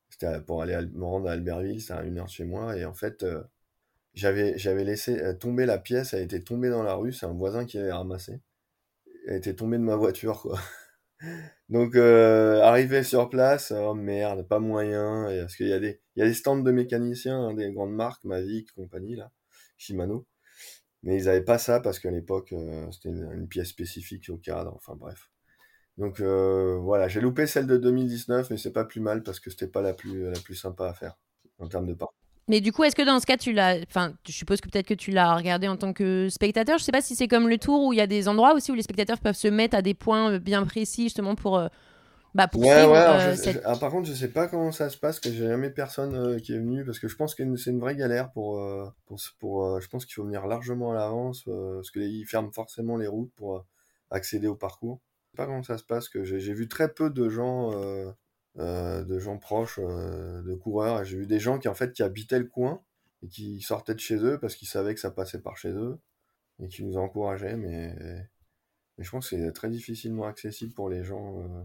C'était 0.09 0.39
pour 0.41 0.61
aller 0.61 0.77
me 0.93 1.05
rendre 1.05 1.27
à 1.27 1.33
Albertville, 1.33 1.81
c'est 1.81 1.93
à 1.93 2.03
une 2.03 2.19
heure 2.19 2.25
de 2.25 2.29
chez 2.29 2.45
moi, 2.45 2.77
et 2.77 2.85
en 2.85 2.93
fait, 2.93 3.25
j'avais, 4.13 4.57
j'avais 4.57 4.83
laissé 4.83 5.19
euh, 5.19 5.33
tomber 5.33 5.65
la 5.65 5.77
pièce, 5.77 6.13
elle 6.13 6.23
était 6.23 6.41
tombée 6.41 6.69
dans 6.69 6.83
la 6.83 6.93
rue, 6.93 7.13
c'est 7.13 7.25
un 7.25 7.33
voisin 7.33 7.65
qui 7.65 7.77
l'avait 7.77 7.91
ramassée. 7.91 8.41
Elle 9.27 9.37
était 9.37 9.55
tombée 9.55 9.77
de 9.77 9.83
ma 9.83 9.95
voiture, 9.95 10.41
quoi. 10.41 10.59
Donc, 11.69 11.95
euh, 11.95 12.61
arrivé 12.61 13.03
sur 13.03 13.29
place, 13.29 13.71
oh 13.75 13.93
merde, 13.95 14.47
pas 14.47 14.59
moyen, 14.59 15.25
parce 15.41 15.55
qu'il 15.55 15.67
y 15.67 15.73
a 15.73 15.79
des, 15.79 16.33
stands 16.33 16.57
de 16.57 16.71
mécaniciens, 16.71 17.39
hein, 17.39 17.53
des 17.53 17.71
grandes 17.71 17.93
marques, 17.93 18.23
Mavic, 18.25 18.71
compagnie, 18.73 19.15
là, 19.15 19.31
Shimano. 19.77 20.27
Mais 21.03 21.17
ils 21.17 21.29
avaient 21.29 21.43
pas 21.43 21.57
ça 21.57 21.79
parce 21.81 21.99
qu'à 21.99 22.11
l'époque, 22.11 22.53
euh, 22.53 22.89
c'était 22.91 23.09
une, 23.09 23.47
pièce 23.47 23.69
spécifique 23.69 24.29
au 24.29 24.37
cadre, 24.37 24.73
enfin 24.75 24.95
bref. 24.95 25.29
Donc 25.97 26.21
euh, 26.21 26.77
voilà, 26.81 27.07
j'ai 27.07 27.21
loupé 27.21 27.47
celle 27.47 27.67
de 27.67 27.77
2019, 27.77 28.49
mais 28.49 28.57
c'est 28.57 28.73
pas 28.73 28.85
plus 28.85 29.01
mal 29.01 29.23
parce 29.23 29.39
que 29.39 29.49
c'était 29.49 29.67
pas 29.67 29.81
la 29.81 29.93
plus, 29.93 30.29
la 30.31 30.39
plus 30.39 30.55
sympa 30.55 30.87
à 30.89 30.93
faire 30.93 31.17
en 31.59 31.67
termes 31.67 31.87
de 31.87 31.93
parcours. 31.93 32.22
Mais 32.49 32.59
du 32.59 32.73
coup, 32.73 32.83
est-ce 32.83 32.95
que 32.95 33.03
dans 33.03 33.19
ce 33.19 33.25
cas, 33.25 33.37
tu 33.37 33.53
l'as. 33.53 33.77
Enfin, 33.87 34.13
je 34.27 34.33
suppose 34.33 34.59
que 34.59 34.69
peut-être 34.69 34.87
que 34.87 34.93
tu 34.93 35.11
l'as 35.11 35.35
regardé 35.35 35.67
en 35.67 35.77
tant 35.77 35.93
que 35.93 36.27
spectateur. 36.29 36.77
Je 36.77 36.83
sais 36.83 36.91
pas 36.91 37.01
si 37.01 37.15
c'est 37.15 37.27
comme 37.27 37.47
le 37.47 37.57
tour 37.57 37.83
où 37.83 37.93
il 37.93 37.97
y 37.97 38.01
a 38.01 38.07
des 38.07 38.27
endroits 38.27 38.53
aussi 38.53 38.71
où 38.71 38.75
les 38.75 38.81
spectateurs 38.81 39.19
peuvent 39.19 39.35
se 39.35 39.47
mettre 39.47 39.77
à 39.77 39.81
des 39.81 39.93
points 39.93 40.33
euh, 40.33 40.39
bien 40.39 40.65
précis, 40.65 41.03
justement, 41.03 41.35
pour. 41.35 41.57
Euh, 41.57 41.67
bah, 42.35 42.47
pour 42.47 42.61
ouais, 42.61 42.85
ouais, 42.85 42.97
euh, 42.97 43.35
ah, 43.63 43.75
par 43.77 43.91
contre, 43.91 44.07
je 44.07 44.13
sais 44.13 44.27
pas 44.27 44.47
comment 44.47 44.71
ça 44.71 44.89
se 44.89 44.97
passe, 44.97 45.19
que 45.19 45.31
j'ai 45.31 45.47
jamais 45.47 45.69
personne 45.69 46.41
qui 46.41 46.53
est 46.53 46.57
venu, 46.57 46.83
parce 46.83 46.97
que 46.97 47.07
je 47.07 47.15
pense 47.15 47.35
que 47.35 47.55
c'est 47.55 47.69
une 47.69 47.79
vraie 47.79 47.95
galère 47.95 48.31
pour. 48.31 48.59
pour, 49.05 49.19
pour 49.39 49.79
je 49.79 49.87
pense 49.87 50.03
qu'il 50.05 50.15
faut 50.15 50.23
venir 50.23 50.47
largement 50.47 50.93
à 50.93 50.95
l'avance, 50.95 51.43
parce 51.43 51.91
qu'ils 51.91 52.25
ferment 52.25 52.51
forcément 52.51 52.97
les 52.97 53.05
routes 53.05 53.31
pour 53.35 53.63
accéder 54.09 54.47
au 54.47 54.55
parcours. 54.55 54.99
Je 55.27 55.37
sais 55.37 55.37
pas 55.37 55.45
comment 55.45 55.61
ça 55.61 55.77
se 55.77 55.83
passe, 55.83 56.09
que 56.09 56.23
j'ai 56.23 56.53
vu 56.53 56.67
très 56.67 56.91
peu 56.91 57.11
de 57.11 57.29
gens 57.29 57.69
euh, 58.59 59.03
de 59.03 59.17
gens 59.17 59.39
proches, 59.39 59.79
euh, 59.81 60.43
de 60.43 60.53
coureurs. 60.53 61.03
J'ai 61.03 61.17
vu 61.17 61.25
des 61.25 61.39
gens 61.39 61.57
qui 61.57 61.67
en 61.67 61.73
fait 61.73 61.91
qui 61.91 62.03
habitaient 62.03 62.37
le 62.37 62.45
coin 62.45 62.81
et 63.23 63.27
qui 63.27 63.61
sortaient 63.61 63.95
de 63.95 63.99
chez 63.99 64.17
eux 64.17 64.37
parce 64.39 64.55
qu'ils 64.55 64.67
savaient 64.67 64.93
que 64.93 64.99
ça 64.99 65.09
passait 65.09 65.41
par 65.41 65.57
chez 65.57 65.71
eux 65.71 65.97
et 66.61 66.67
qui 66.67 66.83
nous 66.83 66.97
encourageaient. 66.97 67.57
Mais, 67.57 67.95
mais 68.97 69.03
je 69.03 69.09
pense 69.09 69.27
que 69.27 69.37
c'est 69.37 69.51
très 69.53 69.69
difficilement 69.69 70.25
accessible 70.25 70.71
pour 70.73 70.87
les 70.87 71.03
gens. 71.03 71.41
Euh. 71.41 71.63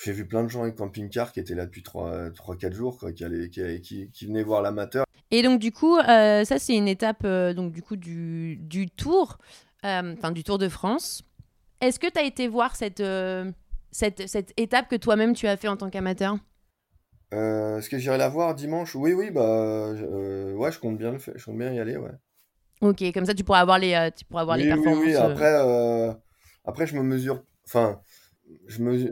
J'ai 0.00 0.12
vu 0.12 0.28
plein 0.28 0.44
de 0.44 0.48
gens 0.48 0.62
avec 0.62 0.76
camping-car 0.76 1.32
qui 1.32 1.40
étaient 1.40 1.56
là 1.56 1.66
depuis 1.66 1.82
3-4 1.82 2.72
jours, 2.72 2.98
quoi, 2.98 3.12
qui, 3.12 3.24
allaient, 3.24 3.50
qui, 3.50 4.08
qui, 4.12 4.26
venaient 4.26 4.44
voir 4.44 4.62
l'amateur. 4.62 5.04
Et 5.32 5.42
donc 5.42 5.58
du 5.58 5.72
coup, 5.72 5.98
ça 5.98 6.44
c'est 6.44 6.76
une 6.76 6.86
étape 6.86 7.26
donc, 7.26 7.72
du, 7.72 7.82
coup, 7.82 7.96
du, 7.96 8.58
du 8.58 8.88
tour, 8.88 9.38
enfin 9.82 10.30
du 10.30 10.44
Tour 10.44 10.58
de 10.58 10.68
France. 10.68 11.24
Est-ce 11.80 11.98
que 11.98 12.08
tu 12.08 12.16
as 12.16 12.22
été 12.22 12.46
voir 12.46 12.76
cette 12.76 13.02
cette, 13.90 14.28
cette 14.28 14.52
étape 14.56 14.88
que 14.88 14.96
toi-même 14.96 15.34
tu 15.34 15.46
as 15.46 15.56
fait 15.56 15.68
en 15.68 15.76
tant 15.76 15.90
qu'amateur 15.90 16.36
euh, 17.34 17.78
Est-ce 17.78 17.88
que 17.88 17.98
j'irai 17.98 18.18
la 18.18 18.28
voir 18.28 18.54
dimanche? 18.54 18.94
Oui, 18.94 19.12
oui, 19.12 19.30
bah 19.30 19.42
euh, 19.42 20.54
ouais, 20.54 20.72
je 20.72 20.78
compte 20.78 20.98
bien 20.98 21.12
le 21.12 21.18
faire, 21.18 21.34
je 21.36 21.44
compte 21.44 21.58
bien 21.58 21.72
y 21.72 21.80
aller, 21.80 21.96
ouais. 21.96 22.12
Ok, 22.80 23.02
comme 23.12 23.26
ça 23.26 23.34
tu 23.34 23.44
pourras 23.44 23.60
avoir 23.60 23.78
les, 23.78 23.94
euh, 23.94 24.10
tu 24.16 24.24
pourras 24.24 24.42
avoir 24.42 24.56
les 24.56 24.66
performances. 24.66 24.98
Oui, 24.98 25.06
oui. 25.08 25.16
Euh. 25.16 25.30
Après, 25.30 26.18
après 26.64 26.86
je 26.86 26.96
me 26.96 27.02
mesure, 27.02 27.42
enfin, 27.66 28.00
je 28.66 28.80
mesure. 28.82 29.10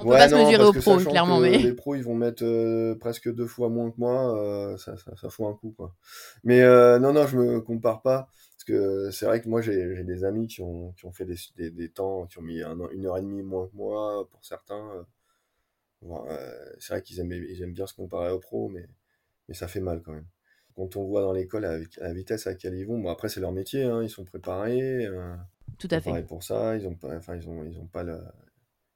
on 0.00 0.04
peut 0.04 0.10
pas 0.10 0.28
se 0.28 0.34
mesurer 0.34 0.64
aux 0.64 0.72
pros, 0.72 0.96
clairement, 0.98 1.38
mais 1.40 1.58
les 1.58 1.72
pros 1.74 1.94
ils 1.94 2.04
vont 2.04 2.14
mettre 2.14 2.94
presque 2.94 3.32
deux 3.32 3.46
fois 3.46 3.68
moins 3.68 3.90
que 3.90 3.96
moi, 3.98 4.76
ça, 4.78 4.96
ça, 4.96 5.16
ça, 5.16 5.28
fout 5.28 5.46
un 5.46 5.54
coup, 5.54 5.74
quoi. 5.76 5.94
Mais 6.42 6.60
non, 6.98 7.12
non, 7.12 7.26
je 7.26 7.38
me 7.38 7.60
compare 7.60 8.02
pas 8.02 8.28
que 8.64 9.10
c'est 9.10 9.26
vrai 9.26 9.40
que 9.40 9.48
moi, 9.48 9.60
j'ai 9.60 10.04
des 10.04 10.24
amis 10.24 10.46
qui 10.46 10.60
ont, 10.60 10.92
qui 10.92 11.06
ont 11.06 11.12
fait 11.12 11.26
des, 11.26 11.70
des, 11.70 11.88
temps, 11.88 12.26
qui 12.26 12.38
ont 12.38 12.42
mis 12.42 12.60
une 12.62 13.06
heure 13.06 13.18
et 13.18 13.22
demie 13.22 13.42
moins 13.42 13.68
que 13.68 13.76
moi, 13.76 14.28
pour 14.30 14.44
certains. 14.44 14.90
Euh, 14.90 15.02
euh, 16.04 16.72
c'est 16.78 16.94
vrai 16.94 17.02
qu'ils 17.02 17.20
aiment, 17.20 17.32
ils 17.32 17.62
aiment 17.62 17.72
bien 17.72 17.86
se 17.86 17.94
comparer 17.94 18.30
aux 18.30 18.38
pros, 18.40 18.68
mais, 18.68 18.86
mais 19.48 19.54
ça 19.54 19.68
fait 19.68 19.80
mal 19.80 20.02
quand 20.02 20.12
même. 20.12 20.26
Quand 20.76 20.96
on 20.96 21.04
voit 21.04 21.22
dans 21.22 21.32
l'école 21.32 21.64
à, 21.64 21.78
la 21.78 22.12
vitesse 22.12 22.46
à 22.46 22.50
laquelle 22.50 22.74
ils 22.74 22.84
vont, 22.84 22.98
bon, 22.98 23.08
après, 23.08 23.28
c'est 23.28 23.40
leur 23.40 23.52
métier, 23.52 23.84
hein, 23.84 24.02
ils 24.02 24.10
sont 24.10 24.24
préparés. 24.24 25.06
Euh, 25.06 25.34
Tout 25.78 25.88
à 25.90 26.00
fait. 26.00 26.22
pour 26.26 26.42
ça, 26.42 26.76
ils 26.76 26.84
n'ont 26.84 26.98
enfin, 27.04 27.36
ils 27.36 27.48
ont, 27.48 27.64
ils 27.64 27.78
ont 27.78 27.86
pas, 27.86 28.02
le, 28.02 28.18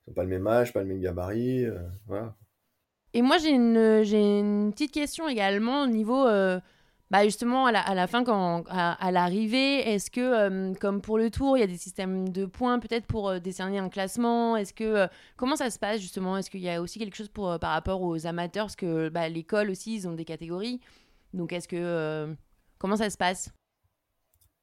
ils 0.06 0.10
ont 0.10 0.14
pas 0.14 0.24
le 0.24 0.30
même 0.30 0.46
âge, 0.46 0.72
pas 0.72 0.80
le 0.80 0.86
même 0.88 1.00
gabarit. 1.00 1.66
voilà. 2.06 2.36
Et 3.14 3.22
moi, 3.22 3.38
j'ai 3.38 3.50
une, 3.50 3.76
une 3.76 4.72
petite 4.72 4.92
question 4.92 5.28
également 5.28 5.84
au 5.84 5.86
niveau 5.86 6.26
bah 7.10 7.24
justement, 7.24 7.64
à 7.64 7.72
la, 7.72 7.80
à 7.80 7.94
la 7.94 8.06
fin, 8.06 8.22
quand, 8.22 8.64
à, 8.68 9.10
l'arrivée, 9.12 9.94
est-ce 9.94 10.10
que, 10.10 10.20
euh, 10.20 10.74
comme 10.74 11.00
pour 11.00 11.16
le 11.16 11.30
tour, 11.30 11.56
il 11.56 11.60
y 11.60 11.62
a 11.62 11.66
des 11.66 11.78
systèmes 11.78 12.28
de 12.28 12.44
points 12.44 12.78
peut-être 12.78 13.06
pour 13.06 13.30
euh, 13.30 13.38
décerner 13.38 13.78
un 13.78 13.88
classement? 13.88 14.58
Est-ce 14.58 14.74
que 14.74 14.84
euh, 14.84 15.06
Comment 15.36 15.56
ça 15.56 15.70
se 15.70 15.78
passe 15.78 16.00
justement? 16.00 16.36
Est-ce 16.36 16.50
qu'il 16.50 16.60
y 16.60 16.68
a 16.68 16.82
aussi 16.82 16.98
quelque 16.98 17.16
chose 17.16 17.30
pour, 17.30 17.58
par 17.58 17.70
rapport 17.70 18.02
aux 18.02 18.26
amateurs? 18.26 18.66
Parce 18.66 18.76
que 18.76 19.08
bah, 19.08 19.26
l'école 19.30 19.70
aussi, 19.70 19.94
ils 19.94 20.06
ont 20.06 20.12
des 20.12 20.26
catégories. 20.26 20.80
Donc, 21.32 21.54
est-ce 21.54 21.68
que. 21.68 22.34
comment 22.78 22.96
ça 22.96 23.08
se 23.08 23.16
passe? 23.16 23.52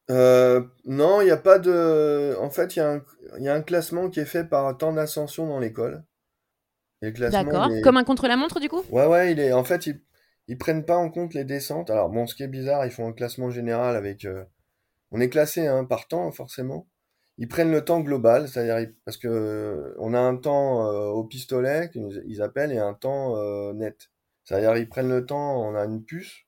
Non, 0.10 1.21
il 1.21 1.25
n'y 1.25 1.31
a 1.31 1.38
pas 1.38 1.58
de. 1.58 2.36
En 2.39 2.51
fait, 2.51 2.75
il 2.75 2.79
y, 2.79 2.81
a 2.84 2.91
un, 2.91 3.01
y 3.39 3.47
a 3.47 3.55
un 3.55 3.63
classement 3.63 4.08
qui 4.12 4.19
est 4.19 4.25
fait 4.25 4.43
par 4.43 4.77
temps 4.77 4.93
d'ascension 4.93 5.47
dans 5.47 5.60
l'école. 5.60 6.03
D'accord. 7.01 7.69
Comme 7.84 7.97
un 7.97 8.03
contre-la-montre, 8.03 8.60
du 8.60 8.69
coup? 8.69 8.84
Ouais, 8.91 9.08
ouais, 9.08 9.31
il 9.31 9.39
est. 9.39 9.51
En 9.51 9.63
fait, 9.63 9.88
il 9.88 9.99
ils 10.47 10.58
prennent 10.58 10.86
pas 10.86 10.97
en 10.97 11.10
compte 11.10 11.34
les 11.34 11.43
descentes. 11.45 11.89
Alors 11.89 12.10
bon, 12.10 12.27
ce 12.27 12.36
qui 12.36 12.43
est 12.43 12.47
bizarre, 12.47 12.86
ils 12.86 12.91
font 12.91 13.08
un 13.08 13.13
classement 13.13 13.49
général 13.49 13.95
avec. 13.95 14.25
Euh, 14.25 14.43
on 15.12 15.19
est 15.21 15.29
classé 15.29 15.67
hein, 15.67 15.86
par 15.86 16.08
temps 16.08 16.31
forcément. 16.31 16.88
Ils 17.38 17.47
prennent 17.47 17.71
le 17.71 17.84
temps 17.84 17.99
global, 17.99 18.47
c'est-à-dire 18.47 18.91
parce 19.03 19.17
que 19.17 19.27
euh, 19.27 19.95
on 19.99 20.13
a 20.13 20.19
un 20.19 20.38
temps 20.38 20.88
euh, 20.88 21.08
au 21.08 21.23
pistolet 21.23 21.89
qu'ils 21.91 22.41
appellent 22.41 22.71
et 22.71 22.77
un 22.77 22.93
temps 22.93 23.36
net. 23.73 24.10
C'est-à-dire 24.43 24.77
ils 24.77 24.89
prennent 24.89 25.10
le 25.10 25.25
temps, 25.25 25.62
on 25.62 25.75
a 25.75 25.86
une 25.86 26.03
puce 26.03 26.45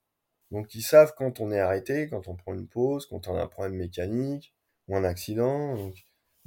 Donc 0.52 0.76
ils 0.76 0.82
savent 0.82 1.14
quand 1.18 1.40
on 1.40 1.52
est 1.52 1.60
arrêté, 1.60 2.08
quand 2.10 2.28
on 2.28 2.36
prend 2.36 2.54
une 2.54 2.68
pause, 2.68 3.08
quand 3.08 3.28
on 3.28 3.36
a 3.36 3.42
un 3.42 3.48
problème 3.48 3.76
mécanique 3.76 4.54
ou 4.88 4.96
un 4.96 5.04
accident. 5.04 5.76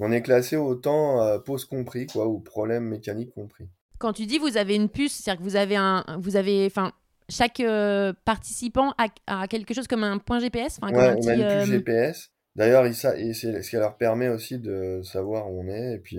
On 0.02 0.12
est 0.12 0.22
classé 0.22 0.56
autant 0.56 1.22
euh, 1.22 1.38
pause 1.38 1.66
compris 1.66 2.06
quoi 2.06 2.26
ou 2.26 2.40
problème 2.40 2.84
mécanique 2.84 3.34
compris. 3.34 3.68
Quand 3.98 4.14
tu 4.14 4.24
dis 4.24 4.38
vous 4.38 4.56
avez 4.56 4.74
une 4.74 4.88
puce, 4.88 5.12
c'est-à-dire 5.12 5.40
que 5.40 5.44
vous 5.44 5.56
avez 5.56 5.76
un, 5.76 6.04
vous 6.18 6.36
avez, 6.36 6.64
enfin, 6.64 6.92
chaque 7.30 7.60
euh, 7.60 8.12
participant 8.24 8.92
a, 8.98 9.06
a, 9.26 9.48
quelque 9.48 9.74
chose 9.74 9.86
comme 9.86 10.04
un 10.04 10.18
point 10.18 10.38
GPS. 10.38 10.78
Ouais, 10.82 10.90
on 10.92 10.98
a 10.98 11.12
une 11.14 11.18
puce 11.18 11.28
euh, 11.28 11.64
GPS. 11.64 12.30
D'ailleurs, 12.56 12.84
c'est 12.92 13.32
ce 13.32 13.70
qui 13.70 13.76
leur 13.76 13.96
permet 13.96 14.28
aussi 14.28 14.58
de 14.58 15.00
savoir 15.02 15.50
où 15.50 15.62
on 15.62 15.68
est 15.68 15.94
et 15.94 15.98
puis 15.98 16.18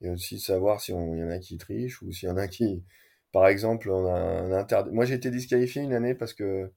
et 0.00 0.10
aussi 0.10 0.38
savoir 0.38 0.80
si 0.80 0.92
il 0.92 1.18
y 1.18 1.24
en 1.24 1.30
a 1.30 1.38
qui 1.38 1.56
trichent 1.56 2.02
ou 2.02 2.12
s'il 2.12 2.28
y 2.28 2.32
en 2.32 2.36
a 2.36 2.48
qui, 2.48 2.84
par 3.32 3.46
exemple, 3.48 3.90
on 3.90 4.06
a 4.06 4.12
un 4.12 4.52
interdit. 4.52 4.90
Moi, 4.92 5.04
j'ai 5.04 5.14
été 5.14 5.30
disqualifié 5.30 5.82
une 5.82 5.94
année 5.94 6.14
parce 6.14 6.34
que 6.34 6.72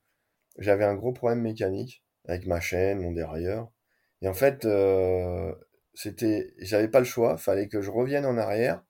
j'avais 0.58 0.86
un 0.86 0.96
gros 0.96 1.12
problème 1.12 1.42
mécanique 1.42 2.04
avec 2.28 2.46
ma 2.46 2.60
chaîne, 2.60 3.02
mon 3.02 3.12
dérailleur. 3.12 3.72
Et 4.22 4.28
en 4.28 4.34
fait, 4.34 4.66
euh, 4.66 5.54
c'était, 5.94 6.54
j'avais 6.60 6.88
pas 6.88 7.00
le 7.00 7.06
choix, 7.06 7.38
fallait 7.38 7.68
que 7.68 7.82
je 7.82 7.92
revienne 7.92 8.26
en 8.26 8.38
arrière 8.38 8.84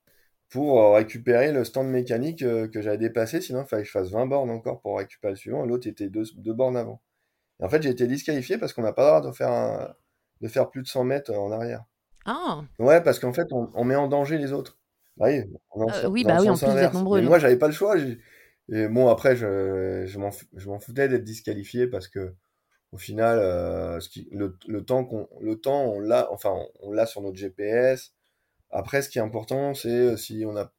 pour 0.50 0.82
euh, 0.82 0.94
récupérer 0.94 1.52
le 1.52 1.64
stand 1.64 1.88
mécanique 1.88 2.42
euh, 2.42 2.68
que 2.68 2.82
j'avais 2.82 2.98
déplacé, 2.98 3.40
sinon 3.40 3.62
il 3.62 3.66
fallait 3.66 3.82
que 3.82 3.88
je 3.88 3.92
fasse 3.92 4.10
20 4.10 4.26
bornes 4.26 4.50
encore 4.50 4.80
pour 4.80 4.98
récupérer 4.98 5.32
le 5.32 5.36
suivant, 5.36 5.64
l'autre 5.64 5.88
était 5.88 6.08
deux, 6.08 6.24
deux, 6.34 6.52
bornes 6.52 6.76
avant. 6.76 7.00
Et 7.60 7.64
en 7.64 7.68
fait, 7.68 7.82
j'ai 7.82 7.90
été 7.90 8.06
disqualifié 8.06 8.58
parce 8.58 8.72
qu'on 8.72 8.82
n'a 8.82 8.92
pas 8.92 9.02
le 9.02 9.20
droit 9.20 9.30
de 9.30 9.36
faire, 9.36 9.52
un, 9.52 9.94
de 10.40 10.48
faire 10.48 10.70
plus 10.70 10.82
de 10.82 10.88
100 10.88 11.04
mètres 11.04 11.32
en 11.32 11.52
arrière. 11.52 11.84
Ah 12.26 12.62
Ouais, 12.78 13.00
parce 13.00 13.18
qu'en 13.18 13.32
fait, 13.32 13.46
on, 13.52 13.70
on, 13.74 13.84
met 13.84 13.96
en 13.96 14.08
danger 14.08 14.38
les 14.38 14.52
autres. 14.52 14.78
Oui, 15.18 15.40
euh, 15.76 16.08
oui 16.08 16.24
bah 16.24 16.38
oui, 16.40 16.48
en 16.48 16.56
plus, 16.56 16.66
vous 16.66 16.76
êtes 16.76 16.94
nombreux. 16.94 17.22
moi, 17.22 17.38
j'avais 17.38 17.58
pas 17.58 17.66
le 17.66 17.72
choix. 17.72 17.96
Et 18.72 18.88
bon, 18.88 19.08
après, 19.08 19.36
je, 19.36 20.04
je 20.06 20.68
m'en 20.68 20.80
foutais 20.80 21.08
d'être 21.08 21.24
disqualifié 21.24 21.86
parce 21.86 22.08
que 22.08 22.34
au 22.92 22.98
final, 22.98 23.38
euh, 23.38 24.00
ce 24.00 24.08
qui, 24.08 24.28
le, 24.32 24.56
le, 24.66 24.84
temps 24.84 25.04
qu'on, 25.04 25.28
le 25.40 25.60
temps, 25.60 25.84
on 25.84 26.00
l'a, 26.00 26.30
enfin, 26.32 26.54
on, 26.80 26.92
l'a 26.92 27.06
sur 27.06 27.22
notre 27.22 27.36
GPS. 27.36 28.12
Après, 28.70 29.02
ce 29.02 29.08
qui 29.08 29.18
est 29.18 29.22
important, 29.22 29.74
c'est 29.74 29.88
euh, 29.88 30.16
si 30.16 30.44
on 30.46 30.56
a, 30.56 30.70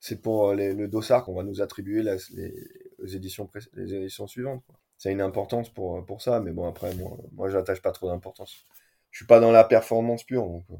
c'est 0.00 0.20
pour 0.20 0.52
les, 0.54 0.74
le 0.74 0.88
dossard 0.88 1.24
qu'on 1.24 1.34
va 1.34 1.42
nous 1.42 1.60
attribuer 1.60 2.02
les, 2.02 2.16
les, 2.34 3.16
éditions 3.16 3.50
les 3.74 3.94
éditions 3.94 4.26
suivantes. 4.26 4.62
Ça 4.98 5.08
a 5.08 5.12
une 5.12 5.20
importance 5.20 5.70
pour, 5.70 6.04
pour 6.04 6.22
ça, 6.22 6.40
mais 6.40 6.50
bon, 6.50 6.66
après, 6.68 6.94
moi, 6.94 7.16
moi 7.32 7.48
j'attache 7.48 7.80
pas 7.80 7.92
trop 7.92 8.08
d'importance. 8.08 8.66
Je 9.10 9.18
suis 9.18 9.26
pas 9.26 9.40
dans 9.40 9.52
la 9.52 9.64
performance 9.64 10.24
pure. 10.24 10.46
Donc... 10.46 10.64
Euh. 10.70 10.76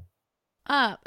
Ah, 0.71 0.99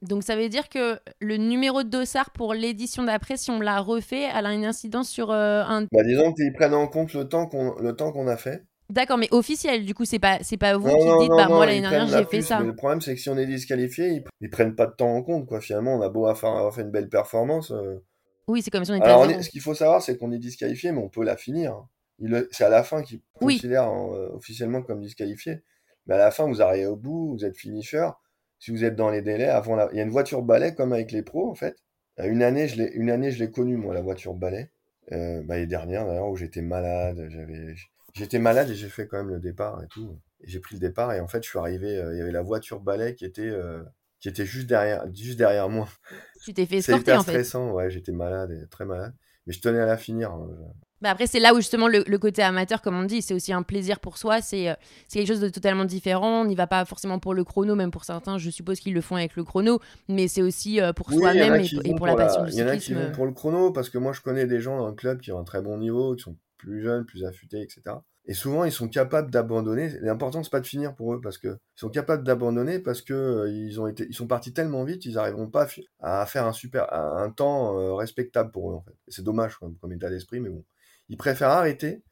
donc 0.00 0.22
ça 0.22 0.36
veut 0.36 0.48
dire 0.48 0.68
que 0.68 1.00
le 1.18 1.38
numéro 1.38 1.82
de 1.82 1.88
dossard 1.88 2.30
pour 2.30 2.54
l'édition 2.54 3.02
d'après, 3.02 3.36
si 3.36 3.50
on 3.50 3.58
l'a 3.58 3.80
refait, 3.80 4.28
elle 4.32 4.46
a 4.46 4.52
une 4.54 4.64
incidence 4.64 5.08
sur 5.08 5.32
un. 5.32 5.88
Bah, 5.90 6.04
disons 6.04 6.32
qu'ils 6.32 6.52
prennent 6.52 6.74
en 6.74 6.86
compte 6.86 7.14
le 7.14 7.28
temps 7.28 7.48
qu'on 7.48 7.74
le 7.80 7.96
temps 7.96 8.12
qu'on 8.12 8.28
a 8.28 8.36
fait. 8.36 8.67
D'accord, 8.90 9.18
mais 9.18 9.28
officiel, 9.32 9.84
du 9.84 9.94
coup, 9.94 10.06
c'est 10.06 10.18
pas, 10.18 10.38
c'est 10.42 10.56
pas 10.56 10.76
vous 10.78 10.88
qui 10.88 11.18
dites, 11.20 11.28
bah 11.28 11.46
moi 11.48 11.66
l'année 11.66 11.82
dernière 11.82 12.06
j'ai 12.08 12.24
fait 12.24 12.40
ça. 12.40 12.60
le 12.60 12.74
problème, 12.74 13.02
c'est 13.02 13.14
que 13.14 13.20
si 13.20 13.28
on 13.28 13.36
est 13.36 13.46
disqualifié, 13.46 14.24
ils, 14.40 14.50
prennent 14.50 14.74
pas 14.74 14.86
de 14.86 14.92
temps 14.92 15.14
en 15.14 15.22
compte, 15.22 15.46
quoi. 15.46 15.60
Finalement, 15.60 15.94
on 15.94 16.00
a 16.00 16.08
beau 16.08 16.26
avoir 16.26 16.74
fait 16.74 16.80
une 16.80 16.90
belle 16.90 17.10
performance. 17.10 17.70
Euh. 17.70 18.02
Oui, 18.46 18.62
c'est 18.62 18.70
comme 18.70 18.86
si 18.86 18.90
on 18.90 18.94
était 18.94 19.04
Alors, 19.04 19.26
ce 19.42 19.50
qu'il 19.50 19.60
faut 19.60 19.74
savoir, 19.74 20.00
c'est 20.00 20.16
qu'on 20.16 20.32
est 20.32 20.38
disqualifié, 20.38 20.92
mais 20.92 21.02
on 21.02 21.10
peut 21.10 21.22
la 21.22 21.36
finir. 21.36 21.84
C'est 22.50 22.64
à 22.64 22.70
la 22.70 22.82
fin 22.82 23.02
qu'ils 23.02 23.20
oui. 23.42 23.56
considèrent 23.56 23.90
euh, 23.90 24.30
officiellement 24.32 24.82
comme 24.82 25.00
disqualifié. 25.00 25.62
Mais 26.06 26.14
à 26.14 26.18
la 26.18 26.30
fin, 26.30 26.46
vous 26.46 26.62
arrivez 26.62 26.86
au 26.86 26.96
bout, 26.96 27.36
vous 27.36 27.44
êtes 27.44 27.56
finisher. 27.58 28.08
Si 28.58 28.70
vous 28.70 28.84
êtes 28.84 28.96
dans 28.96 29.10
les 29.10 29.20
délais, 29.20 29.48
avant 29.48 29.76
la... 29.76 29.90
il 29.92 29.98
y 29.98 30.00
a 30.00 30.02
une 30.02 30.10
voiture 30.10 30.42
balai 30.42 30.74
comme 30.74 30.94
avec 30.94 31.12
les 31.12 31.22
pros, 31.22 31.50
en 31.50 31.54
fait. 31.54 31.76
Euh, 32.20 32.24
une 32.24 32.42
année, 32.42 32.68
je 32.68 32.76
l'ai, 32.76 32.90
une 32.94 33.10
année, 33.10 33.30
je 33.30 33.38
l'ai 33.38 33.50
connue, 33.50 33.76
moi, 33.76 33.92
la 33.92 34.00
voiture 34.00 34.32
balai. 34.32 34.70
Euh, 35.12 35.42
bah, 35.44 35.58
les 35.58 35.66
dernières, 35.66 36.06
d'ailleurs, 36.06 36.28
où 36.28 36.36
j'étais 36.36 36.62
malade, 36.62 37.28
j'avais, 37.28 37.74
J'étais 38.14 38.38
malade 38.38 38.70
et 38.70 38.74
j'ai 38.74 38.88
fait 38.88 39.06
quand 39.06 39.18
même 39.18 39.30
le 39.30 39.40
départ 39.40 39.82
et 39.82 39.86
tout. 39.88 40.18
J'ai 40.44 40.60
pris 40.60 40.76
le 40.76 40.80
départ 40.80 41.12
et 41.12 41.20
en 41.20 41.28
fait, 41.28 41.42
je 41.42 41.48
suis 41.48 41.58
arrivé, 41.58 41.98
euh, 41.98 42.14
il 42.14 42.18
y 42.18 42.20
avait 42.20 42.32
la 42.32 42.42
voiture 42.42 42.80
balai 42.80 43.14
qui 43.14 43.24
était, 43.24 43.42
euh, 43.42 43.82
qui 44.20 44.28
était 44.28 44.46
juste 44.46 44.66
derrière, 44.66 45.04
juste 45.12 45.38
derrière 45.38 45.68
moi. 45.68 45.88
Tu 46.44 46.54
t'es 46.54 46.66
fait 46.66 46.76
escorter 46.78 47.12
en 47.12 47.22
fait. 47.22 47.32
stressant, 47.32 47.72
ouais, 47.72 47.90
j'étais 47.90 48.12
malade 48.12 48.52
et 48.52 48.66
très 48.68 48.84
malade. 48.84 49.14
Mais 49.46 49.52
je 49.52 49.60
tenais 49.60 49.80
à 49.80 49.86
la 49.86 49.96
finir. 49.96 50.30
Hein, 50.30 50.48
bah 51.00 51.10
après, 51.10 51.28
c'est 51.28 51.38
là 51.38 51.54
où 51.54 51.56
justement 51.56 51.86
le, 51.86 52.02
côté 52.18 52.42
amateur, 52.42 52.82
comme 52.82 52.96
on 52.96 53.04
dit, 53.04 53.22
c'est 53.22 53.32
aussi 53.32 53.52
un 53.52 53.62
plaisir 53.62 54.00
pour 54.00 54.18
soi. 54.18 54.40
C'est 54.40 54.68
euh, 54.68 54.74
quelque 55.10 55.28
chose 55.28 55.40
de 55.40 55.48
totalement 55.48 55.84
différent. 55.84 56.42
On 56.42 56.44
n'y 56.44 56.56
va 56.56 56.66
pas 56.66 56.84
forcément 56.84 57.20
pour 57.20 57.34
le 57.34 57.44
chrono, 57.44 57.76
même 57.76 57.92
pour 57.92 58.04
certains, 58.04 58.36
je 58.36 58.50
suppose 58.50 58.80
qu'ils 58.80 58.94
le 58.94 59.00
font 59.00 59.14
avec 59.14 59.36
le 59.36 59.44
chrono, 59.44 59.80
mais 60.08 60.26
c'est 60.26 60.42
aussi 60.42 60.80
pour 60.96 61.12
soi-même 61.12 61.62
et, 61.84 61.94
pour 61.94 62.06
la 62.06 62.16
passion 62.16 62.42
du 62.44 62.50
cyclisme. 62.50 62.68
Il 62.68 62.70
y 62.70 62.74
en 62.74 62.74
a 62.74 62.76
qui 62.78 62.94
vont 62.94 63.12
pour 63.12 63.26
le 63.26 63.32
chrono, 63.32 63.70
parce 63.70 63.90
que 63.90 63.98
moi 63.98 64.12
je 64.12 64.20
connais 64.20 64.46
des 64.46 64.60
gens 64.60 64.78
dans 64.78 64.88
le 64.88 64.94
club 64.94 65.20
qui 65.20 65.30
ont 65.30 65.38
un 65.38 65.44
très 65.44 65.62
bon 65.62 65.78
niveau, 65.78 66.16
qui 66.16 66.24
sont 66.24 66.36
plus 66.58 66.82
jeunes, 66.82 67.04
plus 67.06 67.24
affûtés, 67.24 67.62
etc. 67.62 67.96
Et 68.26 68.34
souvent, 68.34 68.64
ils 68.64 68.72
sont 68.72 68.88
capables 68.88 69.30
d'abandonner. 69.30 69.88
L'important, 70.02 70.42
c'est 70.42 70.50
pas 70.50 70.60
de 70.60 70.66
finir 70.66 70.94
pour 70.94 71.14
eux, 71.14 71.20
parce 71.20 71.38
que 71.38 71.48
ils 71.48 71.80
sont 71.80 71.88
capables 71.88 72.24
d'abandonner 72.24 72.78
parce 72.78 73.00
que 73.00 73.14
euh, 73.14 73.50
ils 73.50 73.80
ont 73.80 73.86
été, 73.86 74.06
ils 74.06 74.14
sont 74.14 74.26
partis 74.26 74.52
tellement 74.52 74.84
vite, 74.84 75.06
ils 75.06 75.14
n'arriveront 75.14 75.48
pas 75.48 75.66
à, 76.00 76.26
faire 76.26 76.46
un 76.46 76.52
super, 76.52 76.92
un 76.92 77.30
temps 77.30 77.78
euh, 77.78 77.94
respectable 77.94 78.50
pour 78.50 78.70
eux 78.70 78.74
en 78.74 78.82
fait. 78.82 78.94
C'est 79.08 79.24
dommage 79.24 79.56
comme, 79.56 79.92
état 79.92 80.10
d'esprit, 80.10 80.40
mais 80.40 80.50
bon, 80.50 80.62
ils 81.08 81.16
préfèrent 81.16 81.48
arrêter 81.48 82.02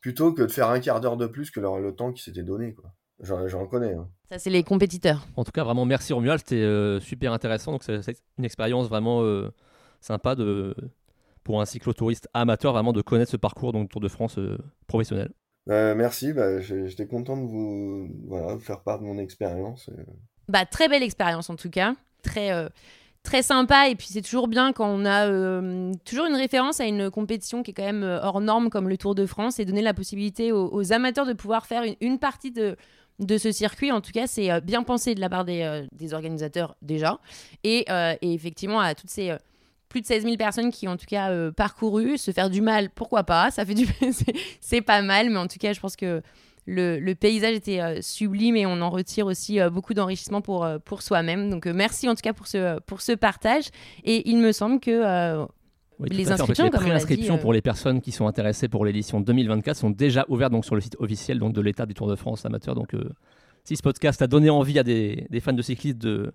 plutôt 0.00 0.32
que 0.32 0.42
de 0.42 0.48
faire 0.48 0.68
un 0.68 0.78
quart 0.78 1.00
d'heure 1.00 1.16
de 1.16 1.26
plus 1.26 1.50
que 1.50 1.58
leur, 1.58 1.80
le 1.80 1.92
temps 1.92 2.12
qui 2.12 2.22
s'était 2.22 2.44
donné, 2.44 2.72
quoi. 2.72 2.92
J'en 3.20 3.66
connais. 3.66 3.94
Hein. 3.94 4.08
Ça, 4.28 4.38
c'est 4.38 4.50
les 4.50 4.64
compétiteurs. 4.64 5.26
En 5.36 5.44
tout 5.44 5.52
cas, 5.52 5.64
vraiment, 5.64 5.84
merci 5.86 6.12
Romuald, 6.12 6.40
c'était 6.40 6.56
euh, 6.56 7.00
super 7.00 7.32
intéressant. 7.32 7.72
Donc, 7.72 7.84
c'est 7.84 8.16
une 8.38 8.44
expérience 8.44 8.88
vraiment 8.88 9.22
sympa 10.00 10.34
de, 10.34 10.74
pour 11.44 11.60
un 11.60 11.66
cyclotouriste 11.66 12.28
amateur, 12.34 12.72
vraiment 12.72 12.92
de 12.92 13.02
connaître 13.02 13.30
ce 13.30 13.36
parcours 13.36 13.72
donc 13.72 13.90
Tour 13.90 14.00
de 14.00 14.08
France 14.08 14.38
professionnel. 14.86 15.30
Bah, 15.66 15.94
merci, 15.94 16.32
bah, 16.32 16.60
j'étais 16.60 17.06
content 17.06 17.36
de 17.36 17.46
vous 17.46 18.08
voilà, 18.26 18.58
faire 18.58 18.82
part 18.82 18.98
de 18.98 19.04
mon 19.04 19.18
expérience. 19.18 19.88
Bah, 20.48 20.66
très 20.66 20.88
belle 20.88 21.02
expérience 21.02 21.48
en 21.48 21.56
tout 21.56 21.70
cas, 21.70 21.94
très, 22.22 22.52
euh, 22.52 22.68
très 23.22 23.42
sympa 23.42 23.88
et 23.88 23.94
puis 23.94 24.08
c'est 24.10 24.20
toujours 24.20 24.46
bien 24.46 24.74
quand 24.74 24.86
on 24.86 25.06
a 25.06 25.26
euh, 25.26 25.92
toujours 26.04 26.26
une 26.26 26.34
référence 26.34 26.80
à 26.80 26.84
une 26.84 27.10
compétition 27.10 27.62
qui 27.62 27.70
est 27.70 27.74
quand 27.74 27.84
même 27.84 28.02
euh, 28.02 28.20
hors 28.22 28.42
norme 28.42 28.68
comme 28.68 28.90
le 28.90 28.98
Tour 28.98 29.14
de 29.14 29.24
France 29.24 29.58
et 29.58 29.64
donner 29.64 29.80
la 29.80 29.94
possibilité 29.94 30.52
aux, 30.52 30.92
amateurs 30.92 31.24
de 31.24 31.32
pouvoir 31.32 31.64
faire 31.64 31.82
une, 32.02 32.18
partie 32.18 32.50
de, 32.50 32.76
de 33.20 33.38
ce 33.38 33.50
circuit. 33.50 33.90
En 33.90 34.02
tout 34.02 34.12
cas, 34.12 34.26
c'est 34.26 34.60
bien 34.60 34.82
pensé 34.82 35.14
de 35.14 35.20
la 35.20 35.30
part 35.30 35.46
des, 35.46 35.86
des 35.92 36.12
organisateurs 36.12 36.76
déjà 36.82 37.20
et, 37.62 37.86
et, 38.20 38.34
effectivement 38.34 38.80
à 38.80 38.94
toutes 38.94 39.10
ces 39.10 39.34
plus 39.94 40.00
de 40.00 40.06
16 40.06 40.24
000 40.24 40.36
personnes 40.36 40.72
qui 40.72 40.88
ont 40.88 40.92
en 40.92 40.96
tout 40.96 41.06
cas 41.06 41.30
euh, 41.30 41.52
parcouru. 41.52 42.18
Se 42.18 42.32
faire 42.32 42.50
du 42.50 42.60
mal, 42.60 42.90
pourquoi 42.90 43.22
pas 43.22 43.52
Ça 43.52 43.64
fait 43.64 43.74
du 43.74 43.86
c'est 44.60 44.80
pas 44.80 45.02
mal, 45.02 45.30
mais 45.30 45.36
en 45.36 45.46
tout 45.46 45.58
cas, 45.60 45.72
je 45.72 45.78
pense 45.78 45.94
que 45.94 46.20
le, 46.66 47.12
paysage 47.12 47.54
était 47.54 47.80
euh, 47.80 48.00
sublime 48.02 48.56
et 48.56 48.66
on 48.66 48.80
en 48.80 48.90
retire 48.90 49.26
aussi 49.26 49.60
euh, 49.60 49.70
beaucoup 49.70 49.94
d'enrichissement 49.94 50.40
pour, 50.40 50.66
pour 50.84 51.02
soi-même. 51.02 51.48
Donc 51.48 51.66
merci 51.66 52.08
en 52.08 52.16
tout 52.16 52.22
cas 52.22 52.32
pour 52.32 52.48
ce, 52.48 52.80
pour 52.80 53.02
ce 53.02 53.12
partage. 53.12 53.66
Et 54.02 54.28
il 54.28 54.38
me 54.38 54.50
semble 54.50 54.80
que 54.80 55.46
les 56.00 56.32
inscriptions 56.32 57.38
pour 57.38 57.52
les 57.52 57.62
personnes 57.62 58.00
qui 58.00 58.10
sont 58.10 58.26
intéressées 58.26 58.66
pour 58.66 58.84
l'édition 58.84 59.20
2024 59.20 59.76
sont 59.76 59.90
déjà 59.90 60.24
ouvertes 60.28 60.50
donc, 60.50 60.64
sur 60.64 60.74
le 60.74 60.80
site 60.80 60.96
officiel 60.98 61.38
donc, 61.38 61.52
de 61.52 61.60
l'État 61.60 61.86
du 61.86 61.94
Tour 61.94 62.08
de 62.08 62.16
France 62.16 62.44
amateur. 62.44 62.74
Donc 62.74 62.96
si 63.62 63.76
ce 63.76 63.82
podcast 63.82 64.20
a 64.22 64.26
donné 64.26 64.50
envie 64.50 64.76
à 64.80 64.82
des, 64.82 65.28
des 65.30 65.38
fans 65.38 65.52
de 65.52 65.62
cyclistes 65.62 65.98
de 65.98 66.32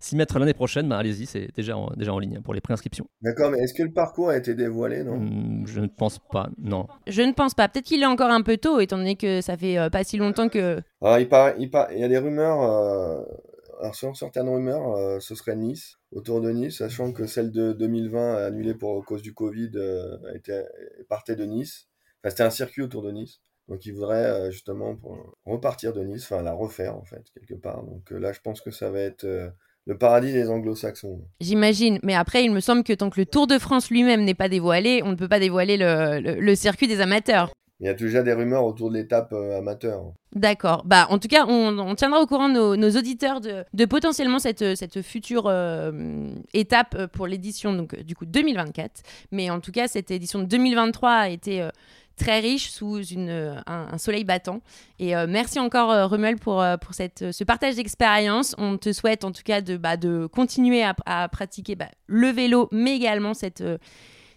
s'y 0.00 0.16
mettre 0.16 0.38
l'année 0.38 0.54
prochaine, 0.54 0.88
bah, 0.88 0.98
allez-y, 0.98 1.26
c'est 1.26 1.48
déjà 1.54 1.76
en, 1.76 1.90
déjà 1.96 2.12
en 2.12 2.18
ligne 2.18 2.40
pour 2.40 2.54
les 2.54 2.60
préinscriptions. 2.60 3.08
D'accord, 3.22 3.50
mais 3.50 3.58
est-ce 3.58 3.74
que 3.74 3.82
le 3.82 3.92
parcours 3.92 4.30
a 4.30 4.36
été 4.36 4.54
dévoilé, 4.54 5.02
non? 5.02 5.18
Hmm, 5.18 5.66
Je 5.66 5.80
ne 5.80 5.86
pense 5.86 6.18
pas, 6.18 6.50
non. 6.58 6.86
Je 7.06 7.22
ne 7.22 7.32
pense 7.32 7.54
pas. 7.54 7.68
Peut-être 7.68 7.86
qu'il 7.86 8.02
est 8.02 8.06
encore 8.06 8.30
un 8.30 8.42
peu 8.42 8.56
tôt, 8.56 8.80
étant 8.80 8.98
donné 8.98 9.16
que 9.16 9.40
ça 9.40 9.56
fait 9.56 9.78
euh, 9.78 9.90
pas 9.90 10.04
si 10.04 10.16
longtemps 10.16 10.48
que. 10.48 10.80
Alors, 11.02 11.18
il, 11.18 11.28
il, 11.58 11.70
il 11.92 11.98
y 11.98 12.04
a 12.04 12.08
des 12.08 12.18
rumeurs. 12.18 12.62
Euh... 12.62 13.22
Alors, 13.80 13.94
selon 13.94 14.12
certaines 14.14 14.48
rumeurs, 14.48 14.96
euh, 14.96 15.20
ce 15.20 15.36
serait 15.36 15.54
Nice, 15.54 15.98
autour 16.10 16.40
de 16.40 16.50
Nice, 16.50 16.78
sachant 16.78 17.12
que 17.12 17.26
celle 17.26 17.52
de 17.52 17.72
2020, 17.72 18.46
annulée 18.46 18.74
pour 18.74 19.04
cause 19.04 19.22
du 19.22 19.34
Covid, 19.34 19.70
euh, 19.76 20.16
a 20.32 20.34
été, 20.34 20.62
partait 21.08 21.36
de 21.36 21.44
Nice. 21.44 21.88
Enfin, 22.20 22.30
c'était 22.30 22.42
un 22.42 22.50
circuit 22.50 22.82
autour 22.82 23.02
de 23.02 23.12
Nice. 23.12 23.40
Donc 23.68 23.84
il 23.84 23.92
voudrait 23.92 24.50
justement 24.50 24.96
pour 24.96 25.36
repartir 25.44 25.92
de 25.92 26.02
Nice, 26.02 26.24
enfin 26.24 26.40
la 26.40 26.54
refaire 26.54 26.96
en 26.96 27.04
fait 27.04 27.22
quelque 27.34 27.60
part. 27.60 27.84
Donc 27.84 28.10
là 28.10 28.32
je 28.32 28.40
pense 28.40 28.62
que 28.62 28.70
ça 28.70 28.90
va 28.90 29.00
être 29.00 29.26
le 29.88 29.96
paradis 29.96 30.34
des 30.34 30.50
anglo-saxons. 30.50 31.22
J'imagine, 31.40 31.98
mais 32.02 32.14
après, 32.14 32.44
il 32.44 32.52
me 32.52 32.60
semble 32.60 32.84
que 32.84 32.92
tant 32.92 33.08
que 33.08 33.18
le 33.18 33.24
Tour 33.24 33.46
de 33.46 33.58
France 33.58 33.90
lui-même 33.90 34.22
n'est 34.22 34.34
pas 34.34 34.50
dévoilé, 34.50 35.00
on 35.02 35.08
ne 35.08 35.14
peut 35.14 35.28
pas 35.28 35.40
dévoiler 35.40 35.78
le, 35.78 36.54
circuit 36.54 36.86
des 36.86 37.00
amateurs. 37.00 37.50
Il 37.80 37.86
y 37.86 37.88
a 37.88 37.94
déjà 37.94 38.22
des 38.22 38.34
rumeurs 38.34 38.66
autour 38.66 38.90
de 38.90 38.96
l'étape 38.96 39.32
euh, 39.32 39.56
amateur. 39.56 40.12
D'accord. 40.34 40.82
Bah, 40.84 41.06
en 41.10 41.18
tout 41.18 41.28
cas, 41.28 41.46
on, 41.46 41.94
tiendra 41.94 42.20
au 42.20 42.26
courant 42.26 42.48
nos, 42.48 42.90
auditeurs 42.90 43.40
de, 43.40 43.84
potentiellement 43.86 44.40
cette, 44.40 44.74
cette 44.76 45.00
future 45.00 45.44
euh, 45.46 46.28
étape 46.52 47.06
pour 47.12 47.26
l'édition 47.26 47.72
donc 47.72 47.98
du 48.02 48.14
coup 48.14 48.26
2024. 48.26 49.02
Mais 49.32 49.48
en 49.48 49.60
tout 49.60 49.72
cas, 49.72 49.88
cette 49.88 50.10
édition 50.10 50.40
de 50.40 50.44
2023 50.44 51.10
a 51.10 51.28
été 51.28 51.62
euh, 51.62 51.70
très 52.18 52.40
riche 52.40 52.70
sous 52.70 53.02
une, 53.02 53.30
euh, 53.30 53.54
un, 53.66 53.96
soleil 53.98 54.24
battant. 54.24 54.60
Et 54.98 55.16
euh, 55.16 55.26
merci 55.28 55.58
encore 55.58 55.90
euh, 55.90 56.06
Rumel 56.06 56.36
pour, 56.36 56.64
pour 56.80 56.94
cette, 56.94 57.32
ce 57.32 57.44
partage 57.44 57.76
d'expérience. 57.76 58.54
On 58.58 58.76
te 58.76 58.92
souhaite 58.92 59.24
en 59.24 59.32
tout 59.32 59.42
cas 59.44 59.60
de, 59.60 59.76
bah, 59.76 59.96
de 59.96 60.26
continuer 60.26 60.82
à, 60.82 61.28
pratiquer 61.28 61.74
bah, 61.74 61.88
le 62.06 62.28
vélo, 62.28 62.68
mais 62.72 62.96
également 62.96 63.34
cette 63.34 63.62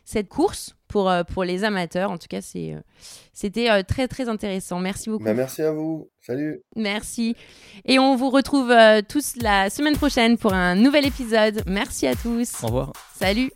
cette 0.06 0.30
course 0.30 0.76
pour, 0.88 1.10
euh, 1.10 1.24
pour 1.24 1.44
les 1.44 1.64
amateurs. 1.64 2.12
En 2.12 2.18
tout 2.18 2.28
cas, 2.30 2.42
c'est, 2.42 2.74
euh, 2.74 2.80
c'était 3.34 3.70
euh, 3.70 3.82
très 3.84 4.08
très 4.08 4.30
intéressant. 4.30 4.80
Merci 4.80 5.10
beaucoup. 5.10 5.24
Bah, 5.24 5.34
merci 5.34 5.62
à 5.62 5.72
vous. 5.72 6.10
Salut. 6.22 6.62
Merci. 6.76 7.36
Et 7.86 7.98
on 7.98 8.16
vous 8.16 8.30
retrouve 8.30 8.74
tous 9.08 9.36
la 9.38 9.70
semaine 9.70 9.96
prochaine 9.96 10.38
pour 10.38 10.54
un 10.54 10.76
nouvel 10.76 11.06
épisode. 11.06 11.64
Merci 11.66 12.08
à 12.08 12.16
tous. 12.16 12.64
Au 12.64 12.68
revoir. 12.68 12.94
Salut. 13.16 13.52